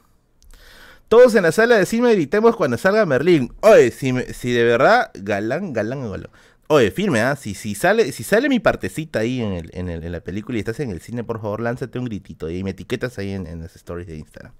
[1.08, 3.52] Todos en la sala de cine gritemos cuando salga Merlín.
[3.62, 6.30] Oye, si, si de verdad, galán, galán, galán.
[6.72, 7.36] Oye, firme, ¿ah?
[7.36, 10.56] Si, si, sale, si sale mi partecita ahí en, el, en, el, en, la película
[10.56, 13.60] y estás en el cine, por favor, lánzate un gritito y me etiquetas ahí en,
[13.60, 14.54] las stories de Instagram.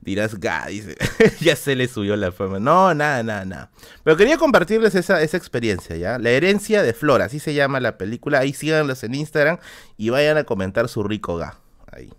[0.00, 0.96] Dirás, ga, dice,
[1.40, 2.58] ya se le subió la fama.
[2.58, 3.70] No, nada, nada, nada.
[4.02, 6.18] Pero quería compartirles esa, esa experiencia, ¿ya?
[6.18, 8.40] La herencia de Flora, así se llama la película.
[8.40, 9.58] Ahí síganlos en Instagram
[9.96, 11.60] y vayan a comentar su rico ga.
[11.92, 12.12] Ahí.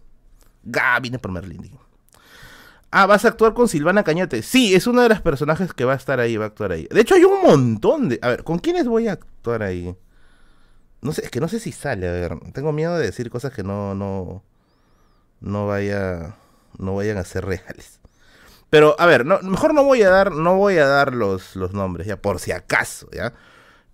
[0.64, 1.70] Ga, viene por Merlin.
[2.92, 4.42] Ah, vas a actuar con Silvana Cañete.
[4.42, 6.88] Sí, es una de las personajes que va a estar ahí, va a actuar ahí.
[6.92, 8.20] De hecho, hay un montón de.
[8.22, 9.96] A ver, ¿con quiénes voy a actuar ahí?
[11.02, 12.38] No sé, es que no sé si sale, a ver.
[12.54, 14.44] Tengo miedo de decir cosas que no, no.
[15.40, 16.36] No vaya.
[16.78, 18.02] No vayan a ser reales.
[18.70, 22.08] Pero, a ver, mejor no voy a dar, no voy a dar los, los nombres,
[22.08, 23.34] ya, por si acaso, ¿ya?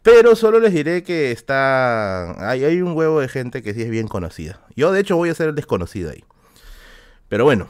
[0.04, 2.50] Pero solo les diré que está.
[2.50, 4.60] Hay, hay un huevo de gente que sí es bien conocida.
[4.76, 6.24] Yo, de hecho, voy a ser el desconocido ahí.
[7.30, 7.68] Pero bueno.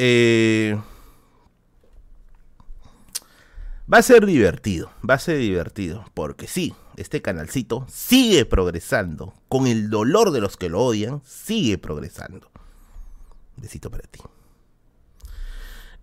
[0.00, 0.78] Eh,
[3.92, 9.66] va a ser divertido, va a ser divertido, porque sí, este canalcito sigue progresando, con
[9.66, 12.48] el dolor de los que lo odian, sigue progresando.
[13.56, 14.20] Besito para ti.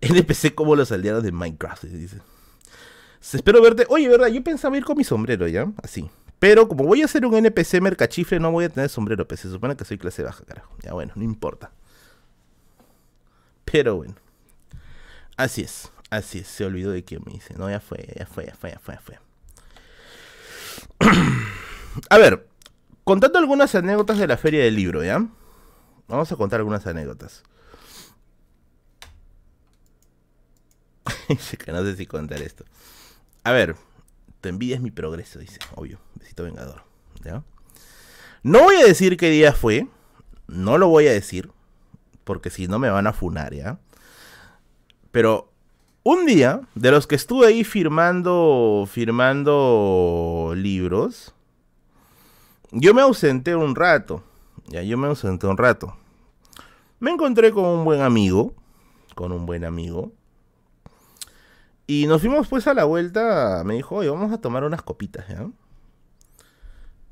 [0.02, 2.20] NPC como los aldeanos de Minecraft, dice.
[3.32, 3.86] Espero verte.
[3.88, 5.72] Oye, verdad, yo pensaba ir con mi sombrero, ¿ya?
[5.82, 6.10] Así.
[6.38, 9.50] Pero como voy a hacer un NPC mercachifle, no voy a tener sombrero, pues se
[9.50, 10.76] supone que soy clase baja, carajo.
[10.82, 11.72] Ya bueno, no importa.
[13.70, 14.14] Pero bueno.
[15.36, 15.90] Así es.
[16.10, 16.48] Así es.
[16.48, 17.54] Se olvidó de quién me dice.
[17.54, 19.18] No, ya fue, ya fue, ya fue, ya fue, ya fue.
[22.10, 22.48] a ver.
[23.04, 25.24] Contando algunas anécdotas de la feria del libro, ¿ya?
[26.08, 27.44] Vamos a contar algunas anécdotas.
[31.64, 32.64] que no sé si contar esto.
[33.44, 33.76] A ver,
[34.48, 35.58] envidia es mi progreso, dice.
[35.74, 35.98] Obvio.
[36.14, 36.82] Besito vengador.
[37.24, 37.42] ¿Ya?
[38.42, 39.86] No voy a decir qué día fue.
[40.46, 41.50] No lo voy a decir
[42.26, 43.78] porque si no me van a funar, ¿ya?
[45.12, 45.48] Pero
[46.02, 51.32] un día, de los que estuve ahí firmando, firmando libros,
[52.72, 54.24] yo me ausenté un rato,
[54.66, 55.96] ya, yo me ausenté un rato.
[56.98, 58.54] Me encontré con un buen amigo,
[59.14, 60.12] con un buen amigo,
[61.86, 65.28] y nos fuimos pues a la vuelta, me dijo, oye, vamos a tomar unas copitas,
[65.28, 65.48] ¿ya?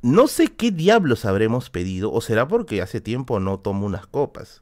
[0.02, 4.60] No sé qué diablos habremos pedido, o será porque hace tiempo no tomo unas copas.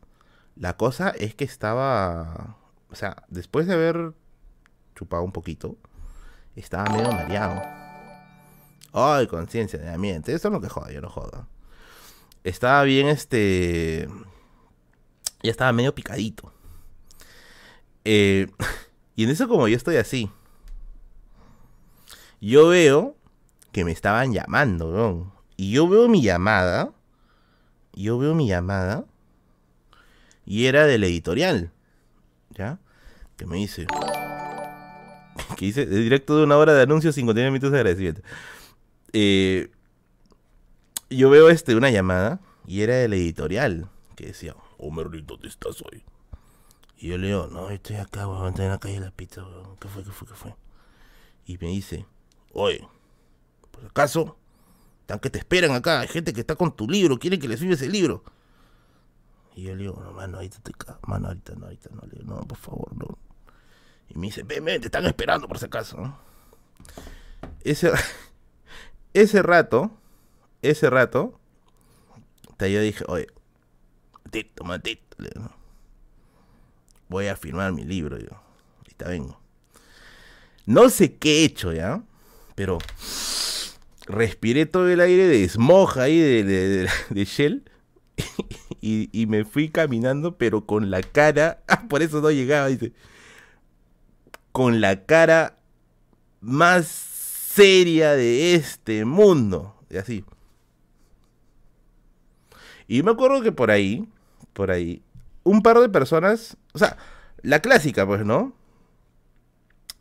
[0.56, 2.56] La cosa es que estaba,
[2.90, 4.12] o sea, después de haber
[4.94, 5.76] chupado un poquito,
[6.56, 7.62] estaba medio mareado.
[8.92, 10.34] Ay, conciencia de ambiente.
[10.34, 11.48] Esto es lo que joda, yo no joda.
[12.44, 14.08] Estaba bien, este.
[15.42, 16.52] Ya estaba medio picadito.
[18.04, 18.48] Eh,
[19.16, 20.30] y en eso, como yo estoy así,
[22.40, 23.16] yo veo
[23.72, 25.32] que me estaban llamando, ¿no?
[25.56, 26.92] Y yo veo mi llamada.
[27.94, 29.04] Yo veo mi llamada
[30.44, 31.72] y era del editorial,
[32.50, 32.78] ¿ya?
[33.36, 33.86] Que me dice,
[35.56, 38.22] que dice, directo de una hora de anuncios, 59 minutos de agradecimiento.
[39.12, 39.70] Eh,
[41.10, 45.82] yo veo este, una llamada y era del editorial que decía, oh Merlito, ¿dónde estás
[45.82, 46.04] hoy?
[46.98, 49.42] Y yo le digo, no, estoy acá, weón, estoy en la calle de la pizza,
[49.42, 49.76] weón.
[49.78, 50.54] ¿Qué fue, qué fue, qué fue?
[51.46, 52.06] Y me dice,
[52.52, 52.86] oye,
[53.70, 54.36] por acaso,
[55.06, 57.58] tan que te esperan acá, hay gente que está con tu libro, quieren que les
[57.58, 58.22] firmes el libro.
[59.54, 60.72] Y yo le digo, no, mano, ahorita te
[61.06, 63.18] mano, ahorita no, ahorita no, le digo, no, por favor, no.
[64.08, 66.18] Y me dice, ven, ven, te están esperando por si acaso, ¿no?
[67.64, 67.92] Ese,
[69.14, 69.90] ese rato,
[70.62, 71.38] ese rato,
[72.68, 73.26] yo dije, oye,
[74.30, 75.16] Tito, matito,
[77.08, 78.30] voy a firmar mi libro, yo.
[78.78, 79.40] Ahorita vengo.
[80.64, 82.02] No sé qué he hecho, ¿ya?
[82.54, 82.78] Pero
[84.06, 87.70] respiré todo el aire de smog ahí de, de, Shell
[88.80, 92.92] y, me fui caminando, pero con la cara, por eso no llegaba, dice,
[94.52, 95.58] con la cara
[96.40, 99.76] más seria de este mundo.
[99.90, 100.24] Y así.
[102.88, 104.06] Y me acuerdo que por ahí,
[104.52, 105.02] por ahí,
[105.44, 106.96] un par de personas, o sea,
[107.42, 108.52] la clásica, pues, ¿no?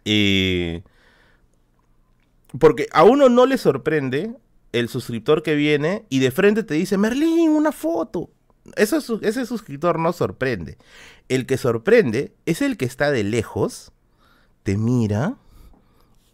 [0.06, 0.84] Eh,
[2.60, 4.35] porque a uno no le sorprende
[4.72, 8.30] el suscriptor que viene y de frente te dice, Merlín, una foto.
[8.76, 10.77] Eso, ese suscriptor no sorprende.
[11.30, 13.91] El que sorprende es el que está de lejos,
[14.64, 15.38] te mira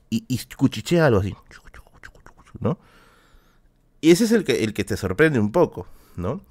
[0.09, 1.35] y, y cuchichea algo así.
[2.59, 2.79] ¿No?
[4.01, 6.41] Y ese es el que, el que te sorprende un poco, ¿no?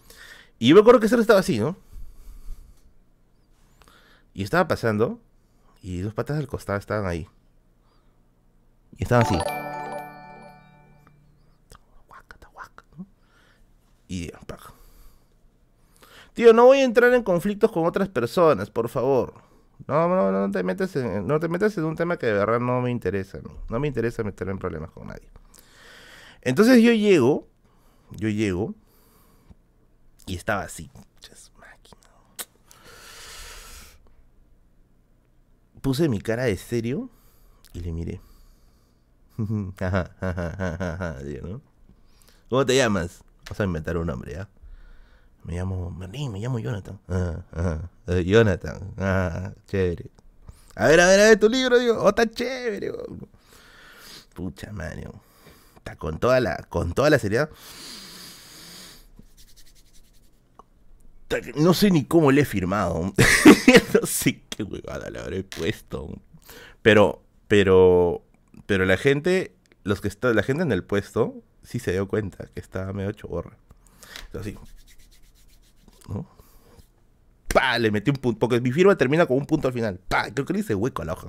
[0.59, 1.77] Y yo me acuerdo que eso estaba así, ¿no?
[4.35, 5.21] Y estaba pasando,
[5.83, 7.29] y dos patas del costado estaban ahí.
[8.99, 9.66] Y estaban así.
[14.09, 14.31] Y
[16.35, 19.35] Tío, no voy a entrar en conflictos con otras personas, por favor.
[19.87, 22.61] No, no, no te metas en, no te metas en un tema que de verdad
[22.61, 23.39] no me interesa.
[23.43, 25.29] No, no me interesa meterme en problemas con nadie.
[26.43, 27.49] Entonces yo llego,
[28.11, 28.75] yo llego,
[30.27, 30.91] y estaba así.
[35.81, 37.09] Puse mi cara de serio
[37.73, 38.21] y le miré.
[42.49, 43.23] ¿Cómo te llamas?
[43.47, 44.49] Vamos a inventar un nombre, ¿ya?
[45.45, 46.99] Me llamo Merlin, me llamo Jonathan.
[48.09, 48.95] Eh, Jonathan.
[48.99, 50.11] Ah, chévere.
[50.75, 52.03] A ver, a ver, a ver tu libro, digo.
[52.03, 52.93] Oh, está chévere.
[54.35, 54.99] Pucha, man.
[55.77, 57.49] Está con toda la, con toda la seriedad.
[61.55, 63.13] No sé ni cómo le he firmado.
[64.01, 66.09] no sé qué huevada le habré puesto.
[66.83, 68.25] Pero, pero,
[68.67, 69.55] pero la gente,
[69.85, 73.13] los que está, la gente en el puesto, sí se dio cuenta que estaba medio
[73.13, 73.57] choborra.
[74.39, 74.57] Así.
[76.09, 76.27] ¿No?
[77.53, 77.79] ¡Pah!
[77.79, 78.39] Le metí un punto.
[78.39, 79.99] Porque mi firma termina con un punto al final.
[80.09, 80.31] ¡Pah!
[80.33, 81.29] Creo que le hice hueco a la hoja.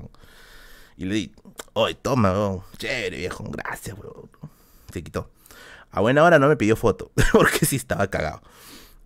[0.96, 1.36] Y le di,
[1.74, 2.62] oye, toma, weón.
[2.78, 3.44] Chévere, viejo.
[3.50, 4.30] Gracias, weón.
[4.94, 5.30] Se quitó.
[5.92, 7.12] A buena hora no me pidió foto.
[7.32, 8.42] porque sí estaba cagado.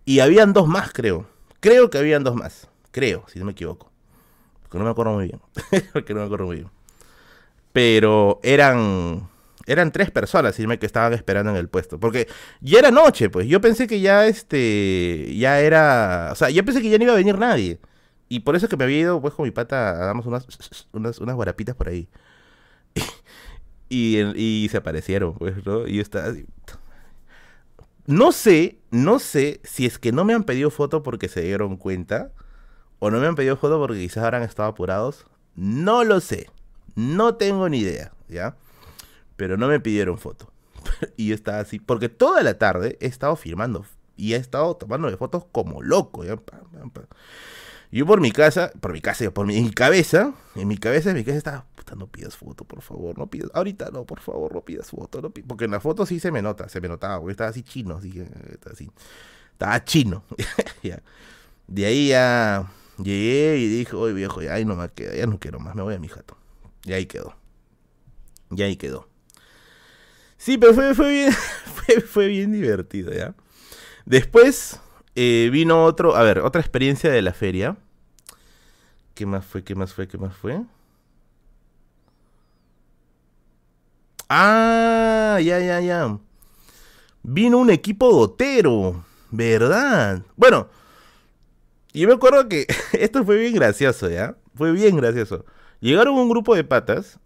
[0.04, 1.26] Y habían dos más, creo.
[1.60, 2.68] Creo que habían dos más.
[2.90, 3.90] Creo, si no me equivoco.
[4.62, 5.40] Porque no me acuerdo muy bien.
[5.92, 6.70] porque no me acuerdo muy bien.
[7.72, 9.31] Pero eran.
[9.66, 12.00] Eran tres personas, me que estaban esperando en el puesto.
[12.00, 12.28] Porque
[12.60, 13.46] ya era noche, pues.
[13.46, 15.34] Yo pensé que ya este.
[15.36, 16.30] Ya era.
[16.32, 17.80] O sea, yo pensé que ya no iba a venir nadie.
[18.28, 20.46] Y por eso que me había ido, pues, con mi pata, damos unas,
[20.92, 22.08] unas, unas guarapitas por ahí.
[23.88, 25.86] y, y, se aparecieron, pues, ¿no?
[25.86, 26.46] Y yo así.
[28.06, 31.76] No sé, no sé si es que no me han pedido foto porque se dieron
[31.76, 32.32] cuenta.
[32.98, 35.26] O no me han pedido foto porque quizás habrán estado apurados.
[35.54, 36.48] No lo sé.
[36.94, 38.56] No tengo ni idea, ¿ya?
[39.42, 40.52] Pero no me pidieron foto.
[41.16, 41.80] y estaba así.
[41.80, 43.84] Porque toda la tarde he estado firmando.
[44.16, 46.22] Y he estado tomando fotos como loco.
[47.90, 51.24] Yo por mi casa, por mi casa, por mi, cabeza, en mi cabeza, en mi
[51.24, 54.60] cabeza estaba, puta, no pidas foto, por favor, no pidas, ahorita no, por favor, no
[54.60, 57.32] pidas foto, no porque en la foto sí se me nota, se me notaba, porque
[57.32, 58.92] estaba así chino, así, estaba así,
[59.50, 60.22] estaba chino.
[61.66, 65.58] De ahí ya llegué y dije, oye viejo, ya no me queda, ya no quiero
[65.58, 66.36] más, me voy a mi jato.
[66.84, 67.34] Y ahí quedó.
[68.54, 69.11] Y ahí quedó.
[70.42, 71.32] Sí, pero fue, fue bien,
[72.08, 73.32] fue, bien divertido, ¿ya?
[74.06, 74.80] Después
[75.14, 77.76] eh, vino otro, a ver, otra experiencia de la feria.
[79.14, 79.62] ¿Qué más fue?
[79.62, 80.08] ¿Qué más fue?
[80.08, 80.60] ¿Qué más fue?
[84.28, 86.18] Ah, ya, ya, ya.
[87.22, 90.24] Vino un equipo gotero, ¿verdad?
[90.34, 90.68] Bueno,
[91.92, 94.34] yo me acuerdo que esto fue bien gracioso, ¿ya?
[94.56, 95.44] Fue bien gracioso.
[95.78, 97.20] Llegaron un grupo de patas,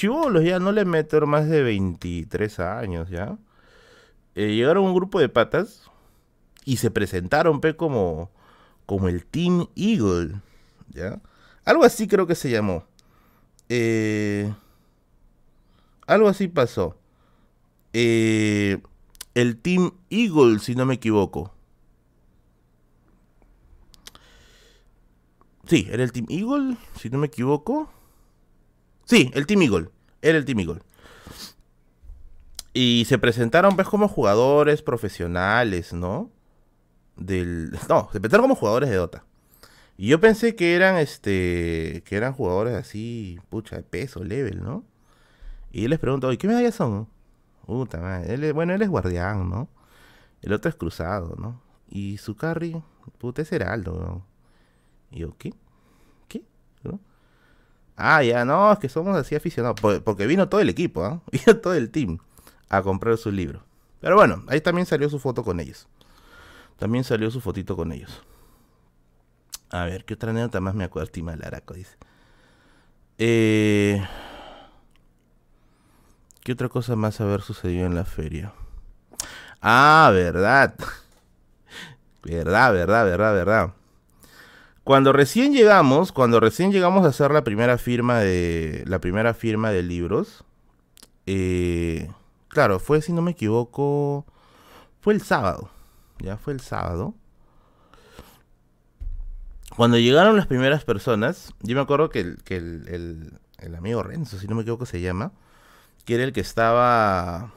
[0.00, 3.36] chivolos ya, no les meto más de 23 años, ¿ya?
[4.34, 5.90] Eh, llegaron un grupo de patas
[6.64, 8.30] y se presentaron, pe, como,
[8.86, 10.40] como el Team Eagle.
[10.88, 11.20] ¿Ya?
[11.66, 12.84] Algo así creo que se llamó.
[13.68, 14.50] Eh,
[16.06, 16.96] algo así pasó.
[17.92, 18.80] Eh,
[19.34, 21.52] el Team Eagle, si no me equivoco.
[25.66, 27.90] Sí, era el Team Eagle, si no me equivoco.
[29.10, 29.90] Sí, el Team Eagle.
[30.22, 30.82] Era el Team Eagle.
[32.72, 36.30] Y se presentaron pues como jugadores profesionales, ¿no?
[37.16, 37.72] Del.
[37.88, 39.24] No, se presentaron como jugadores de Dota.
[39.96, 42.04] Y yo pensé que eran este.
[42.06, 44.84] que eran jugadores así, pucha, de peso, level, ¿no?
[45.72, 47.08] Y yo les pregunto, ¿y qué medallas son?
[47.66, 48.52] Puta madre.
[48.52, 49.68] bueno, él es guardián, ¿no?
[50.40, 51.60] El otro es cruzado, ¿no?
[51.88, 52.80] Y su carry,
[53.18, 54.26] puta, es heraldo, ¿no?
[55.10, 55.36] Y yo.
[55.36, 55.52] ¿Qué?
[58.02, 59.78] Ah, ya, no, es que somos así aficionados.
[60.04, 61.20] Porque vino todo el equipo, ¿ah?
[61.32, 62.18] Vino todo el team
[62.70, 63.62] a comprar su libro.
[64.00, 65.86] Pero bueno, ahí también salió su foto con ellos.
[66.78, 68.22] También salió su fotito con ellos.
[69.70, 71.10] A ver, ¿qué otra anécdota más me acuerdo?
[71.10, 71.96] Tima Laraco dice.
[73.18, 74.02] Eh,
[76.42, 78.52] ¿Qué otra cosa más haber sucedido en la feria?
[79.60, 80.74] Ah, verdad.
[82.22, 83.74] Verdad, verdad, verdad, verdad.
[84.90, 89.70] Cuando recién llegamos, cuando recién llegamos a hacer la primera firma de la primera firma
[89.70, 90.42] de libros,
[91.26, 92.10] eh,
[92.48, 94.26] claro, fue si no me equivoco,
[95.00, 95.70] fue el sábado,
[96.18, 97.14] ya fue el sábado.
[99.76, 104.48] Cuando llegaron las primeras personas, yo me acuerdo que el, que el, amigo Renzo, si
[104.48, 105.30] no me equivoco se llama,
[106.04, 107.52] que era el que estaba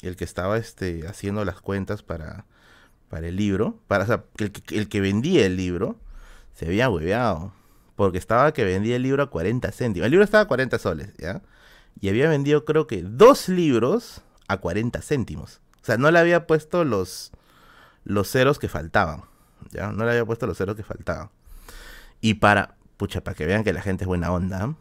[0.00, 2.44] el que estaba este haciendo las cuentas para
[3.08, 5.96] para el libro, para el que vendía el libro
[6.54, 7.52] se había hueveado.
[7.96, 10.06] Porque estaba que vendía el libro a 40 céntimos.
[10.06, 11.42] El libro estaba a 40 soles, ¿ya?
[12.00, 15.60] Y había vendido creo que dos libros a 40 céntimos.
[15.82, 17.32] O sea, no le había puesto los,
[18.04, 19.24] los ceros que faltaban.
[19.70, 19.92] ¿Ya?
[19.92, 21.30] No le había puesto los ceros que faltaban.
[22.20, 24.74] Y para, pucha, para que vean que la gente es buena onda.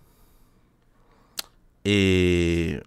[1.83, 2.81] Eh,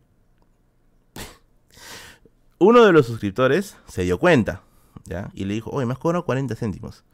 [2.59, 4.63] uno de los suscriptores se dio cuenta,
[5.05, 5.31] ¿ya?
[5.35, 7.05] Y le dijo, oye, me has cobrado 40 céntimos.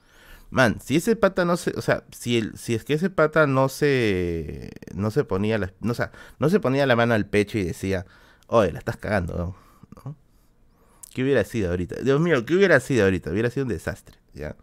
[0.50, 3.46] Man, si ese pata no se, o sea, si el, si es que ese pata
[3.46, 6.10] no se, no se ponía la, no, sea,
[6.40, 8.04] no se ponía la mano al pecho y decía,
[8.48, 10.16] oye, la estás cagando, ¿no?
[11.14, 12.02] ¿Qué hubiera sido ahorita?
[12.02, 13.30] Dios mío, ¿qué hubiera sido ahorita?
[13.30, 14.56] Hubiera sido un desastre, ¿ya?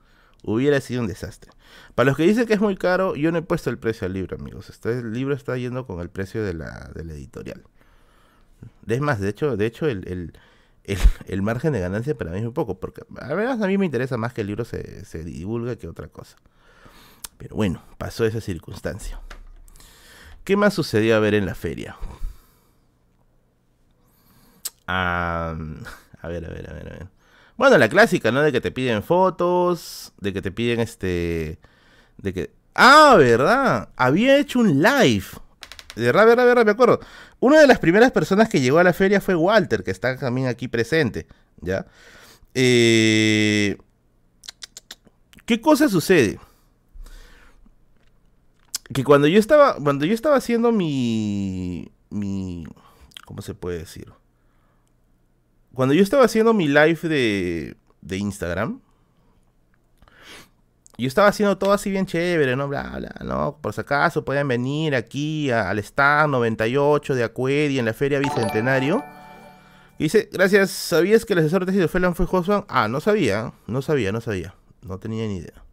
[0.44, 1.52] Hubiera sido un desastre.
[1.96, 4.14] Para los que dicen que es muy caro, yo no he puesto el precio al
[4.14, 4.70] libro, amigos.
[4.70, 7.64] Este, el libro está yendo con el precio de la, de la editorial.
[8.88, 10.34] Es más, de hecho, de hecho el, el
[11.28, 13.86] el, margen de ganancia para mí es muy poco, porque a veces a mí me
[13.86, 16.38] interesa más que el libro se, se divulgue que otra cosa.
[17.38, 19.22] Pero bueno, pasó esa circunstancia.
[20.44, 21.98] ¿Qué más sucedió a ver en la feria?
[24.90, 25.54] a
[26.24, 27.08] ver, a ver, a ver, a ver.
[27.58, 28.42] Bueno, la clásica, ¿no?
[28.42, 31.60] De que te piden fotos, de que te piden este...
[32.18, 32.52] De que...
[32.74, 33.90] Ah, ¿verdad?
[33.98, 35.26] Había hecho un live
[35.98, 37.00] de verdad, verdad, verdad, me acuerdo.
[37.40, 40.48] Una de las primeras personas que llegó a la feria fue Walter, que está también
[40.48, 41.28] aquí presente,
[41.62, 41.86] ¿ya?
[42.54, 43.78] Eh,
[45.46, 46.40] ¿Qué cosa sucede?
[48.94, 52.66] Que cuando yo estaba, cuando yo estaba haciendo mi, mi,
[53.26, 54.12] ¿cómo se puede decir?
[55.74, 58.82] Cuando yo estaba haciendo mi live de, de Instagram,
[60.98, 62.68] yo estaba haciendo todo así bien chévere, ¿no?
[62.68, 63.58] Bla, bla, ¿no?
[63.62, 69.04] Por si acaso pueden venir aquí al stand 98 de Acuedi en la Feria Bicentenario.
[70.00, 72.66] Dice, gracias, ¿sabías que el asesor de tesis de Felan fue Josuan?
[72.68, 74.54] Ah, no sabía, no sabía, no sabía.
[74.82, 75.64] No tenía ni idea.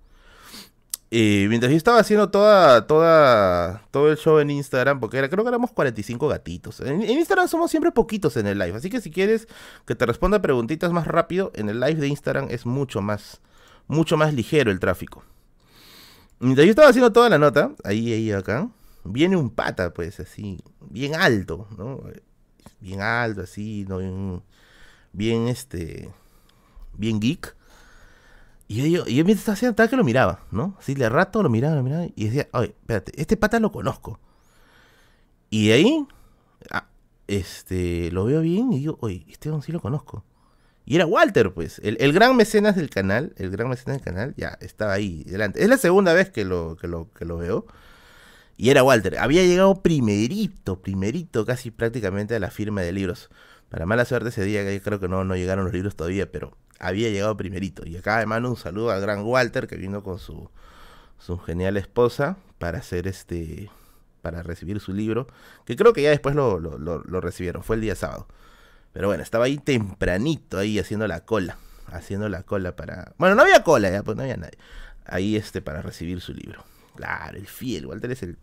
[1.11, 5.45] Y mientras yo estaba haciendo toda, toda, todo el show en Instagram, porque era, creo
[5.45, 6.81] que éramos 45 gatitos.
[6.81, 9.47] En, en, Instagram somos siempre poquitos en el live, así que si quieres
[9.87, 13.41] que te responda preguntitas más rápido, en el live de Instagram es mucho más,
[13.87, 15.25] mucho más ligero el tráfico.
[16.41, 18.69] Mientras yo estaba haciendo toda la nota, ahí, ahí, acá,
[19.05, 22.01] viene un pata, pues, así, bien alto, ¿no?
[22.81, 23.99] Bien alto, así, ¿no?
[23.99, 24.43] Bien,
[25.13, 26.11] bien este,
[26.97, 27.57] bien geek.
[28.67, 30.77] Y yo, y yo mientras estaba haciendo, que lo miraba, ¿no?
[30.79, 34.19] Así de rato lo miraba, lo miraba, y decía, oye, espérate, este pata lo conozco.
[35.51, 36.07] Y ahí,
[36.71, 36.89] ah,
[37.27, 40.25] este, lo veo bien y digo, oye, este sí lo conozco.
[40.87, 44.59] Y era Walter, pues, el, gran mecenas del canal, el gran mecenas del canal, ya
[44.61, 45.63] estaba ahí delante.
[45.63, 47.67] Es la segunda vez que lo, que lo, que lo veo.
[48.57, 49.19] Y era Walter.
[49.19, 53.31] Había llegado primerito, primerito, casi prácticamente a la firma de libros.
[53.71, 57.09] Para mala suerte ese día, creo que no, no llegaron los libros todavía, pero había
[57.09, 57.87] llegado primerito.
[57.87, 60.51] Y acá además un saludo al gran Walter que vino con su,
[61.19, 63.71] su genial esposa para hacer este
[64.23, 65.27] para recibir su libro,
[65.67, 68.27] que creo que ya después lo, lo, lo recibieron, fue el día sábado.
[68.95, 71.59] Pero bueno, estaba ahí tempranito, ahí haciendo la cola.
[71.89, 73.13] Haciendo la cola para.
[73.19, 74.57] Bueno, no había cola, ya, pues no había nadie.
[75.05, 76.65] Ahí este para recibir su libro.
[76.95, 77.85] Claro, el fiel.
[77.87, 78.39] Walter es el.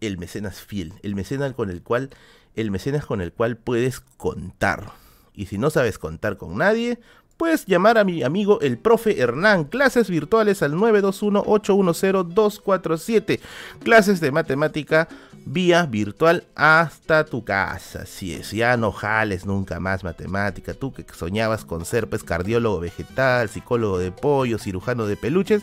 [0.00, 0.94] El mecenas fiel.
[1.02, 2.10] El mecenas con el cual.
[2.56, 4.92] El mecenas con el cual puedes contar.
[5.34, 6.98] Y si no sabes contar con nadie,
[7.36, 9.64] puedes llamar a mi amigo el profe Hernán.
[9.64, 13.40] Clases virtuales al 921-810-247.
[13.84, 15.08] Clases de matemática
[15.46, 18.00] vía virtual hasta tu casa.
[18.02, 20.74] Así es, ya no jales nunca más matemática.
[20.74, 25.62] Tú que soñabas con ser pues cardiólogo vegetal, psicólogo de pollo, cirujano de peluches.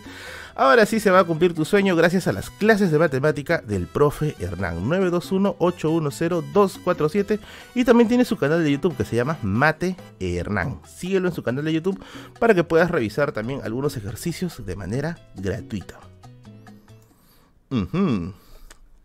[0.56, 3.88] Ahora sí se va a cumplir tu sueño gracias a las clases de matemática del
[3.88, 4.88] profe Hernán.
[4.88, 7.40] 921-810-247.
[7.74, 10.80] Y también tiene su canal de YouTube que se llama Mate Hernán.
[10.86, 12.00] Síguelo en su canal de YouTube
[12.40, 16.00] para que puedas revisar también algunos ejercicios de manera gratuita.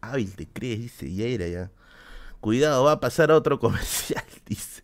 [0.00, 1.70] Hábil te crees, dice, ya era ya.
[2.40, 4.82] Cuidado, va a pasar a otro comercial, dice.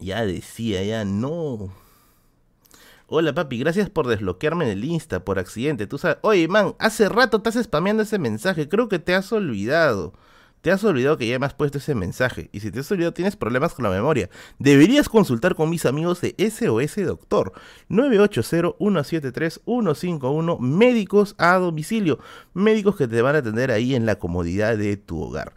[0.00, 1.72] Ya decía, ya no.
[3.10, 5.86] Hola papi, gracias por desbloquearme en el Insta por accidente.
[5.86, 10.12] Tú oye man, hace rato estás spameando ese mensaje, creo que te has olvidado.
[10.60, 12.50] Te has olvidado que ya me has puesto ese mensaje.
[12.52, 14.28] Y si te has olvidado, tienes problemas con la memoria.
[14.58, 17.52] Deberías consultar con mis amigos de SOS Doctor.
[17.90, 20.58] 980-173-151.
[20.58, 22.18] Médicos a domicilio.
[22.54, 25.52] Médicos que te van a atender ahí en la comodidad de tu hogar.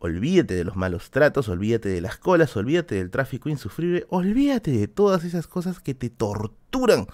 [0.00, 4.88] Olvídate de los malos tratos, olvídate de las colas, olvídate del tráfico insufrible, olvídate de
[4.88, 7.06] todas esas cosas que te torturan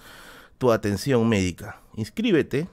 [0.57, 1.79] tu atención médica.
[1.95, 2.67] Inscríbete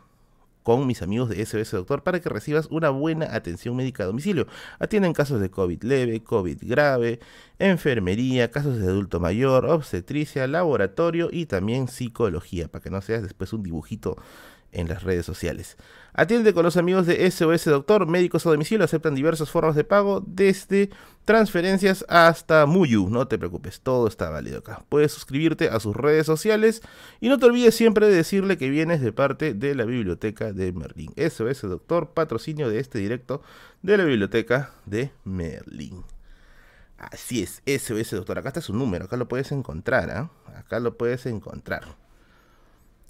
[0.67, 4.49] con mis amigos de SOS Doctor para que recibas una buena atención médica a domicilio.
[4.81, 7.21] Atienden casos de COVID leve, COVID grave,
[7.61, 13.53] enfermería, casos de adulto mayor, obstetricia, laboratorio y también psicología, para que no seas después
[13.53, 14.17] un dibujito
[14.77, 15.77] en las redes sociales.
[16.13, 20.23] Atiende con los amigos de SOS Doctor, médicos a domicilio, aceptan diversas formas de pago,
[20.27, 20.91] desde
[21.25, 23.09] transferencias hasta Muyu.
[23.11, 24.85] No te preocupes, todo está válido acá.
[24.89, 26.83] Puedes suscribirte a sus redes sociales
[27.21, 30.73] y no te olvides siempre de decirle que vienes de parte de la biblioteca de
[30.73, 31.13] Merlín.
[31.17, 33.43] SOS Doctor, patrocinio de este directo
[33.83, 36.05] de la biblioteca de Merlín.
[36.99, 38.39] Así es, SOS Doctor.
[38.39, 40.31] Acá está su número, acá lo puedes encontrar, ¿ah?
[40.55, 42.06] Acá lo puedes encontrar.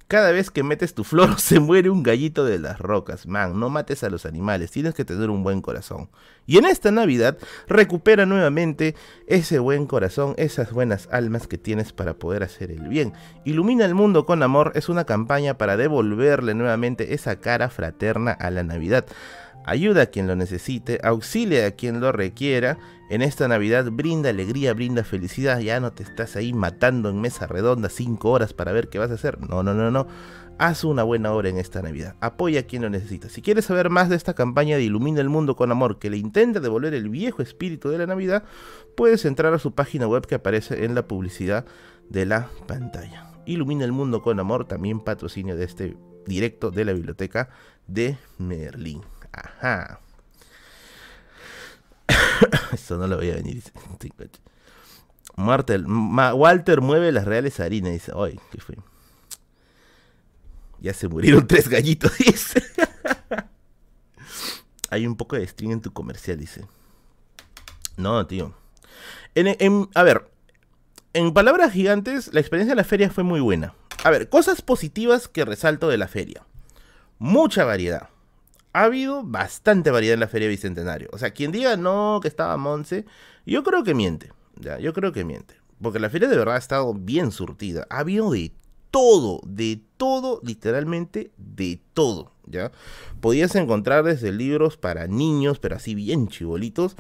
[0.09, 3.27] Cada vez que metes tu flor se muere un gallito de las rocas.
[3.27, 6.11] Man, no mates a los animales, tienes que tener un buen corazón.
[6.47, 8.95] Y en esta Navidad recupera nuevamente
[9.27, 13.15] ese buen corazón, esas buenas almas que tienes para poder hacer el bien.
[13.45, 18.51] Ilumina el mundo con amor es una campaña para devolverle nuevamente esa cara fraterna a
[18.53, 19.07] la Navidad.
[19.67, 22.79] Ayuda a quien lo necesite, auxilia a quien lo requiera.
[23.11, 25.59] En esta Navidad brinda alegría, brinda felicidad.
[25.59, 29.11] Ya no te estás ahí matando en mesa redonda cinco horas para ver qué vas
[29.11, 29.41] a hacer.
[29.41, 30.07] No, no, no, no.
[30.59, 32.15] Haz una buena obra en esta Navidad.
[32.21, 33.29] Apoya a quien lo necesita.
[33.29, 36.17] Si quieres saber más de esta campaña de Ilumina el Mundo con Amor que le
[36.17, 38.45] intenta devolver el viejo espíritu de la Navidad,
[38.97, 41.65] puedes entrar a su página web que aparece en la publicidad
[42.09, 43.33] de la pantalla.
[43.47, 47.49] Ilumina el Mundo con Amor, también patrocinio de este directo de la biblioteca
[47.89, 49.03] de Merlín.
[49.37, 50.01] Ajá.
[52.73, 53.63] Eso no lo voy a venir.
[55.37, 57.93] Walter mueve las reales harinas.
[57.93, 58.77] Dice, oye, ¿qué fue?
[60.81, 62.63] Ya se murieron tres gallitos, dice.
[64.91, 66.67] Hay un poco de string en tu comercial, dice.
[67.97, 68.55] No, tío.
[69.95, 70.31] a ver,
[71.13, 73.75] en palabras gigantes, la experiencia de la feria fue muy buena.
[74.05, 76.47] A ver, cosas positivas que resalto de la feria.
[77.19, 78.11] Mucha variedad
[78.77, 81.09] ha habido bastante variedad en la Feria Bicentenario.
[81.11, 83.07] O sea, quien diga no, que estaba Monse,
[83.47, 84.33] yo creo que miente.
[84.57, 85.55] Ya, yo creo que miente.
[85.81, 87.87] Porque la feria de verdad ha estado bien surtida.
[87.89, 88.53] Ha habido de
[88.91, 92.33] todo, de todo, literalmente de todo.
[92.45, 92.71] ¿ya?
[93.23, 96.97] Podías encontrar desde libros para niños, pero así bien chibolitos,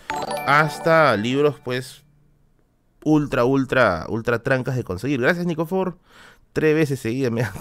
[0.46, 2.04] hasta libros, pues,
[3.04, 5.20] ultra, ultra, ultra trancas de conseguir.
[5.20, 5.98] Gracias, Nicofor.
[6.54, 7.52] Tres veces seguidas me han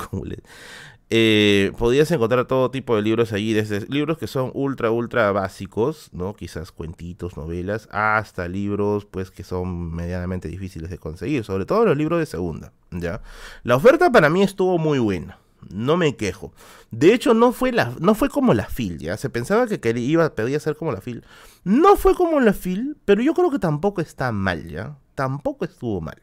[1.10, 6.10] eh, podías encontrar todo tipo de libros allí, desde libros que son ultra, ultra básicos,
[6.14, 6.34] ¿no?
[6.36, 11.98] Quizás cuentitos, novelas, hasta libros, pues, que son medianamente difíciles de conseguir, sobre todo los
[11.98, 13.22] libros de segunda, ¿ya?
[13.64, 15.38] La oferta para mí estuvo muy buena,
[15.70, 16.54] no me quejo.
[16.90, 19.16] De hecho, no fue, la, no fue como la FIL, ¿ya?
[19.18, 21.24] Se pensaba que quería, iba, pedía ser como la FIL.
[21.64, 24.98] No fue como la FIL, pero yo creo que tampoco está mal, ¿ya?
[25.14, 26.22] Tampoco estuvo mal.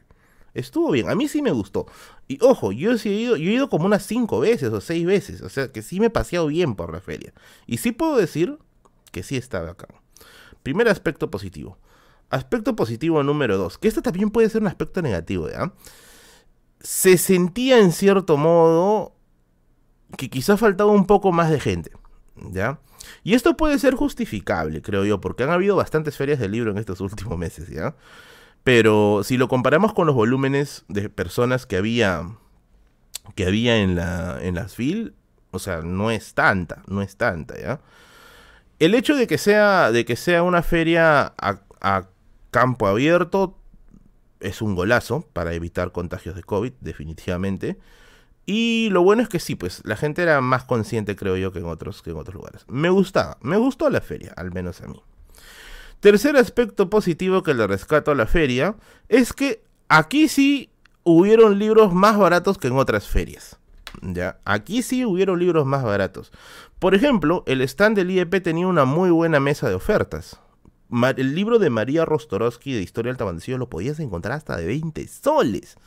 [0.53, 1.87] Estuvo bien, a mí sí me gustó.
[2.27, 5.41] Y ojo, yo he ido, yo he ido como unas cinco veces o seis veces,
[5.41, 7.33] o sea que sí me he paseado bien por la feria.
[7.65, 8.59] Y sí puedo decir
[9.11, 9.87] que sí estaba acá.
[10.61, 11.77] Primer aspecto positivo.
[12.29, 15.73] Aspecto positivo número dos, que esto también puede ser un aspecto negativo, ¿ya?
[16.79, 19.15] Se sentía en cierto modo
[20.17, 21.91] que quizá faltaba un poco más de gente,
[22.51, 22.79] ¿ya?
[23.23, 26.77] Y esto puede ser justificable, creo yo, porque han habido bastantes ferias de libro en
[26.77, 27.95] estos últimos meses, ¿ya?
[28.63, 32.29] Pero si lo comparamos con los volúmenes de personas que había
[33.35, 35.13] que había en la en las FIL,
[35.51, 37.81] o sea, no es tanta, no es tanta, ¿ya?
[38.79, 42.07] El hecho de que sea de que sea una feria a,
[42.51, 43.57] campo abierto
[44.39, 47.79] es un golazo para evitar contagios de COVID, definitivamente.
[48.45, 51.59] Y lo bueno es que sí, pues la gente era más consciente, creo yo, que
[51.59, 52.65] en otros, que en otros lugares.
[52.67, 55.01] Me gustaba, me gustó la feria, al menos a mí.
[56.03, 58.75] Tercer aspecto positivo que le rescato a la feria
[59.07, 60.69] es que aquí sí
[61.05, 63.57] hubieron libros más baratos que en otras ferias.
[64.01, 66.33] Ya, aquí sí hubieron libros más baratos.
[66.77, 70.41] Por ejemplo, el stand del IEP tenía una muy buena mesa de ofertas.
[71.15, 75.07] el libro de María Rostorowski de Historia del Tabancillo lo podías encontrar hasta de 20
[75.07, 75.77] soles.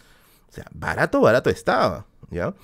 [0.48, 2.06] O sea, barato, barato estaba.
[2.30, 2.54] ¿ya?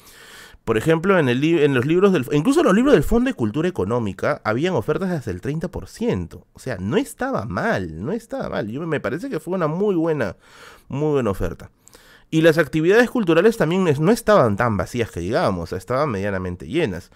[0.65, 2.25] Por ejemplo, en, el en los libros del...
[2.33, 6.45] Incluso los libros del Fondo de Cultura Económica habían ofertas hasta el 30%.
[6.53, 8.69] O sea, no estaba mal, no estaba mal.
[8.69, 10.37] Yo, me parece que fue una muy buena,
[10.89, 11.71] muy buena oferta.
[12.31, 17.11] Y las actividades culturales también no estaban tan vacías que digamos, estaban medianamente llenas.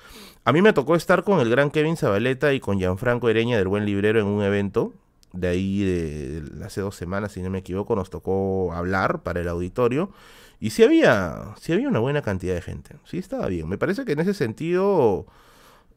[0.45, 3.67] A mí me tocó estar con el gran Kevin Zabaleta y con Gianfranco Ereña del
[3.69, 4.93] Buen Librero en un evento.
[5.33, 9.49] De ahí, de, hace dos semanas, si no me equivoco, nos tocó hablar para el
[9.49, 10.11] auditorio.
[10.59, 12.97] Y sí había, sí había una buena cantidad de gente.
[13.05, 13.69] Sí estaba bien.
[13.69, 15.27] Me parece que en ese sentido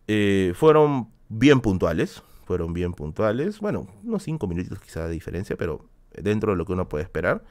[0.07, 2.23] eh, fueron bien puntuales.
[2.45, 3.59] Fueron bien puntuales.
[3.59, 7.43] Bueno, unos cinco minutitos quizá de diferencia, pero dentro de lo que uno puede esperar.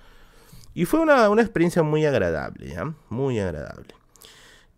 [0.74, 2.94] Y fue una, experiencia muy agradable, ¿ya?
[3.08, 3.94] Muy agradable.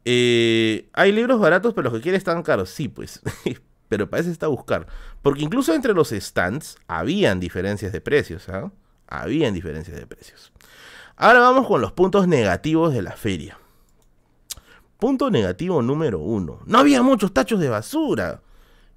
[0.05, 2.71] Eh, ¿Hay libros baratos, pero los que quieren están caros?
[2.71, 3.21] Sí, pues.
[3.89, 4.87] pero parece está a buscar.
[5.21, 8.73] Porque incluso entre los stands habían diferencias de precios, ¿ah?
[9.09, 10.50] Habían diferencias de precios.
[11.23, 13.59] Ahora vamos con los puntos negativos de la feria.
[14.99, 16.61] Punto negativo número uno.
[16.65, 18.41] No había muchos tachos de basura.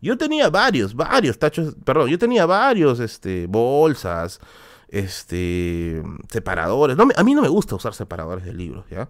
[0.02, 4.40] Yo tenía varios, varios tachos, perdón, yo tenía varios, este, bolsas,
[4.88, 6.96] este, separadores.
[6.96, 9.10] No, a mí no me gusta usar separadores de libros, ¿ya?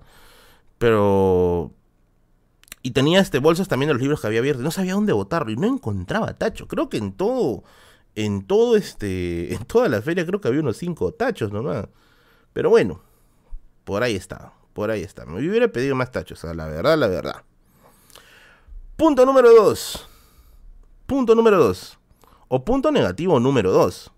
[0.80, 1.72] Pero...
[2.82, 4.64] Y tenía este, bolsas también de los libros que había abierto.
[4.64, 6.68] No sabía dónde botarlo y no encontraba tacho.
[6.68, 7.64] Creo que en todo,
[8.16, 11.90] en todo este, en toda la feria creo que había unos cinco tachos nomás.
[12.54, 13.02] Pero bueno,
[13.84, 15.26] por ahí está, por ahí está.
[15.26, 17.44] Me hubiera pedido más tachos, la verdad, la verdad.
[18.96, 20.08] Punto número dos.
[21.06, 21.98] Punto número dos.
[22.48, 24.14] O punto negativo número dos.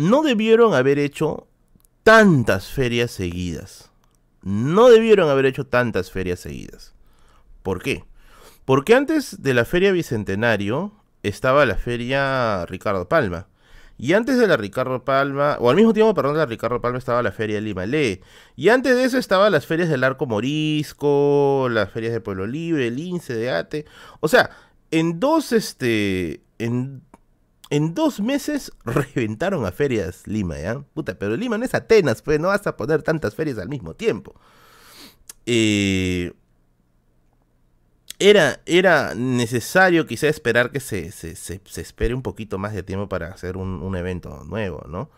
[0.00, 1.46] no debieron haber hecho
[2.04, 3.90] tantas ferias seguidas.
[4.40, 6.94] No debieron haber hecho tantas ferias seguidas.
[7.62, 8.06] ¿Por qué?
[8.64, 10.92] Porque antes de la feria Bicentenario
[11.22, 13.46] estaba la feria Ricardo Palma.
[14.02, 16.96] Y antes de la Ricardo Palma, o al mismo tiempo, perdón, de la Ricardo Palma
[16.96, 18.22] estaba la feria Lima Le.
[18.56, 22.86] Y antes de eso estaban las ferias del Arco Morisco, las ferias de Pueblo Libre,
[22.86, 23.84] el INSE de Ate.
[24.20, 24.50] O sea,
[24.90, 27.02] en dos, este, en
[27.68, 30.80] en dos meses reventaron a ferias Lima, ¿ya?
[30.94, 33.92] Puta, pero Lima no es Atenas, pues no vas a poner tantas ferias al mismo
[33.92, 34.34] tiempo.
[35.44, 36.32] Eh,
[38.20, 43.28] era, era necesario quizá esperar que se, se, espere un poquito más de tiempo para
[43.28, 45.10] hacer un, evento nuevo, ¿no?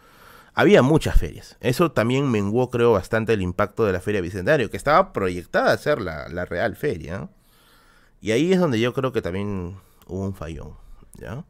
[0.55, 1.57] Había muchas ferias.
[1.61, 5.79] Eso también menguó, creo, bastante el impacto de la Feria Bicentenario, que estaba proyectada a
[5.79, 7.29] ser la, la real feria.
[8.21, 9.77] Y ahí es donde yo creo que también
[10.07, 10.77] hubo un fallón,
[11.19, 11.45] ¿ya?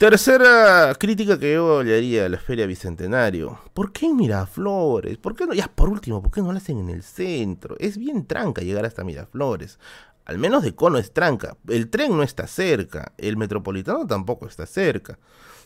[0.00, 3.58] Tercera crítica que yo le haría a la Feria Bicentenario.
[3.74, 5.18] ¿Por qué en Miraflores?
[5.18, 5.52] ¿Por qué no?
[5.52, 7.76] Ya, por último, ¿por qué no la hacen en el centro?
[7.78, 9.78] Es bien tranca llegar hasta Miraflores.
[10.24, 11.58] Al menos de cono es tranca.
[11.68, 13.12] El tren no está cerca.
[13.18, 15.18] El metropolitano tampoco está cerca.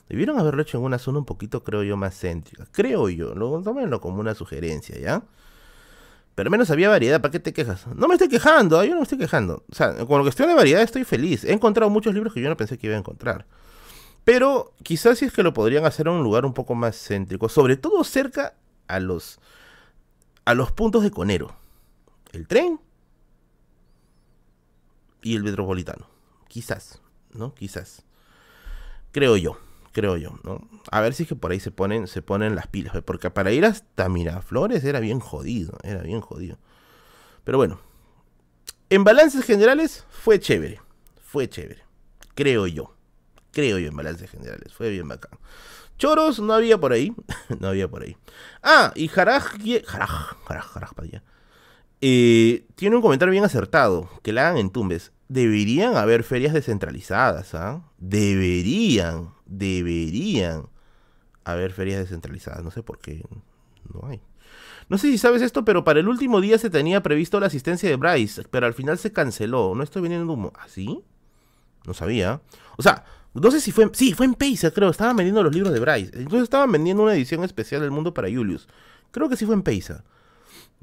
[0.09, 2.67] Debieron haberlo hecho en una zona un poquito, creo yo, más céntrica.
[2.73, 3.37] Creo yo.
[3.37, 5.23] Lo, tómenlo como una sugerencia, ¿ya?
[6.35, 7.87] Pero menos había variedad, ¿para qué te quejas?
[7.95, 9.63] No me estoy quejando, yo no me estoy quejando.
[9.71, 11.45] O sea, con lo que estoy de variedad estoy feliz.
[11.45, 13.47] He encontrado muchos libros que yo no pensé que iba a encontrar.
[14.25, 17.49] Pero quizás si es que lo podrían hacer en un lugar un poco más céntrico,
[17.49, 18.55] sobre todo cerca
[18.89, 19.39] a los,
[20.47, 21.55] a los puntos de Conero.
[22.33, 22.81] El tren
[25.23, 26.09] y el metropolitano.
[26.49, 27.01] Quizás,
[27.33, 27.55] ¿no?
[27.55, 28.03] Quizás.
[29.13, 29.59] Creo yo,
[29.93, 30.67] creo yo, ¿no?
[30.91, 33.53] A ver si es que por ahí se ponen, se ponen las pilas, porque para
[33.53, 36.59] ir hasta Miraflores era bien jodido, era bien jodido.
[37.45, 37.79] Pero bueno,
[38.89, 40.81] en balances generales fue chévere,
[41.23, 41.85] fue chévere,
[42.35, 42.95] creo yo
[43.55, 44.73] creo yo, en balances generales.
[44.73, 45.39] Fue bien bacán.
[45.99, 47.15] Choros no había por ahí.
[47.61, 48.17] no había por ahí.
[48.63, 49.57] Ah, y Jaraj.
[49.87, 50.93] Jaraj, Jaraj, Jaraj
[52.01, 54.11] eh, tiene un comentario bien acertado.
[54.23, 55.13] Que la hagan en Tumbes.
[55.29, 57.83] Deberían haber ferias descentralizadas, ¿ah?
[57.99, 60.69] Deberían, deberían
[61.45, 62.63] haber ferias descentralizadas.
[62.63, 63.25] No sé por qué
[63.93, 64.21] no hay.
[64.89, 67.89] No sé si sabes esto, pero para el último día se tenía previsto la asistencia
[67.89, 69.75] de Bryce, pero al final se canceló.
[69.75, 70.53] No estoy vendiendo humo.
[70.61, 71.01] ¿Así?
[71.01, 71.15] ¿Ah,
[71.87, 72.41] no sabía.
[72.77, 73.05] O sea,
[73.35, 73.91] no sé si fue.
[73.93, 74.91] Sí, fue en Paisa, creo.
[74.91, 76.13] Estaban vendiendo los libros de Bryce.
[76.15, 78.69] Entonces estaban vendiendo una edición especial del mundo para Julius.
[79.11, 80.05] Creo que sí fue en Paisa.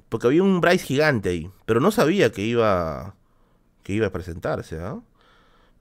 [0.09, 1.49] Porque había un Bryce gigante ahí.
[1.65, 3.15] Pero no sabía que iba.
[3.83, 4.99] que iba a presentarse, ¿ah?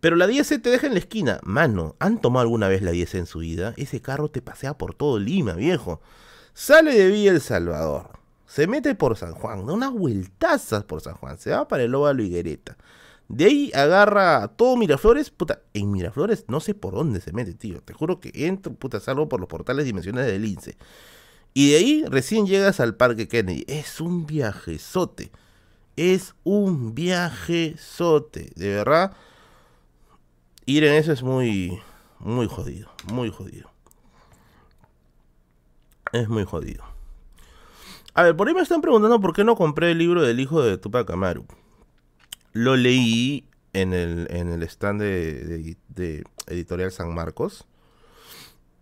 [0.00, 1.40] Pero la 10C te deja en la esquina.
[1.42, 3.74] Mano, ¿han tomado alguna vez la 10C en su vida?
[3.76, 6.00] Ese carro te pasea por todo Lima, viejo.
[6.54, 8.18] Sale de Villa El Salvador.
[8.46, 9.66] Se mete por San Juan.
[9.66, 11.36] Da unas vueltazas por San Juan.
[11.38, 12.76] Se va para el Óvalo Higuereta.
[13.30, 15.30] De ahí agarra todo Miraflores.
[15.30, 17.80] Puta, en Miraflores no sé por dónde se mete, tío.
[17.80, 20.76] Te juro que entro, puta, salgo por los portales dimensiones del INSE.
[21.54, 23.64] Y de ahí recién llegas al Parque Kennedy.
[23.68, 25.30] Es un viajezote.
[25.94, 28.50] Es un viajezote.
[28.56, 29.12] De verdad
[30.66, 31.80] ir en eso es muy,
[32.18, 33.70] muy jodido, muy jodido.
[36.12, 36.82] Es muy jodido.
[38.14, 40.62] A ver, por ahí me están preguntando por qué no compré el libro del hijo
[40.62, 41.46] de Tupac Amaru.
[42.52, 45.76] Lo leí en el, en el stand de,
[46.46, 47.66] Editorial San Marcos.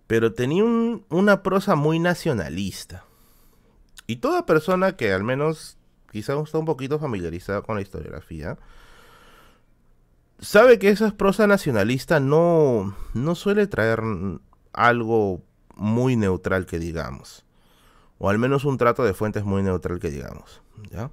[0.07, 3.05] Pero tenía una prosa muy nacionalista.
[4.07, 5.77] Y toda persona que al menos
[6.11, 8.57] quizá está un poquito familiarizada con la historiografía,
[10.39, 14.01] sabe que esa prosa nacionalista no, no suele traer
[14.73, 15.43] algo
[15.77, 17.45] muy neutral que digamos.
[18.19, 20.63] O al menos un trato de fuentes muy neutral que digamos.
[20.91, 21.11] ¿ya?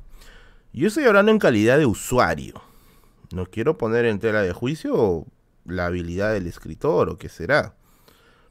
[0.75, 2.61] Yo estoy hablando en calidad de usuario.
[3.33, 5.25] No quiero poner en tela de juicio
[5.63, 7.75] la habilidad del escritor o qué será.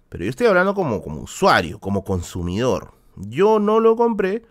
[0.08, 2.92] Pero yo estoy hablando como, como usuario, como consumidor.
[3.16, 4.42] Yo no lo compré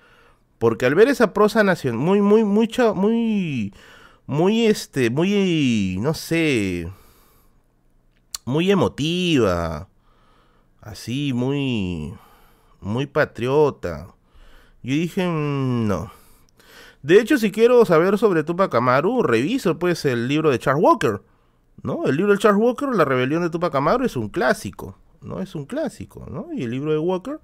[0.59, 3.73] porque al ver esa prosa nacional muy, muy, mucha, muy
[4.27, 6.91] muy, este, muy, no sé,
[8.45, 9.89] muy emotiva,
[10.79, 12.13] así, muy,
[12.81, 14.13] muy patriota.
[14.83, 16.22] Yo dije, mm, no.
[17.03, 21.21] De hecho, si quiero saber sobre Tupac Amaru, reviso pues el libro de Charles Walker,
[21.81, 22.05] ¿no?
[22.05, 25.41] El libro de Charles Walker, La rebelión de Tupac Amaru, es un clásico, ¿no?
[25.41, 26.47] Es un clásico, ¿no?
[26.53, 27.41] Y el libro de Walker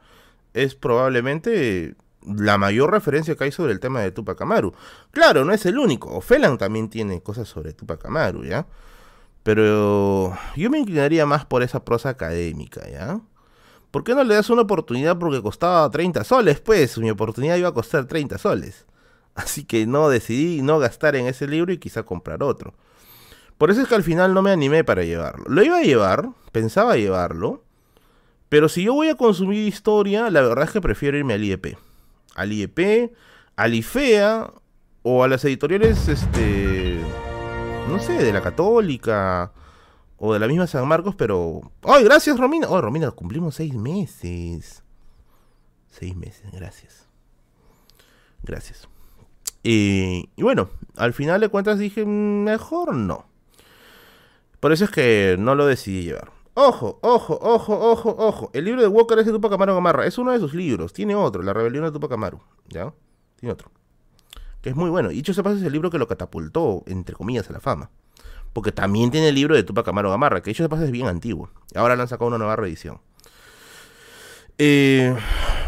[0.54, 1.96] es probablemente
[2.26, 4.74] la mayor referencia que hay sobre el tema de Tupac Amaru.
[5.12, 6.10] Claro, no es el único.
[6.10, 8.66] Ofelan también tiene cosas sobre Tupac Amaru, ¿ya?
[9.44, 13.20] Pero yo me inclinaría más por esa prosa académica, ¿ya?
[13.92, 16.62] ¿Por qué no le das una oportunidad porque costaba 30 soles?
[16.62, 18.86] Pues mi oportunidad iba a costar 30 soles.
[19.40, 22.74] Así que no decidí no gastar en ese libro y quizá comprar otro.
[23.58, 25.46] Por eso es que al final no me animé para llevarlo.
[25.48, 27.64] Lo iba a llevar, pensaba llevarlo,
[28.48, 31.78] pero si yo voy a consumir historia, la verdad es que prefiero irme al IEP
[32.36, 33.14] al IEP,
[33.58, 34.54] al IFEA
[35.04, 37.00] o a las editoriales, este,
[37.88, 39.52] no sé, de la Católica
[40.18, 41.62] o de la misma San Marcos, pero...
[41.84, 42.68] ¡Ay, gracias Romina!
[42.70, 44.84] ¡Oh, Romina, cumplimos seis meses!
[45.90, 47.08] Seis meses, gracias.
[48.44, 48.88] Gracias.
[49.64, 53.26] Y bueno, al final de cuentas dije, mejor no.
[54.60, 56.32] Por eso es que no lo decidí llevar.
[56.54, 58.52] Ojo, ojo, ojo, ojo, ojo.
[58.54, 60.06] El libro de Walker es de Tupac Amaru Gamarra.
[60.06, 60.92] Es uno de sus libros.
[60.92, 62.42] Tiene otro, La rebelión de Tupac Amaru.
[62.68, 62.94] ¿Ya?
[63.38, 63.72] Tiene otro.
[64.62, 65.12] Que es muy bueno.
[65.12, 67.90] Y dicho se pasa, es el libro que lo catapultó, entre comillas, a la fama.
[68.52, 71.08] Porque también tiene el libro de Tupac Amaru Gamarra, que dicho se pasa es bien
[71.08, 71.50] antiguo.
[71.76, 73.00] Ahora le han sacado una nueva reedición.
[74.58, 75.16] Eh,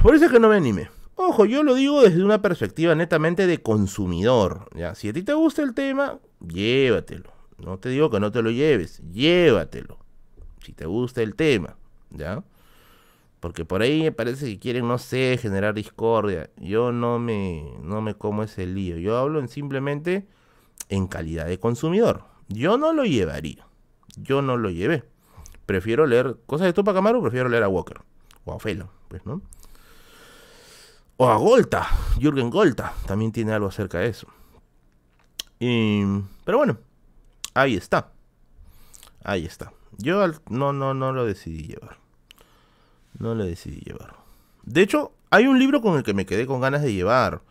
[0.01, 0.89] por eso es que no me anime.
[1.27, 4.67] Ojo, yo lo digo desde una perspectiva netamente de consumidor.
[4.75, 4.95] ¿ya?
[4.95, 7.31] Si a ti te gusta el tema, llévatelo.
[7.57, 10.01] No te digo que no te lo lleves, llévatelo
[10.63, 11.75] si te gusta el tema,
[12.11, 12.43] ¿ya?
[13.39, 16.51] Porque por ahí me parece que quieren, no sé, generar discordia.
[16.57, 18.97] Yo no me, no me como ese lío.
[18.97, 20.27] Yo hablo en simplemente
[20.89, 22.25] en calidad de consumidor.
[22.49, 23.65] Yo no lo llevaría.
[24.15, 25.03] Yo no lo llevé.
[25.65, 28.01] Prefiero leer cosas de Tupac Amaru, prefiero leer a Walker.
[28.45, 29.41] O a pues, ¿no?
[31.23, 31.87] O a Golta.
[32.19, 34.25] Jürgen Golta también tiene algo acerca de eso.
[35.59, 36.79] pero bueno,
[37.53, 38.11] ahí está.
[39.23, 39.71] Ahí está.
[39.99, 41.99] Yo no, no, no lo decidí llevar.
[43.19, 44.15] No lo decidí llevar.
[44.63, 47.43] De hecho, hay un libro con el que me quedé con ganas de llevar,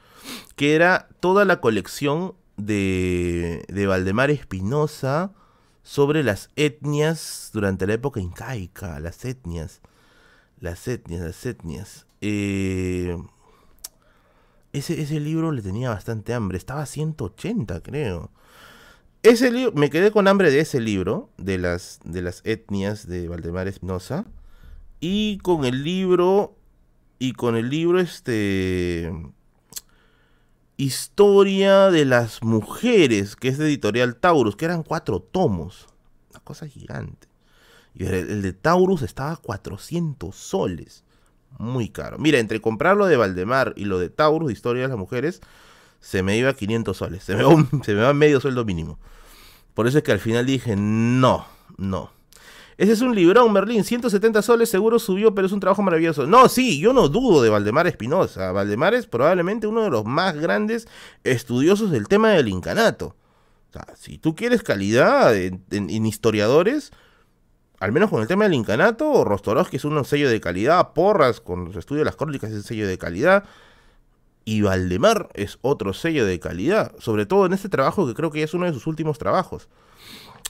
[0.57, 5.31] que era toda la colección de, de Valdemar Espinosa
[5.85, 9.81] sobre las etnias durante la época incaica, las etnias,
[10.59, 12.07] las etnias, las etnias.
[12.21, 13.17] Eh,
[14.73, 18.31] ese, ese libro le tenía bastante hambre, estaba a 180 creo.
[19.23, 23.29] Ese libro, me quedé con hambre de ese libro, de las, de las etnias de
[23.29, 24.25] Valdemar Espinosa,
[24.99, 26.57] y con el libro,
[27.19, 29.13] y con el libro este,
[30.79, 35.89] Historia de las Mujeres, que es de editorial Taurus, que eran cuatro tomos,
[36.31, 37.29] una cosa gigante.
[37.95, 41.05] Y el, de Taurus estaba a 400 soles,
[41.59, 42.19] muy caro.
[42.19, 45.41] Mira, entre comprarlo de Valdemar y lo de Taurus, Historia de las Mujeres,
[46.01, 47.25] se me iba a 500 soles.
[47.25, 48.99] Se me, va, medio sueldo mínimo.
[49.75, 51.47] Por eso es que al final dije, no,
[51.77, 52.11] no.
[52.77, 53.85] Ese es un librón, Merlín.
[53.85, 56.27] 170 soles seguro subió, pero es un trabajo maravilloso.
[56.27, 58.53] No, sí, yo no dudo de Valdemar Espinosa.
[58.53, 60.89] Valdemar es probablemente uno de los más grandes
[61.23, 63.17] estudiosos del tema del incanato.
[63.97, 66.91] si tú quieres calidad en, historiadores,
[67.81, 71.65] al menos con el tema del incanato, Rostorovsky es un sello de calidad, Porras con
[71.65, 73.45] los estudios de las crónicas es un sello de calidad,
[74.45, 78.43] y Valdemar es otro sello de calidad, sobre todo en este trabajo que creo que
[78.43, 79.69] es uno de sus últimos trabajos.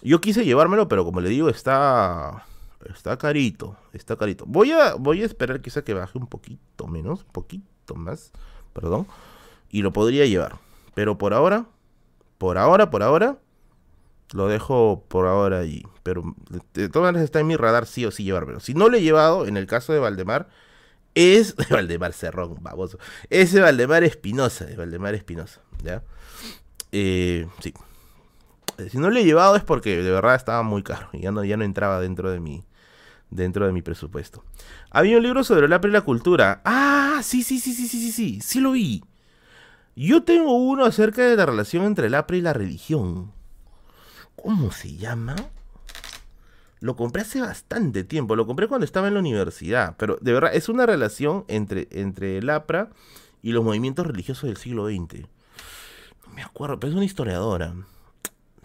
[0.03, 2.47] Yo quise llevármelo, pero como le digo, está
[2.95, 4.45] está carito, está carito.
[4.47, 8.33] Voy a voy a esperar quizá que baje un poquito menos, un poquito más,
[8.73, 9.07] perdón,
[9.69, 10.59] y lo podría llevar.
[10.95, 11.67] Pero por ahora,
[12.39, 13.39] por ahora, por ahora
[14.33, 16.35] lo dejo por ahora allí, pero
[16.75, 18.61] de todas maneras está en mi radar sí o sí llevármelo.
[18.61, 20.49] Si no lo he llevado en el caso de Valdemar
[21.15, 22.99] es Valdemar Cerrón, baboso.
[23.29, 26.03] Ese Valdemar Espinosa, de Valdemar Espinosa, ¿ya?
[26.93, 27.75] Eh, sí.
[28.91, 31.45] Si no le he llevado es porque de verdad estaba muy caro y ya no,
[31.45, 32.65] ya no entraba dentro de mi
[33.29, 34.45] dentro de mi presupuesto.
[34.91, 36.63] Había un libro sobre el apre y la cultura.
[36.65, 39.05] Ah, sí, sí, sí, sí, sí, sí, sí, sí lo vi.
[39.95, 43.33] Yo tengo uno acerca de la relación entre el apre y la religión.
[44.35, 45.37] ¿Cómo se llama?
[46.81, 50.55] Lo compré hace bastante tiempo, lo compré cuando estaba en la universidad, pero de verdad
[50.55, 52.91] es una relación entre, entre el APRA
[53.43, 55.27] y los movimientos religiosos del siglo XX.
[56.27, 57.75] No me acuerdo, pero es una historiadora.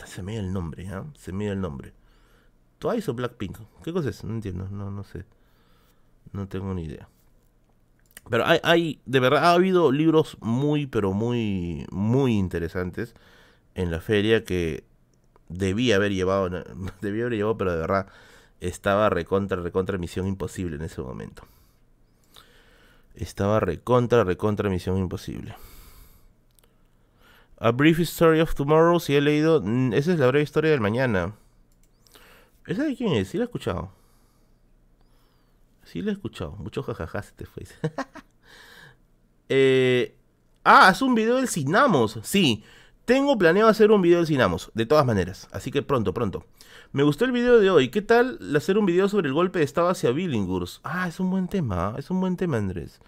[0.06, 1.06] Se me el nombre, ¿ah?
[1.18, 1.94] Se me el nombre.
[2.80, 3.58] ¿Twice o Blackpink?
[3.84, 4.24] ¿Qué cosa es?
[4.24, 5.26] No entiendo, no, no sé.
[6.32, 7.10] No tengo ni idea.
[8.30, 13.14] Pero hay, hay, de verdad, ha habido libros muy, pero muy, muy interesantes
[13.76, 14.84] en la feria que
[15.50, 16.50] debía haber llevado,
[17.02, 18.08] debía haber llevado, pero de verdad
[18.60, 21.44] estaba recontra, recontra misión imposible en ese momento.
[23.16, 25.56] Estaba recontra, recontra misión imposible.
[27.58, 29.64] A Brief Story of Tomorrow, si he leído,
[29.94, 31.36] esa es la breve historia del mañana.
[32.68, 33.30] ¿Esa de quién es?
[33.30, 33.92] Sí la he escuchado.
[35.84, 36.52] Sí la he escuchado.
[36.54, 37.64] Mucho jajaja se te fue.
[39.50, 40.16] eh,
[40.64, 42.20] ah, es un video del Cinamos.
[42.24, 42.64] Sí.
[43.06, 46.46] Tengo planeado hacer un video de Cinamos, de todas maneras, así que pronto, pronto.
[46.92, 47.90] Me gustó el video de hoy.
[47.90, 50.80] ¿Qué tal hacer un video sobre el golpe de Estado hacia Billinghurst?
[50.84, 53.00] Ah, es un buen tema, es un buen tema, Andrés.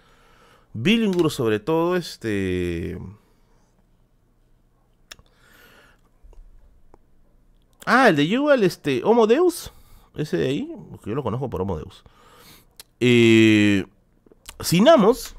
[0.72, 2.98] Billinghurst, sobre todo, este.
[7.84, 9.02] Ah, el de Yuval, este.
[9.02, 9.72] Homo Deus.
[10.14, 12.04] Ese de ahí, porque yo lo conozco por Homo Deus.
[13.00, 13.84] Eh,
[14.62, 15.34] Cinamos.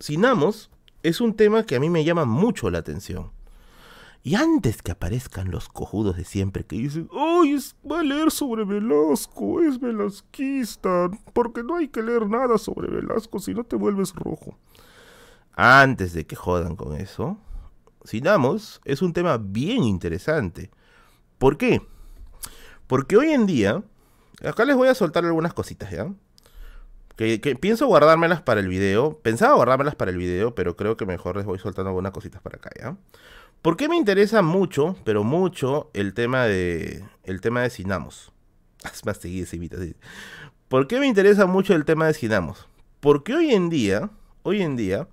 [0.00, 0.70] Cinamos
[1.02, 3.30] es un tema que a mí me llama mucho la atención.
[4.22, 7.56] Y antes que aparezcan los cojudos de siempre que dicen, ¡Ay,
[7.90, 9.62] va a leer sobre Velasco!
[9.62, 11.10] Es velasquista.
[11.32, 14.58] Porque no hay que leer nada sobre Velasco si no te vuelves rojo.
[15.52, 17.38] Antes de que jodan con eso,
[18.04, 20.70] Sinamos es un tema bien interesante.
[21.38, 21.82] ¿Por qué?
[22.86, 23.82] Porque hoy en día,
[24.42, 26.12] acá les voy a soltar algunas cositas, ¿ya?
[27.16, 29.18] Que, que, pienso guardármelas para el video.
[29.18, 32.56] Pensaba guardármelas para el video, pero creo que mejor les voy soltando algunas cositas para
[32.56, 32.96] acá, ¿ya?
[33.62, 38.32] ¿Por qué me interesa mucho, pero mucho, el tema de, el tema de Sinamos?
[39.04, 39.20] Más,
[40.68, 42.66] ¿Por qué me interesa mucho el tema de Sinamos?
[43.00, 44.08] Porque hoy en día,
[44.44, 45.08] hoy en día,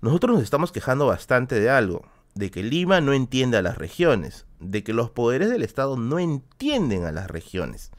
[0.00, 2.06] nosotros nos estamos quejando bastante de algo,
[2.36, 6.20] de que Lima no entiende a las regiones, de que los poderes del Estado no
[6.20, 7.90] entienden a las regiones.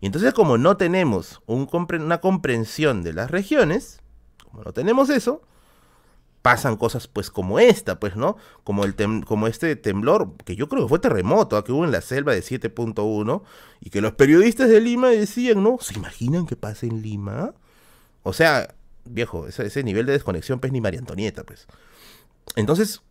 [0.00, 4.00] Y entonces como no tenemos una comprensión de las regiones,
[4.50, 5.42] como no tenemos eso,
[6.46, 8.36] pasan cosas pues como esta, pues, ¿no?
[8.62, 8.94] Como, el
[9.24, 11.64] como este temblor, que yo creo que fue terremoto, ¿ah?
[11.64, 13.42] que hubo en la selva de 7.1,
[13.80, 15.78] y que los periodistas de Lima decían, ¿no?
[15.80, 17.52] ¿Se imaginan que pase en Lima?
[18.22, 21.66] O sea, viejo, ese, ese nivel de desconexión, pues ni María Antonieta, pues.
[22.54, 23.02] Entonces,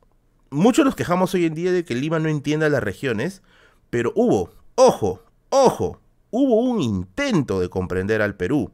[0.49, 3.41] muchos nos quejamos hoy en día de que Lima no entienda las regiones,
[3.89, 5.99] pero hubo, ojo, ojo,
[6.31, 8.71] hubo un intento de comprender al Perú.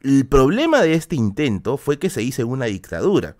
[0.00, 3.36] El problema de este intento fue que se hizo una dictadura.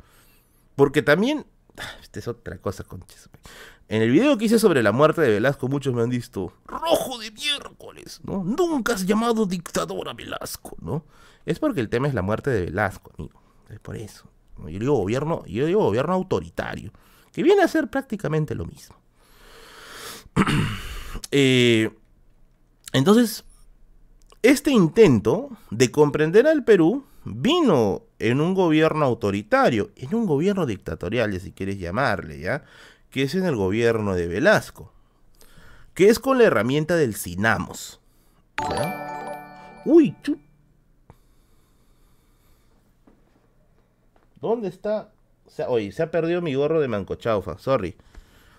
[0.78, 1.44] Porque también,
[2.00, 3.28] esta es otra cosa, conches.
[3.88, 7.18] En el video que hice sobre la muerte de Velasco, muchos me han visto, rojo
[7.18, 8.44] de miércoles, ¿no?
[8.44, 11.04] Nunca has llamado dictador a Velasco, ¿no?
[11.44, 13.42] Es porque el tema es la muerte de Velasco, amigo.
[13.68, 14.30] Es por eso.
[14.58, 16.92] Yo digo gobierno, yo digo gobierno autoritario,
[17.32, 18.96] que viene a ser prácticamente lo mismo.
[21.32, 21.90] Eh,
[22.92, 23.44] entonces,
[24.42, 31.38] este intento de comprender al Perú vino en un gobierno autoritario, en un gobierno dictatorial,
[31.40, 32.64] si quieres llamarle, ¿ya?
[33.10, 34.92] Que es en el gobierno de Velasco,
[35.94, 38.00] que es con la herramienta del Sinamos.
[38.70, 39.82] ¿ya?
[39.84, 40.38] Uy, chu...
[44.40, 45.12] ¿Dónde está?
[45.66, 47.96] oye, se ha perdido mi gorro de mancochaufa, sorry.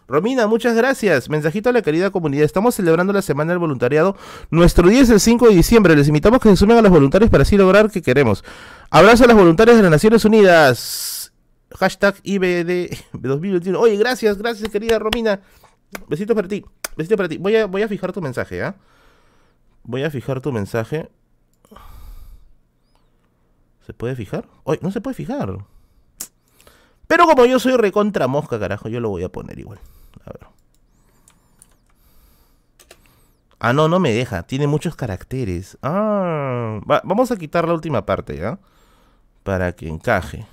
[0.10, 1.30] Romina, muchas gracias.
[1.30, 2.44] Mensajito a la querida comunidad.
[2.44, 4.18] Estamos celebrando la Semana del Voluntariado.
[4.50, 5.96] Nuestro día es el 5 de diciembre.
[5.96, 8.44] Les invitamos que se sumen a los voluntarios para así lograr que queremos.
[8.90, 11.32] Abrazo a las voluntarias de las Naciones Unidas.
[11.78, 13.80] Hashtag IBD 2021.
[13.80, 15.42] Oye, gracias, gracias querida Romina.
[16.08, 16.66] Besitos para ti.
[16.98, 17.38] Besitos para ti.
[17.38, 18.78] Voy a, voy a fijar tu mensaje, ¿ah?
[19.84, 21.08] Voy a fijar tu mensaje.
[23.86, 24.48] ¿Se puede fijar?
[24.64, 25.56] Oye, no se puede fijar.
[27.06, 29.80] Pero como yo soy recontra mosca, carajo, yo lo voy a poner igual.
[33.60, 34.44] Ah, no, no me deja.
[34.44, 35.78] Tiene muchos caracteres.
[35.84, 38.58] Ah, vamos a quitar la última parte, ¿ya?
[39.44, 40.48] Para que encaje.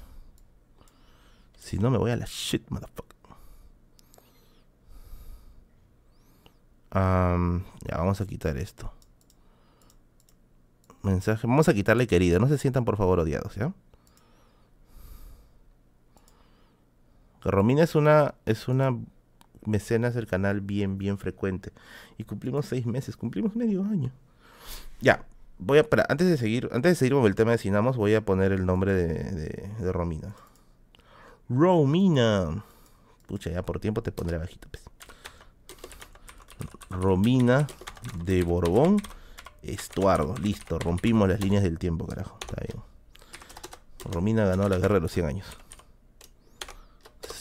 [1.58, 3.16] Si no, me voy a la shit, motherfucker.
[6.92, 8.92] ya, vamos a quitar esto.
[11.02, 11.46] Mensaje.
[11.46, 12.40] Vamos a quitarle querido.
[12.40, 13.72] No se sientan, por favor, odiados, ¿ya?
[17.42, 18.96] Romina es una, es una
[19.66, 21.72] mecenas del canal bien, bien frecuente.
[22.18, 24.10] Y cumplimos seis meses, cumplimos medio año.
[25.00, 25.24] Ya,
[25.58, 28.14] voy a, para, antes de seguir, antes de seguir con el tema de Sinamos, voy
[28.14, 30.34] a poner el nombre de, Romina.
[31.48, 32.64] Romina.
[33.26, 34.84] Pucha, ya por tiempo te pondré bajito, pues.
[36.88, 37.66] Romina
[38.24, 38.98] de Borbón
[39.62, 40.34] Estuardo.
[40.38, 42.38] Listo, rompimos las líneas del tiempo, carajo.
[42.40, 42.82] Está bien.
[44.12, 45.46] Romina ganó la guerra de los 100 años.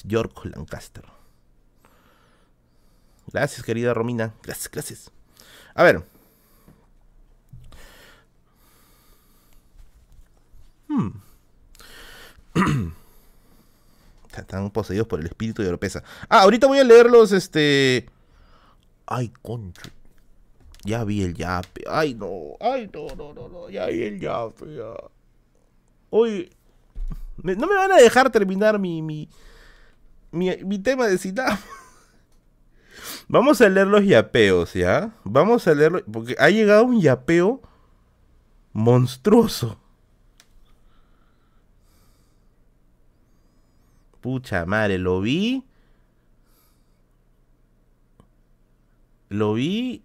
[0.07, 1.03] York Lancaster.
[3.31, 4.33] Gracias, querida Romina.
[4.43, 5.11] Gracias, gracias.
[5.73, 6.03] A ver.
[10.87, 11.09] Hmm.
[14.35, 16.03] Están poseídos por el espíritu de Oropesa.
[16.29, 18.09] Ah, ahorita voy a leerlos, este...
[19.05, 19.91] Ay, contra.
[20.83, 21.83] Ya vi el yape.
[21.89, 22.57] Ay, no.
[22.59, 23.69] Ay, no, no, no, no.
[23.69, 24.75] Ya vi el yape.
[24.75, 24.93] Ya.
[26.09, 26.49] Oye,
[27.43, 29.29] no me van a dejar terminar mi, mi,
[30.31, 31.59] mi, tema de cita.
[33.27, 35.13] Vamos a leer los yapeos, ¿ya?
[35.23, 37.61] Vamos a leerlo, porque ha llegado un yapeo
[38.73, 39.79] monstruoso.
[44.21, 45.63] Pucha madre, lo vi.
[49.29, 50.03] Lo vi.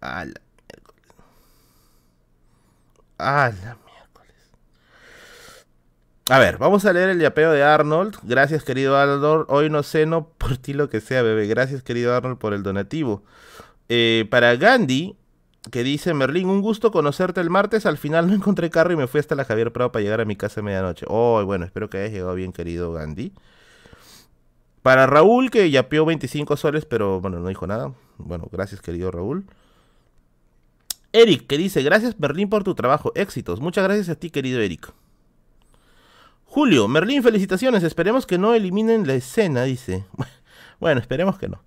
[0.00, 1.14] A la miércoles.
[3.18, 3.76] A la
[6.30, 8.18] a ver, vamos a leer el yapeo de Arnold.
[8.22, 9.46] Gracias, querido Arnold.
[9.48, 11.48] Hoy no ceno por ti lo que sea, bebé.
[11.48, 13.24] Gracias, querido Arnold, por el donativo.
[13.88, 15.16] Eh, para Gandhi,
[15.72, 17.84] que dice, Merlín, un gusto conocerte el martes.
[17.84, 20.24] Al final no encontré carro y me fui hasta la Javier Prado para llegar a
[20.24, 21.04] mi casa a medianoche.
[21.08, 23.32] Oh, bueno, espero que hayas llegado bien, querido Gandhi.
[24.82, 27.92] Para Raúl, que yapeó 25 soles, pero bueno, no dijo nada.
[28.18, 29.46] Bueno, gracias, querido Raúl.
[31.12, 33.10] Eric, que dice, gracias, Merlín, por tu trabajo.
[33.16, 33.60] Éxitos.
[33.60, 34.92] Muchas gracias a ti, querido Eric.
[36.50, 37.84] Julio, Merlín, felicitaciones.
[37.84, 40.04] Esperemos que no eliminen la escena, dice.
[40.80, 41.62] Bueno, esperemos que no.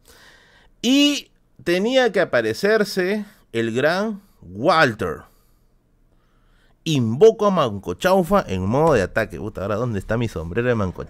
[0.82, 1.30] Y
[1.64, 5.22] tenía que aparecerse el gran Walter.
[6.84, 9.38] Invoco a Manco Chaufa en modo de ataque.
[9.38, 11.04] Puta, ahora dónde está mi sombrero de Manco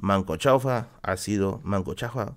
[0.00, 2.34] Manco Chaufa ha sido, Manco Chaufa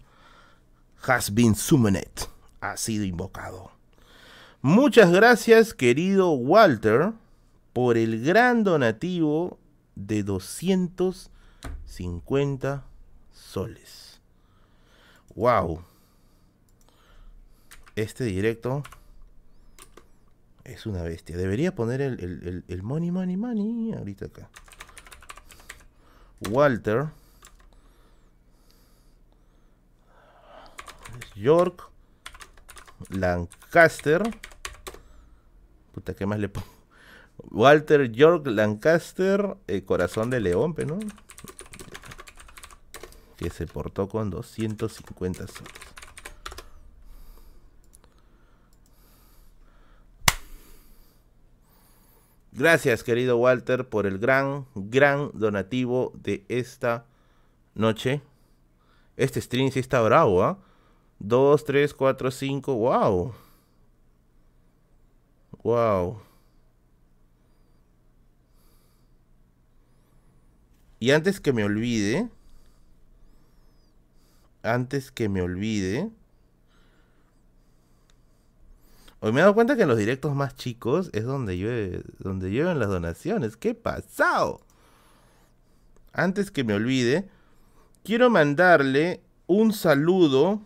[1.07, 2.27] has been summoned,
[2.61, 3.71] ha sido invocado.
[4.61, 7.13] Muchas gracias, querido Walter,
[7.71, 9.57] por el gran donativo
[9.95, 12.83] de 250
[13.31, 14.19] soles.
[15.35, 15.83] Wow.
[17.95, 18.83] Este directo
[20.65, 21.37] es una bestia.
[21.37, 24.49] Debería poner el, el, el money, money, money ahorita acá.
[26.49, 27.07] Walter
[31.35, 31.89] York,
[33.09, 34.23] Lancaster.
[35.93, 36.67] Puta, ¿qué más le pongo?
[37.51, 40.99] Walter York Lancaster, eh, Corazón de León, ¿no?
[43.37, 45.71] Que se portó con 250 soles.
[52.55, 57.05] Gracias, querido Walter, por el gran, gran donativo de esta
[57.73, 58.21] noche.
[59.17, 60.59] Este stream sí está bravo, ¿ah?
[61.23, 62.75] 2, 3, 4, 5.
[62.75, 63.33] ¡Wow!
[65.63, 66.21] ¡Wow!
[70.99, 72.29] Y antes que me olvide,
[74.63, 76.09] antes que me olvide,
[79.21, 82.51] hoy me he dado cuenta que en los directos más chicos es donde llueve, donde
[82.51, 83.55] llueven las donaciones.
[83.55, 84.61] ¿Qué pasado?
[86.11, 87.29] Antes que me olvide,
[88.03, 90.61] quiero mandarle un saludo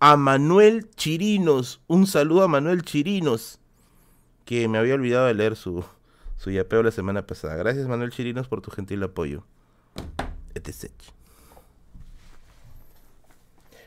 [0.00, 1.80] a Manuel Chirinos.
[1.86, 3.58] Un saludo a Manuel Chirinos,
[4.44, 5.84] que me había olvidado de leer su,
[6.36, 7.56] su yapeo la semana pasada.
[7.56, 9.44] Gracias Manuel Chirinos por tu gentil apoyo.
[10.54, 10.90] Etc.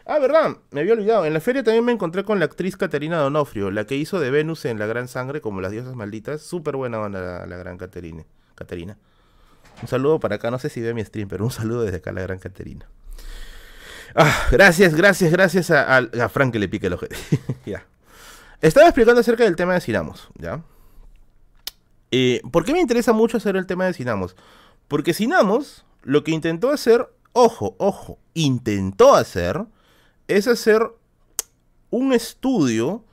[0.05, 1.25] Ah, verdad, me había olvidado.
[1.25, 4.31] En la feria también me encontré con la actriz Caterina Donofrio, la que hizo de
[4.31, 6.41] Venus en La Gran Sangre, como las diosas malditas.
[6.41, 8.25] Súper buena onda la, gran Caterina.
[8.55, 8.97] Caterina.
[9.81, 12.11] Un saludo para acá, no sé si ve mi stream, pero un saludo desde acá
[12.11, 12.87] la gran Caterina.
[14.15, 17.05] Ah, gracias, gracias, gracias a, Frank que le pique el ojo.
[17.65, 17.85] ya.
[18.61, 20.63] Estaba explicando acerca del tema de Sinamos, ¿ya?
[22.11, 24.35] Eh, ¿Por qué me interesa mucho hacer el tema de Sinamos?
[24.87, 29.65] Porque Sinamos lo que intentó hacer, ojo, ojo, intentó hacer,
[30.27, 30.81] es hacer
[31.89, 33.03] un estudio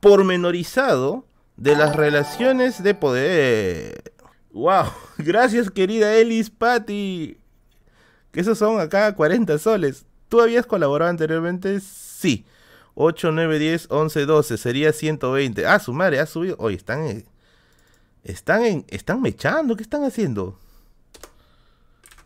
[0.00, 4.12] pormenorizado de las relaciones de poder.
[4.52, 4.86] ¡Wow!
[5.18, 7.38] Gracias, querida Elis Patty.
[8.30, 10.06] Que esos son acá 40 soles.
[10.28, 11.80] ¿Tú habías colaborado anteriormente?
[11.80, 12.44] Sí.
[12.94, 14.58] 8, 9, 10, 11, 12.
[14.58, 15.66] Sería 120.
[15.66, 16.56] Ah, su madre, ha subido.
[16.58, 17.24] Oye, están.
[18.24, 18.84] Están en.
[18.88, 19.76] Están mechando.
[19.76, 20.58] ¿Qué están haciendo?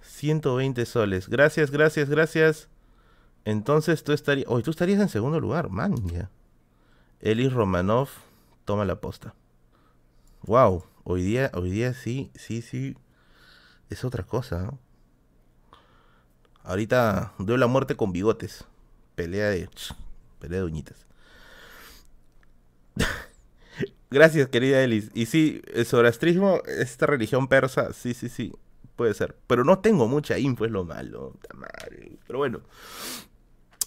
[0.02, 1.28] 120 soles.
[1.28, 2.68] Gracias, gracias, gracias.
[3.44, 4.46] Entonces tú estarías.
[4.48, 5.96] Oye, tú estarías en segundo lugar, man.
[6.08, 6.30] Ya.
[7.20, 8.08] Elis Romanov
[8.64, 9.34] toma la posta.
[10.42, 10.84] Wow.
[11.04, 12.96] Hoy día, hoy día sí, sí, sí.
[13.88, 14.78] Es otra cosa, ¿no?
[16.70, 18.64] Ahorita doy la muerte con bigotes.
[19.16, 19.68] Pelea de.
[20.38, 21.04] Pelea de uñitas.
[24.10, 25.10] Gracias, querida Elis.
[25.12, 28.52] Y sí, el zoroastrismo, esta religión persa, sí, sí, sí,
[28.94, 29.36] puede ser.
[29.48, 31.34] Pero no tengo mucha info, es lo malo.
[32.28, 32.60] Pero bueno.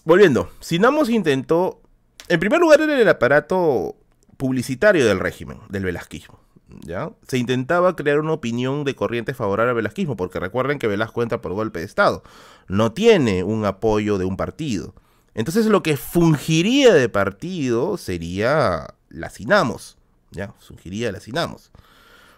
[0.04, 1.82] Volviendo, Sinamos intentó.
[2.28, 3.96] En primer lugar, era el aparato
[4.36, 6.43] publicitario del régimen, del velasquismo.
[6.82, 7.12] ¿Ya?
[7.28, 11.42] Se intentaba crear una opinión de corriente favorable al velasquismo, porque recuerden que Velasco entra
[11.42, 12.24] por golpe de Estado.
[12.68, 14.94] No tiene un apoyo de un partido.
[15.34, 19.98] Entonces lo que fungiría de partido sería la Sinamos.
[20.32, 20.54] ¿Ya?
[20.60, 21.72] Fungiría la Sinamos.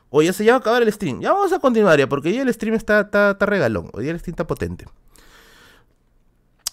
[0.09, 1.21] Oye, se ya a acabar el stream.
[1.21, 3.89] Ya vamos a continuar ya, porque hoy el stream está, está, regalón.
[3.93, 4.85] Hoy el stream está potente.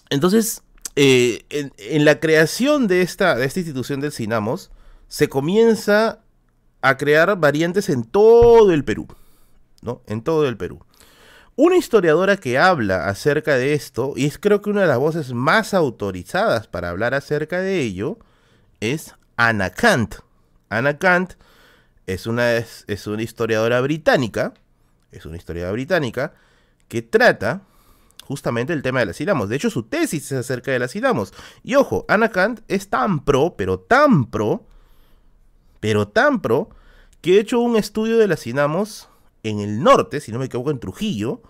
[0.09, 0.63] Entonces,
[0.95, 4.71] eh, en, la creación de esta, de esta institución del Sinamos,
[5.07, 6.22] se comienza
[6.83, 9.07] a crear variantes en todo el Perú,
[9.81, 10.03] ¿no?
[10.05, 10.85] En todo el Perú.
[11.55, 15.33] Una historiadora que habla acerca de esto, y es creo que una de las voces
[15.33, 18.19] más autorizadas para hablar acerca de ello,
[18.81, 20.15] es Anna Kant.
[20.69, 21.35] Anna Kant
[22.05, 24.53] es una, es, una historiadora británica,
[25.11, 26.33] es una historiadora británica,
[26.89, 27.61] que trata
[28.25, 29.47] justamente el tema de las silamos.
[29.47, 31.33] De hecho, su tesis es acerca de las silamos.
[31.63, 34.65] Y ojo, Anna Kant es tan pro, pero tan pro,
[35.83, 36.69] pero tan pro
[37.19, 39.09] que he hecho un estudio de las Sinamos
[39.43, 41.41] en el norte, si no me equivoco, en Trujillo,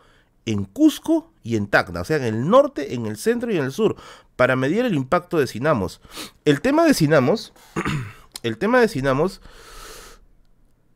[0.47, 3.63] en Cusco y en Tacna, o sea, en el norte, en el centro y en
[3.65, 3.95] el sur,
[4.35, 6.01] para medir el impacto de Sinamos.
[6.45, 7.53] El tema de Sinamos,
[8.41, 9.39] el tema de Sinamos,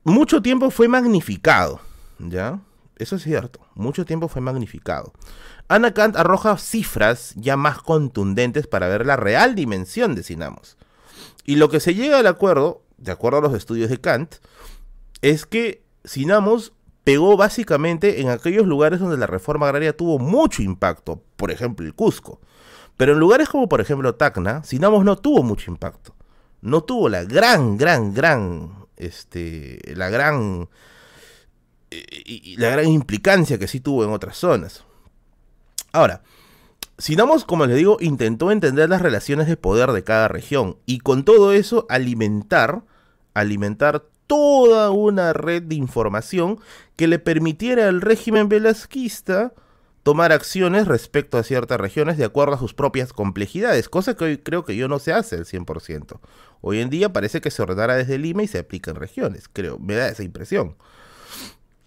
[0.04, 1.80] mucho tiempo fue magnificado,
[2.18, 2.60] ¿ya?
[2.96, 5.14] Eso es cierto, mucho tiempo fue magnificado.
[5.68, 10.76] Ana Kant arroja cifras ya más contundentes para ver la real dimensión de Sinamos.
[11.46, 14.36] Y lo que se llega al acuerdo de acuerdo a los estudios de Kant,
[15.22, 21.22] es que Sinamos pegó básicamente en aquellos lugares donde la reforma agraria tuvo mucho impacto,
[21.36, 22.42] por ejemplo el Cusco.
[22.98, 26.16] Pero en lugares como por ejemplo Tacna, Sinamos no tuvo mucho impacto.
[26.62, 30.70] No tuvo la gran, gran, gran, este, la gran,
[32.58, 34.84] la gran implicancia que sí tuvo en otras zonas.
[35.94, 36.24] Ahora,
[36.98, 41.24] Sinamos, como les digo, intentó entender las relaciones de poder de cada región y con
[41.24, 42.84] todo eso alimentar,
[43.36, 46.60] alimentar toda una red de información
[46.96, 49.54] que le permitiera al régimen velasquista
[50.02, 54.38] tomar acciones respecto a ciertas regiones de acuerdo a sus propias complejidades, cosa que hoy
[54.38, 56.20] creo que yo no se hace al 100%.
[56.62, 59.78] Hoy en día parece que se ordenara desde Lima y se aplica en regiones, creo,
[59.80, 60.78] me da esa impresión.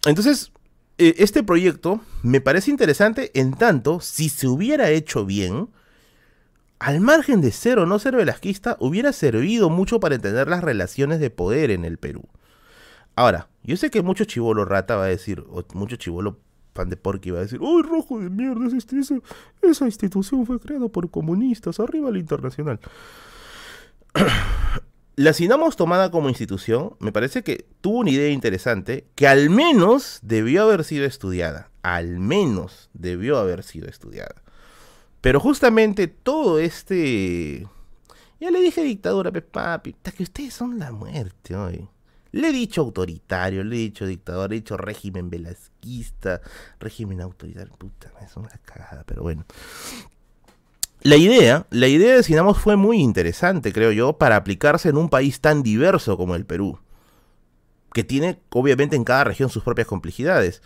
[0.07, 0.53] Entonces,
[1.01, 5.69] este proyecto me parece interesante en tanto, si se hubiera hecho bien,
[6.79, 11.21] al margen de ser o no ser velasquista, hubiera servido mucho para entender las relaciones
[11.21, 12.29] de poder en el Perú.
[13.17, 16.39] Ahora, yo sé que mucho chivolo rata va a decir, o mucho chivolo
[16.75, 18.67] fan de Porky va a decir, ¡Uy, rojo de mierda!
[18.77, 19.17] Esa,
[19.63, 22.81] esa institución fue creada por comunistas, arriba la internacional.
[25.21, 30.19] La Sinamos tomada como institución me parece que tuvo una idea interesante que al menos
[30.23, 31.71] debió haber sido estudiada.
[31.83, 34.37] Al menos debió haber sido estudiada.
[35.21, 37.69] Pero justamente todo este...
[38.41, 41.87] Ya le dije dictadura, papi, que ustedes son la muerte hoy.
[42.33, 46.41] Le he dicho autoritario, le he dicho dictador, le he dicho régimen velasquista,
[46.79, 47.75] régimen autoritario.
[47.75, 49.45] Puta, es una cagada, pero bueno.
[51.03, 55.09] La idea, la idea de Sinamos fue muy interesante, creo yo, para aplicarse en un
[55.09, 56.79] país tan diverso como el Perú,
[57.95, 60.61] que tiene obviamente en cada región sus propias complejidades.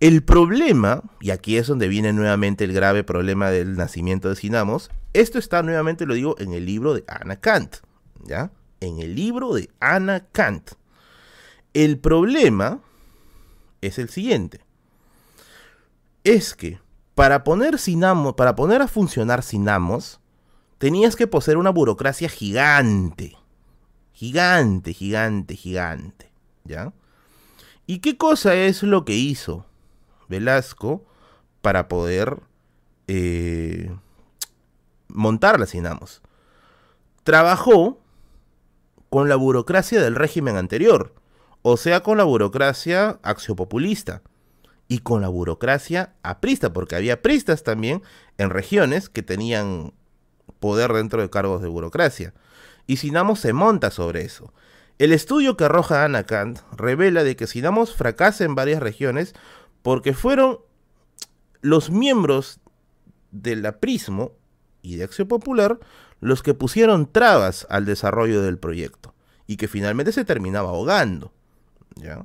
[0.00, 4.90] El problema, y aquí es donde viene nuevamente el grave problema del nacimiento de Sinamos,
[5.12, 7.76] Esto está, nuevamente lo digo, en el libro de Anna Kant,
[8.24, 8.50] ¿ya?
[8.80, 10.72] En el libro de Anna Kant.
[11.74, 12.80] El problema
[13.82, 14.60] es el siguiente.
[16.24, 16.78] Es que
[17.14, 20.20] para poner, Sinamos, para poner a funcionar Sinamos,
[20.78, 23.36] tenías que poseer una burocracia gigante.
[24.12, 26.32] Gigante, gigante, gigante.
[26.64, 26.92] ¿Ya?
[27.86, 29.66] ¿Y qué cosa es lo que hizo
[30.28, 31.04] Velasco
[31.60, 32.42] para poder
[33.06, 33.94] eh,
[35.08, 36.22] montar la Sinamos?
[37.22, 38.00] Trabajó
[39.10, 41.14] con la burocracia del régimen anterior,
[41.62, 44.22] o sea, con la burocracia axiopopulista
[44.94, 48.00] y con la burocracia aprista, porque había pristas también
[48.38, 49.92] en regiones que tenían
[50.60, 52.32] poder dentro de cargos de burocracia.
[52.86, 54.54] Y Sinamos se monta sobre eso.
[55.00, 59.34] El estudio que arroja Ana Kant revela de que Sinamos fracasa en varias regiones
[59.82, 60.60] porque fueron
[61.60, 62.60] los miembros
[63.32, 64.30] del aprismo
[64.80, 65.80] y de Acción Popular
[66.20, 69.12] los que pusieron trabas al desarrollo del proyecto
[69.48, 71.32] y que finalmente se terminaba ahogando.
[71.96, 72.24] ¿ya?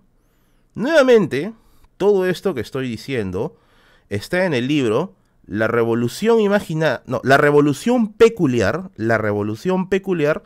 [0.75, 1.55] Nuevamente,
[1.99, 3.57] todo esto que estoy diciendo
[4.07, 5.15] está en el libro
[5.45, 10.41] La revolución imagina no, la revolución peculiar, la revolución peculiar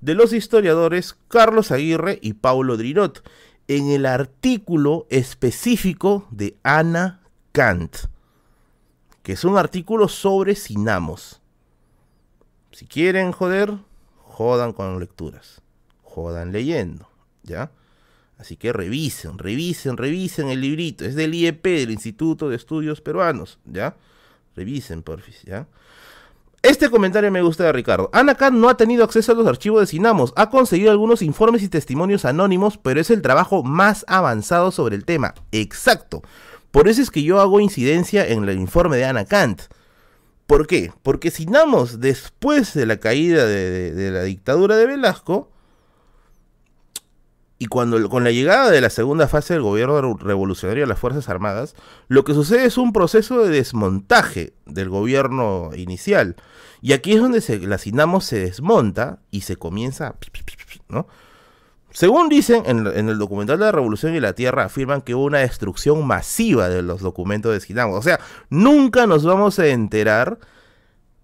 [0.00, 3.22] de los historiadores Carlos Aguirre y Paulo Drirot,
[3.68, 7.20] en el artículo específico de Ana
[7.52, 7.96] Kant,
[9.22, 11.40] que es un artículo sobre Sinamos.
[12.72, 13.78] Si quieren joder,
[14.16, 15.62] jodan con lecturas,
[16.02, 17.08] jodan leyendo,
[17.44, 17.70] ¿ya?
[18.38, 21.04] Así que revisen, revisen, revisen el librito.
[21.04, 23.96] Es del IEP, del Instituto de Estudios Peruanos, ¿ya?
[24.54, 25.66] Revisen, porfis, ¿ya?
[26.62, 28.10] Este comentario me gusta de Ricardo.
[28.12, 30.32] Anakan no ha tenido acceso a los archivos de Sinamos.
[30.36, 35.04] Ha conseguido algunos informes y testimonios anónimos, pero es el trabajo más avanzado sobre el
[35.04, 35.34] tema.
[35.52, 36.22] Exacto.
[36.72, 39.62] Por eso es que yo hago incidencia en el informe de Ana Kant.
[40.46, 40.92] ¿Por qué?
[41.02, 45.50] Porque Sinamos, después de la caída de la dictadura de Velasco,
[47.58, 51.28] y cuando con la llegada de la segunda fase del gobierno revolucionario de las Fuerzas
[51.28, 51.74] Armadas,
[52.08, 56.36] lo que sucede es un proceso de desmontaje del gobierno inicial.
[56.82, 60.16] Y aquí es donde se, la Sinamos se desmonta y se comienza,
[60.88, 61.06] ¿no?
[61.90, 65.38] Según dicen en, el documental de la Revolución y la Tierra, afirman que hubo una
[65.38, 67.98] destrucción masiva de los documentos de Sinamos.
[67.98, 68.20] O sea,
[68.50, 70.38] nunca nos vamos a enterar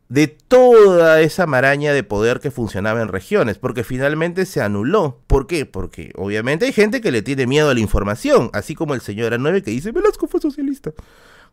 [0.09, 5.21] de toda esa maraña de poder que funcionaba en regiones, porque finalmente se anuló.
[5.27, 5.65] ¿Por qué?
[5.65, 9.33] Porque obviamente hay gente que le tiene miedo a la información, así como el señor
[9.33, 10.93] A9 que dice, Velasco fue socialista.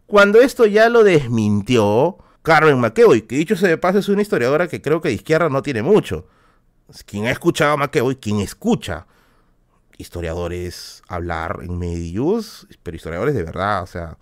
[0.06, 4.68] Cuando esto ya lo desmintió Carmen McEvoy, que dicho sea de paso es una historiadora
[4.68, 6.28] que creo que de izquierda no tiene mucho.
[7.06, 9.06] Quien ha escuchado a McEvoy, quien escucha
[10.00, 14.18] historiadores hablar en medios, pero historiadores de verdad, o sea,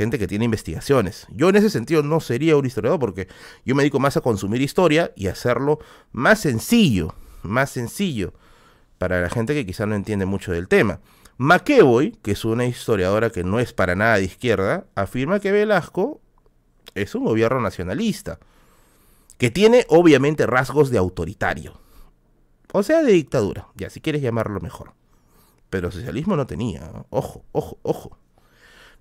[0.00, 1.26] gente que tiene investigaciones.
[1.28, 3.28] Yo en ese sentido no sería un historiador porque
[3.66, 5.78] yo me dedico más a consumir historia y hacerlo
[6.10, 8.32] más sencillo, más sencillo
[8.96, 11.00] para la gente que quizá no entiende mucho del tema.
[11.36, 16.22] McEvoy, que es una historiadora que no es para nada de izquierda, afirma que Velasco
[16.94, 18.38] es un gobierno nacionalista,
[19.36, 21.78] que tiene obviamente rasgos de autoritario,
[22.72, 24.94] o sea, de dictadura, ya si quieres llamarlo mejor.
[25.68, 28.16] Pero socialismo no tenía, ojo, ojo, ojo.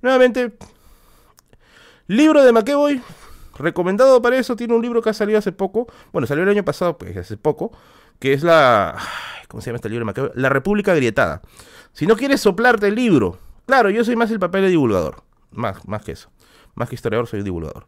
[0.02, 0.58] Nuevamente,
[2.10, 3.04] Libro de McEvoy,
[3.60, 6.66] recomendado para eso, tiene un libro que ha salido hace poco, bueno, salió el año
[6.66, 7.72] pasado, pues hace poco,
[8.18, 8.98] que es la...
[9.48, 10.32] ¿Cómo se llama este libro de McEvoy?
[10.34, 11.44] La República Grietada.
[11.94, 13.38] Si no quieres soplarte el libro,
[13.68, 15.22] claro, yo soy más el papel de divulgador,
[15.52, 16.32] más, más que eso,
[16.74, 17.86] más que historiador, soy divulgador.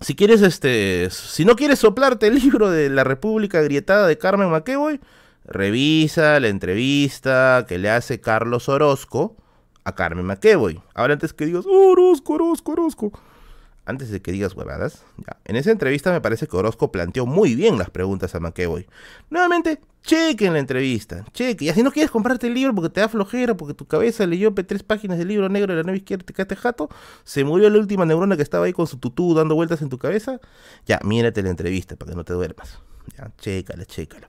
[0.00, 4.48] Si quieres, este, si no quieres soplarte el libro de La República Grietada de Carmen
[4.48, 5.00] McEvoy,
[5.44, 9.36] revisa la entrevista que le hace Carlos Orozco
[9.86, 10.82] a Carmen McEvoy.
[10.94, 13.12] Ahora antes que digas, Orozco, Orozco, Orozco.
[13.84, 15.36] Antes de que digas huevadas, ya.
[15.44, 18.88] En esa entrevista me parece que Orozco planteó muy bien las preguntas a McEvoy.
[19.30, 21.66] Nuevamente, chequen la entrevista, cheque.
[21.66, 24.52] Y así no quieres comprarte el libro porque te da flojera, porque tu cabeza leyó
[24.54, 26.88] tres páginas del libro negro de la nueva izquierda y te quedaste jato,
[27.22, 29.98] se murió la última neurona que estaba ahí con su tutú dando vueltas en tu
[29.98, 30.40] cabeza.
[30.84, 32.80] Ya, mírate la entrevista para que no te duermas.
[33.16, 34.26] Ya, chécala, chécala.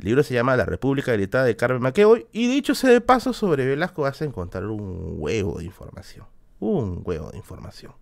[0.00, 3.34] El libro se llama La República Gritada de Carmen McEvoy y dicho sea de paso
[3.34, 6.24] sobre Velasco vas a encontrar un huevo de información.
[6.58, 7.92] Un huevo de información.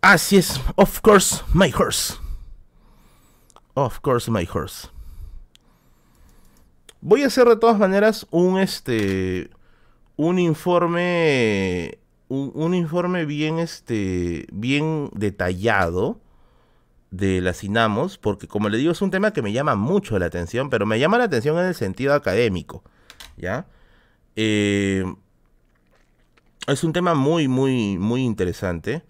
[0.00, 2.14] Así es, of course, my horse.
[3.74, 4.86] Of course, my horse.
[7.00, 9.50] Voy a hacer de todas maneras un este
[10.14, 11.98] un informe
[12.28, 16.20] un, un informe bien este bien detallado
[17.10, 20.26] de la Cinamos, porque como le digo, es un tema que me llama mucho la
[20.26, 22.82] atención, pero me llama la atención en el sentido académico,
[23.36, 23.66] ¿ya?
[24.36, 25.04] Eh,
[26.66, 29.02] es un tema muy, muy, muy interesante,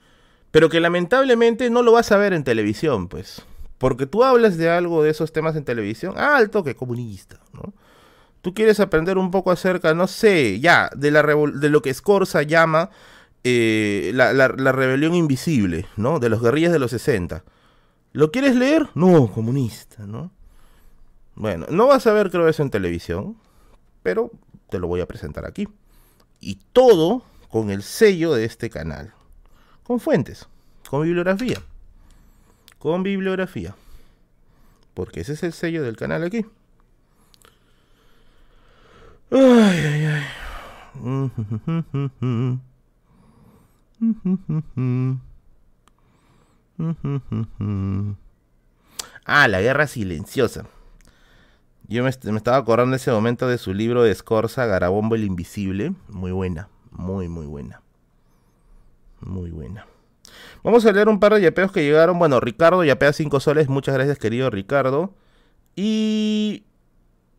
[0.50, 3.42] pero que lamentablemente no lo vas a ver en televisión, pues.
[3.78, 7.72] Porque tú hablas de algo de esos temas en televisión, alto que comunista, ¿no?
[8.42, 12.42] Tú quieres aprender un poco acerca, no sé, ya, de, la de lo que Scorza
[12.42, 12.90] llama
[13.42, 16.20] eh, la, la, rebelión invisible, ¿no?
[16.20, 17.44] De los guerrillas de los 60.
[18.12, 18.88] ¿Lo quieres leer?
[18.94, 20.30] No, comunista, ¿no?
[21.34, 23.36] Bueno, no vas a ver, creo, eso en televisión,
[24.02, 24.30] pero
[24.70, 25.68] te lo voy a presentar aquí.
[26.40, 29.12] Y todo con el sello de este canal.
[29.84, 30.48] Con fuentes,
[30.88, 31.62] con bibliografía.
[32.78, 33.74] Con bibliografía.
[34.94, 36.44] Porque ese es el sello del canal aquí.
[39.30, 40.24] Ay, ay, ay.
[49.24, 50.64] Ah, la guerra silenciosa.
[51.86, 55.94] Yo me, estaba acordando ese momento de su libro de Scorza, Garabombo el Invisible.
[56.08, 57.82] Muy buena, muy, muy buena.
[59.20, 59.86] Muy buena.
[60.62, 62.18] Vamos a leer un par de yapeos que llegaron.
[62.18, 63.68] Bueno, Ricardo yapea 5 soles.
[63.68, 65.14] Muchas gracias, querido Ricardo.
[65.76, 66.64] Y.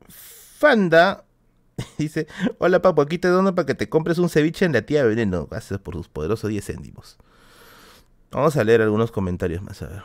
[0.08, 1.24] Fanda
[1.98, 5.04] dice: Hola, papo, aquí te dono para que te compres un ceviche en la tía
[5.04, 5.48] Veneno.
[5.48, 7.18] Gracias por tus poderosos 10 céntimos.
[8.32, 10.04] Vamos a leer algunos comentarios más, a ver.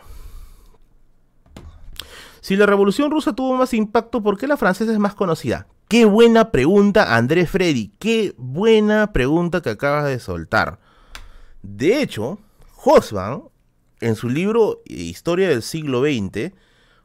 [2.41, 5.67] Si la revolución rusa tuvo más impacto, ¿por qué la francesa es más conocida?
[5.89, 7.93] Qué buena pregunta, André Freddy.
[7.99, 10.79] Qué buena pregunta que acabas de soltar.
[11.63, 12.39] De hecho,
[12.85, 13.45] Hosban,
[14.01, 16.53] en su libro Historia del siglo XX,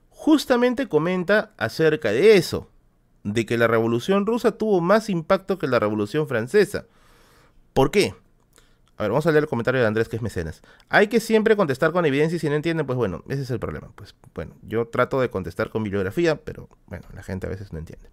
[0.10, 2.70] justamente comenta acerca de eso,
[3.24, 6.86] de que la revolución rusa tuvo más impacto que la revolución francesa.
[7.74, 8.16] ¿Por qué?
[9.00, 10.62] A ver, vamos a leer el comentario de Andrés, que es mecenas.
[10.90, 13.58] Hay que siempre contestar con evidencia y si no entienden, pues bueno, ese es el
[13.58, 13.90] problema.
[13.96, 17.80] Pues bueno, yo trato de contestar con bibliografía, pero bueno, la gente a veces no
[17.80, 18.10] entiende.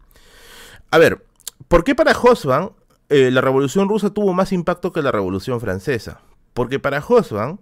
[0.93, 1.27] A ver,
[1.67, 2.71] ¿por qué para Hosban
[3.09, 6.21] eh, la revolución rusa tuvo más impacto que la revolución francesa?
[6.55, 7.59] Porque para Hosban,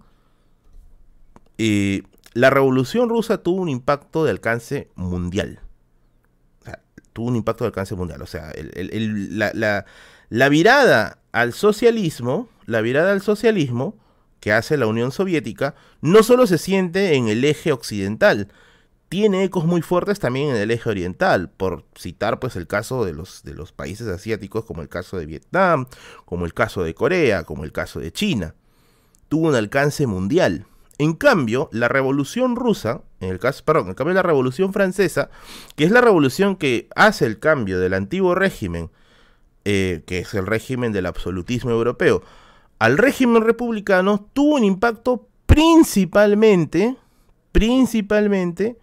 [1.57, 2.03] eh,
[2.33, 5.61] la revolución rusa tuvo un impacto de alcance mundial.
[6.61, 6.79] O sea,
[7.11, 8.21] tuvo un impacto de alcance mundial.
[8.21, 9.85] O sea, la, la,
[10.29, 13.97] la virada al socialismo la virada al socialismo
[14.39, 18.49] que hace la Unión Soviética no solo se siente en el eje occidental,
[19.09, 23.13] tiene ecos muy fuertes también en el eje oriental, por citar pues el caso de
[23.13, 25.87] los, de los países asiáticos como el caso de Vietnam,
[26.25, 28.55] como el caso de Corea, como el caso de China.
[29.29, 30.65] Tuvo un alcance mundial.
[30.97, 35.29] En cambio, la revolución rusa, en el caso, perdón, en cambio la revolución francesa,
[35.75, 38.91] que es la revolución que hace el cambio del antiguo régimen,
[39.65, 42.23] eh, que es el régimen del absolutismo europeo,
[42.79, 46.95] al régimen republicano tuvo un impacto principalmente,
[47.51, 48.77] principalmente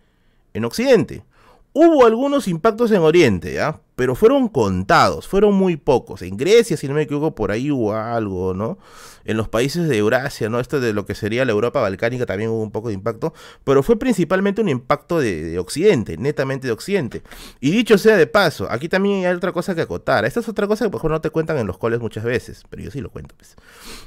[0.55, 1.25] en Occidente.
[1.73, 3.81] Hubo algunos impactos en Oriente, ¿ya?
[4.03, 6.23] Pero fueron contados, fueron muy pocos.
[6.23, 8.77] En Grecia, si no me equivoco, por ahí hubo algo, ¿no?
[9.25, 10.59] En los países de Eurasia, ¿no?
[10.59, 13.85] Esto de lo que sería la Europa balcánica también hubo un poco de impacto, pero
[13.85, 17.23] fue principalmente un impacto de, Occidente, netamente de Occidente.
[17.61, 20.25] Y dicho sea de paso, aquí también hay otra cosa que acotar.
[20.25, 22.83] Esta es otra cosa que ejemplo no te cuentan en los coles muchas veces, pero
[22.83, 23.55] yo sí lo cuento, pues.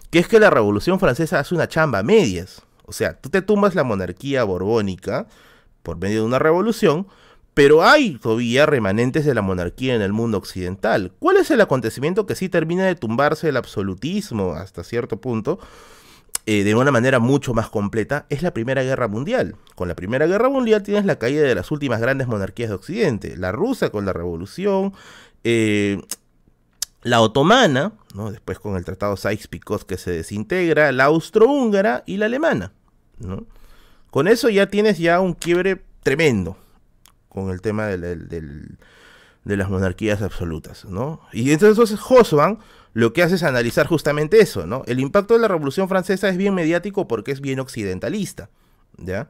[0.10, 2.64] Que es que la Revolución Francesa hace una chamba a medias.
[2.86, 5.28] O sea, tú te tumbas la monarquía borbónica
[5.84, 7.08] por medio de una revolución,
[7.56, 11.14] pero hay todavía remanentes de la monarquía en el mundo occidental.
[11.20, 15.58] ¿Cuál es el acontecimiento que sí termina de tumbarse el absolutismo hasta cierto punto?
[16.46, 19.56] Eh, de una manera mucho más completa, es la Primera Guerra Mundial.
[19.76, 23.38] Con la Primera Guerra Mundial tienes la caída de las últimas grandes monarquías de Occidente.
[23.38, 24.94] La rusa con la Revolución,
[25.46, 26.02] eh,
[27.04, 28.32] la otomana, ¿no?
[28.32, 32.74] después con el Tratado Sykes-Picot que se desintegra, la austrohúngara y la alemana.
[33.18, 33.46] ¿no?
[34.12, 36.58] Con eso ya tienes ya un quiebre tremendo
[37.36, 38.78] con el tema de
[39.44, 41.20] las monarquías absolutas, ¿no?
[41.34, 42.60] Y entonces Hosban
[42.94, 44.84] lo que hace es analizar justamente eso, ¿no?
[44.88, 48.50] El impacto de la Revolución Francesa es bien mediático porque es bien occidentalista,
[48.98, 49.28] ¿ya?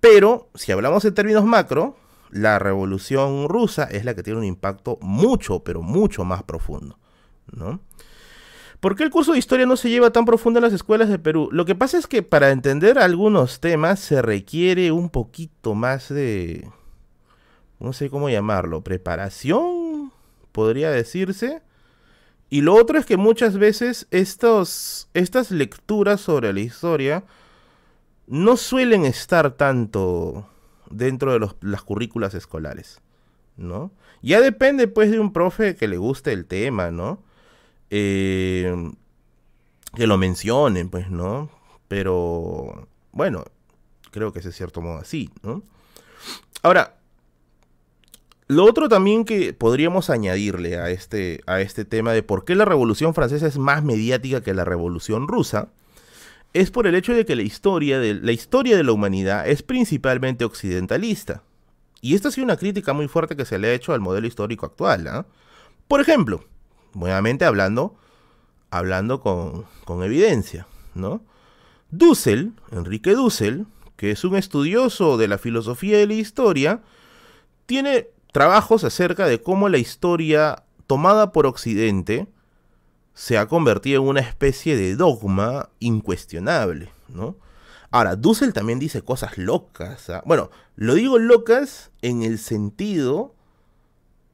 [0.00, 1.96] Pero, si hablamos en términos macro,
[2.32, 6.98] la Revolución Rusa es la que tiene un impacto mucho, pero mucho más profundo,
[7.52, 7.80] ¿no?
[8.80, 11.20] ¿Por qué el curso de historia no se lleva tan profundo en las escuelas de
[11.20, 11.48] Perú?
[11.52, 16.68] Lo que pasa es que para entender algunos temas se requiere un poquito más de,
[17.82, 20.12] no sé cómo llamarlo, preparación,
[20.52, 21.62] podría decirse.
[22.48, 27.24] Y lo otro es que muchas veces estos, estas lecturas sobre la historia
[28.28, 30.48] no suelen estar tanto
[30.90, 33.00] dentro de las currículas escolares,
[33.56, 33.90] ¿no?
[34.22, 37.20] Ya depende pues de un profe que le guste el tema, ¿no?
[37.90, 38.92] Eh,
[39.96, 41.50] que lo mencionen, pues, ¿no?
[41.88, 43.44] Pero, bueno,
[44.12, 45.62] creo que es de cierto modo así, ¿no?
[46.62, 47.01] Ahora,
[48.52, 52.64] lo otro también que podríamos añadirle a este, a este tema de por qué la
[52.64, 55.68] Revolución Francesa es más mediática que la Revolución Rusa,
[56.52, 59.62] es por el hecho de que la historia de la, historia de la humanidad es
[59.62, 61.42] principalmente occidentalista.
[62.00, 64.26] Y esta ha sido una crítica muy fuerte que se le ha hecho al modelo
[64.26, 65.06] histórico actual.
[65.08, 65.26] ¿ah?
[65.88, 66.44] Por ejemplo,
[66.94, 67.94] nuevamente hablando,
[68.70, 71.22] hablando con, con evidencia, ¿no?
[71.90, 73.66] Dussel, Enrique Dussel,
[73.96, 76.82] que es un estudioso de la filosofía y la historia,
[77.66, 82.26] tiene trabajos acerca de cómo la historia tomada por Occidente
[83.14, 87.36] se ha convertido en una especie de dogma incuestionable, ¿no?
[87.90, 90.08] Ahora, Dussel también dice cosas locas.
[90.08, 90.22] ¿ah?
[90.24, 93.34] Bueno, lo digo locas en el sentido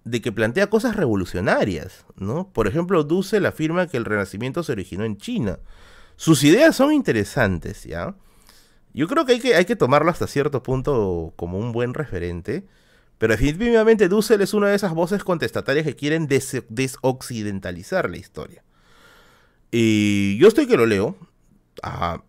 [0.05, 2.49] de que plantea cosas revolucionarias, ¿no?
[2.51, 5.59] Por ejemplo, Dussel afirma que el Renacimiento se originó en China.
[6.15, 8.15] Sus ideas son interesantes, ¿ya?
[8.95, 12.65] Yo creo que hay que, hay que tomarlo hasta cierto punto como un buen referente,
[13.19, 18.63] pero definitivamente Dussel es una de esas voces contestatarias que quieren desoccidentalizar la historia.
[19.71, 21.17] Y yo estoy que lo leo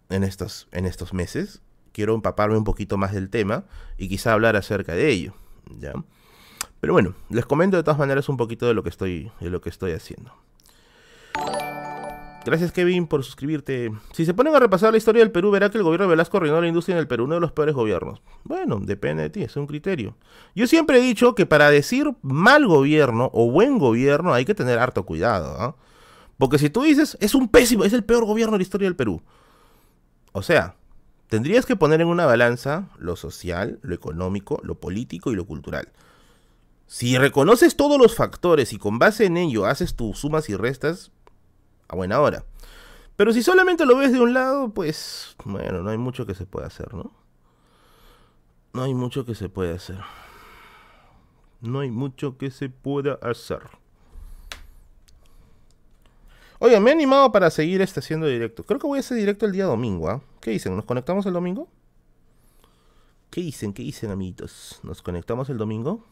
[0.09, 1.61] en, estos, en estos meses.
[1.91, 3.65] Quiero empaparme un poquito más del tema
[3.97, 5.33] y quizá hablar acerca de ello.
[5.79, 5.93] ¿ya?
[6.79, 9.61] Pero bueno, les comento de todas maneras un poquito de lo que estoy, de lo
[9.61, 10.33] que estoy haciendo.
[12.45, 13.91] Gracias Kevin por suscribirte.
[14.13, 16.37] Si se ponen a repasar la historia del Perú, verá que el gobierno de Velasco
[16.37, 18.21] arruinó la industria en el Perú, uno de los peores gobiernos.
[18.43, 20.15] Bueno, depende de ti, es un criterio.
[20.55, 24.79] Yo siempre he dicho que para decir mal gobierno o buen gobierno hay que tener
[24.79, 25.57] harto cuidado.
[25.59, 25.75] ¿ah?
[26.37, 28.95] Porque si tú dices, es un pésimo, es el peor gobierno de la historia del
[28.95, 29.21] Perú.
[30.31, 30.75] O sea,
[31.27, 35.89] tendrías que poner en una balanza lo social, lo económico, lo político y lo cultural.
[36.87, 41.11] Si reconoces todos los factores y con base en ello haces tus sumas y restas,
[41.89, 42.45] a buena hora.
[43.17, 46.45] Pero si solamente lo ves de un lado, pues bueno, no hay mucho que se
[46.45, 47.11] pueda hacer, ¿no?
[48.71, 49.99] No hay mucho que se pueda hacer.
[51.59, 53.61] No hay mucho que se pueda hacer.
[56.59, 58.63] Oye, me he animado para seguir este haciendo directo.
[58.63, 60.21] Creo que voy a hacer directo el día domingo, ¿ah?
[60.39, 60.75] ¿Qué dicen?
[60.75, 61.67] ¿Nos conectamos el domingo?
[63.29, 63.73] ¿Qué dicen?
[63.73, 64.79] ¿Qué dicen, amiguitos?
[64.83, 66.05] ¿Nos conectamos el domingo?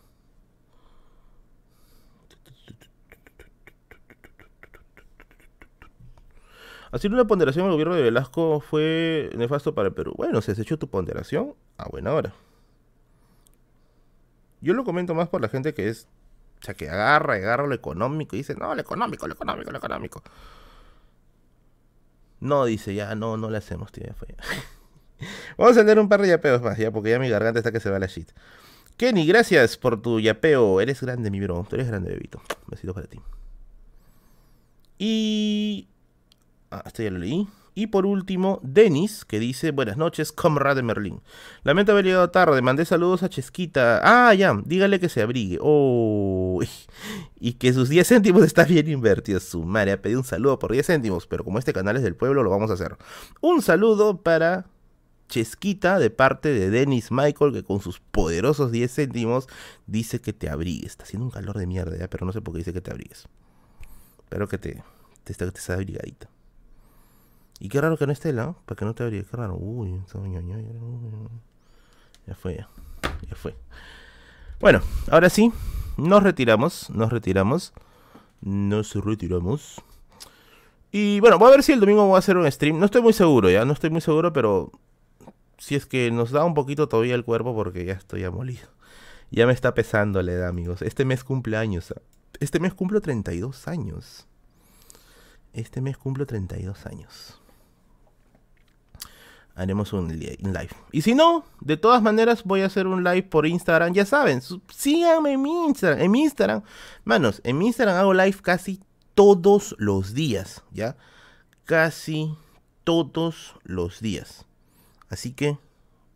[6.91, 10.13] Hacer una ponderación al gobierno de Velasco fue nefasto para el Perú.
[10.15, 12.33] Bueno, has hecho tu ponderación, a buena hora.
[14.61, 16.07] Yo lo comento más por la gente que es
[16.61, 19.77] o sea, que agarra, agarra lo económico y dice, no, lo económico, lo económico, lo
[19.77, 20.23] económico.
[22.39, 24.05] No, dice, ya, no, no le hacemos, tío.
[25.57, 27.79] Vamos a tener un par de yapeos más, ya, porque ya mi garganta está que
[27.79, 28.31] se va la shit.
[28.97, 30.81] Kenny, gracias por tu yapeo.
[30.81, 31.65] Eres grande, mi bro.
[31.69, 32.41] Tú eres grande, bebito.
[32.67, 33.19] Besitos para ti.
[34.97, 35.87] Y...
[36.71, 37.47] Ah, esto ya lo leí.
[37.77, 41.21] Y por último, Denis, que dice, buenas noches, comrade Merlín.
[41.61, 44.01] Lamento haber llegado tarde, mandé saludos a Chesquita.
[44.03, 45.59] Ah, ya, dígale que se abrigue.
[45.61, 46.59] Oh,
[47.39, 49.43] y que sus 10 céntimos está bien invertidos.
[49.43, 52.15] Su madre ha pedido un saludo por 10 céntimos, pero como este canal es del
[52.15, 52.97] pueblo, lo vamos a hacer.
[53.41, 54.65] Un saludo para
[55.29, 59.47] Chesquita de parte de Denis Michael, que con sus poderosos 10 céntimos
[59.85, 60.93] dice que te abrigues.
[60.93, 62.89] Está haciendo un calor de mierda ya, pero no sé por qué dice que te
[62.89, 63.27] abrigues.
[64.17, 64.83] Espero que te,
[65.25, 66.27] te, te, te abrigadita.
[67.59, 69.55] Y qué raro que no esté la, para que no te abrí, qué raro.
[69.55, 69.99] Uy,
[72.27, 72.69] ya fue, ya.
[73.27, 73.55] ya fue.
[74.59, 75.51] Bueno, ahora sí,
[75.97, 77.73] nos retiramos, nos retiramos.
[78.41, 79.81] Nos retiramos.
[80.91, 82.79] Y bueno, voy a ver si el domingo voy a hacer un stream.
[82.79, 84.71] No estoy muy seguro, ya, no estoy muy seguro, pero
[85.57, 88.67] si es que nos da un poquito todavía el cuerpo porque ya estoy amolido.
[89.31, 90.83] Ya me está pesando la edad, amigos.
[90.83, 91.93] Este mes cumple años.
[92.39, 94.27] Este mes cumplo 32 años.
[95.53, 97.41] Este mes cumplo 32 años
[99.57, 100.69] haremos un live.
[100.91, 103.91] Y si no, de todas maneras voy a hacer un live por Instagram.
[103.91, 105.99] Ya saben, síganme en mi Instagram.
[105.99, 106.61] En mi Instagram,
[107.03, 108.79] manos, en mi Instagram hago live casi
[109.15, 110.95] todos los días, ¿ya?
[111.65, 112.37] Casi
[112.83, 114.45] todos los días.
[115.09, 115.57] Así que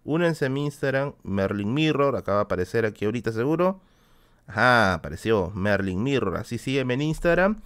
[0.04, 3.82] únense a mi Instagram, Merlin Mirror, acaba de aparecer aquí ahorita seguro.
[4.46, 7.62] Ajá, apareció Merlin Mirror, así sígueme en Instagram.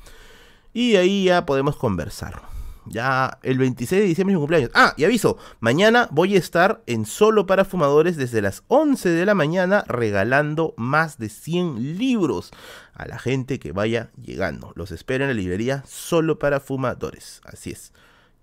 [0.74, 2.55] Y ahí ya podemos conversar.
[2.88, 4.72] Ya el 26 de diciembre es mi cumpleaños.
[4.74, 9.26] Ah, y aviso, mañana voy a estar en Solo para Fumadores desde las 11 de
[9.26, 12.52] la mañana regalando más de 100 libros
[12.94, 14.72] a la gente que vaya llegando.
[14.76, 17.42] Los espero en la librería Solo para Fumadores.
[17.46, 17.92] Así es.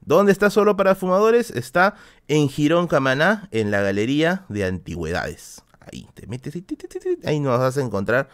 [0.01, 1.51] ¿Dónde está Solo para Fumadores?
[1.51, 1.95] Está
[2.27, 5.62] en Girón Camaná, en la Galería de Antigüedades.
[5.79, 6.55] Ahí te metes
[7.25, 8.29] ahí nos vas a encontrar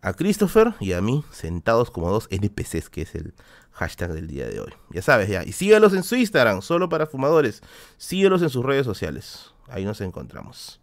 [0.00, 3.34] a Christopher y a mí sentados como dos NPCs, que es el
[3.78, 4.72] hashtag del día de hoy.
[4.90, 5.44] Ya sabes, ya.
[5.44, 7.62] Y síguelos en su Instagram, solo para fumadores.
[7.96, 9.52] Síguelos en sus redes sociales.
[9.68, 10.80] Ahí nos encontramos.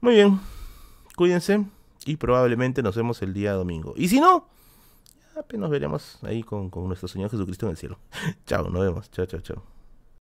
[0.00, 0.40] Muy bien.
[1.16, 1.64] Cuídense.
[2.06, 3.92] Y probablemente nos vemos el día domingo.
[3.96, 4.48] Y si no,
[5.52, 7.98] nos veremos ahí con, con nuestro Señor Jesucristo en el cielo.
[8.46, 9.10] chao, nos vemos.
[9.10, 9.77] Chao, chao, chao.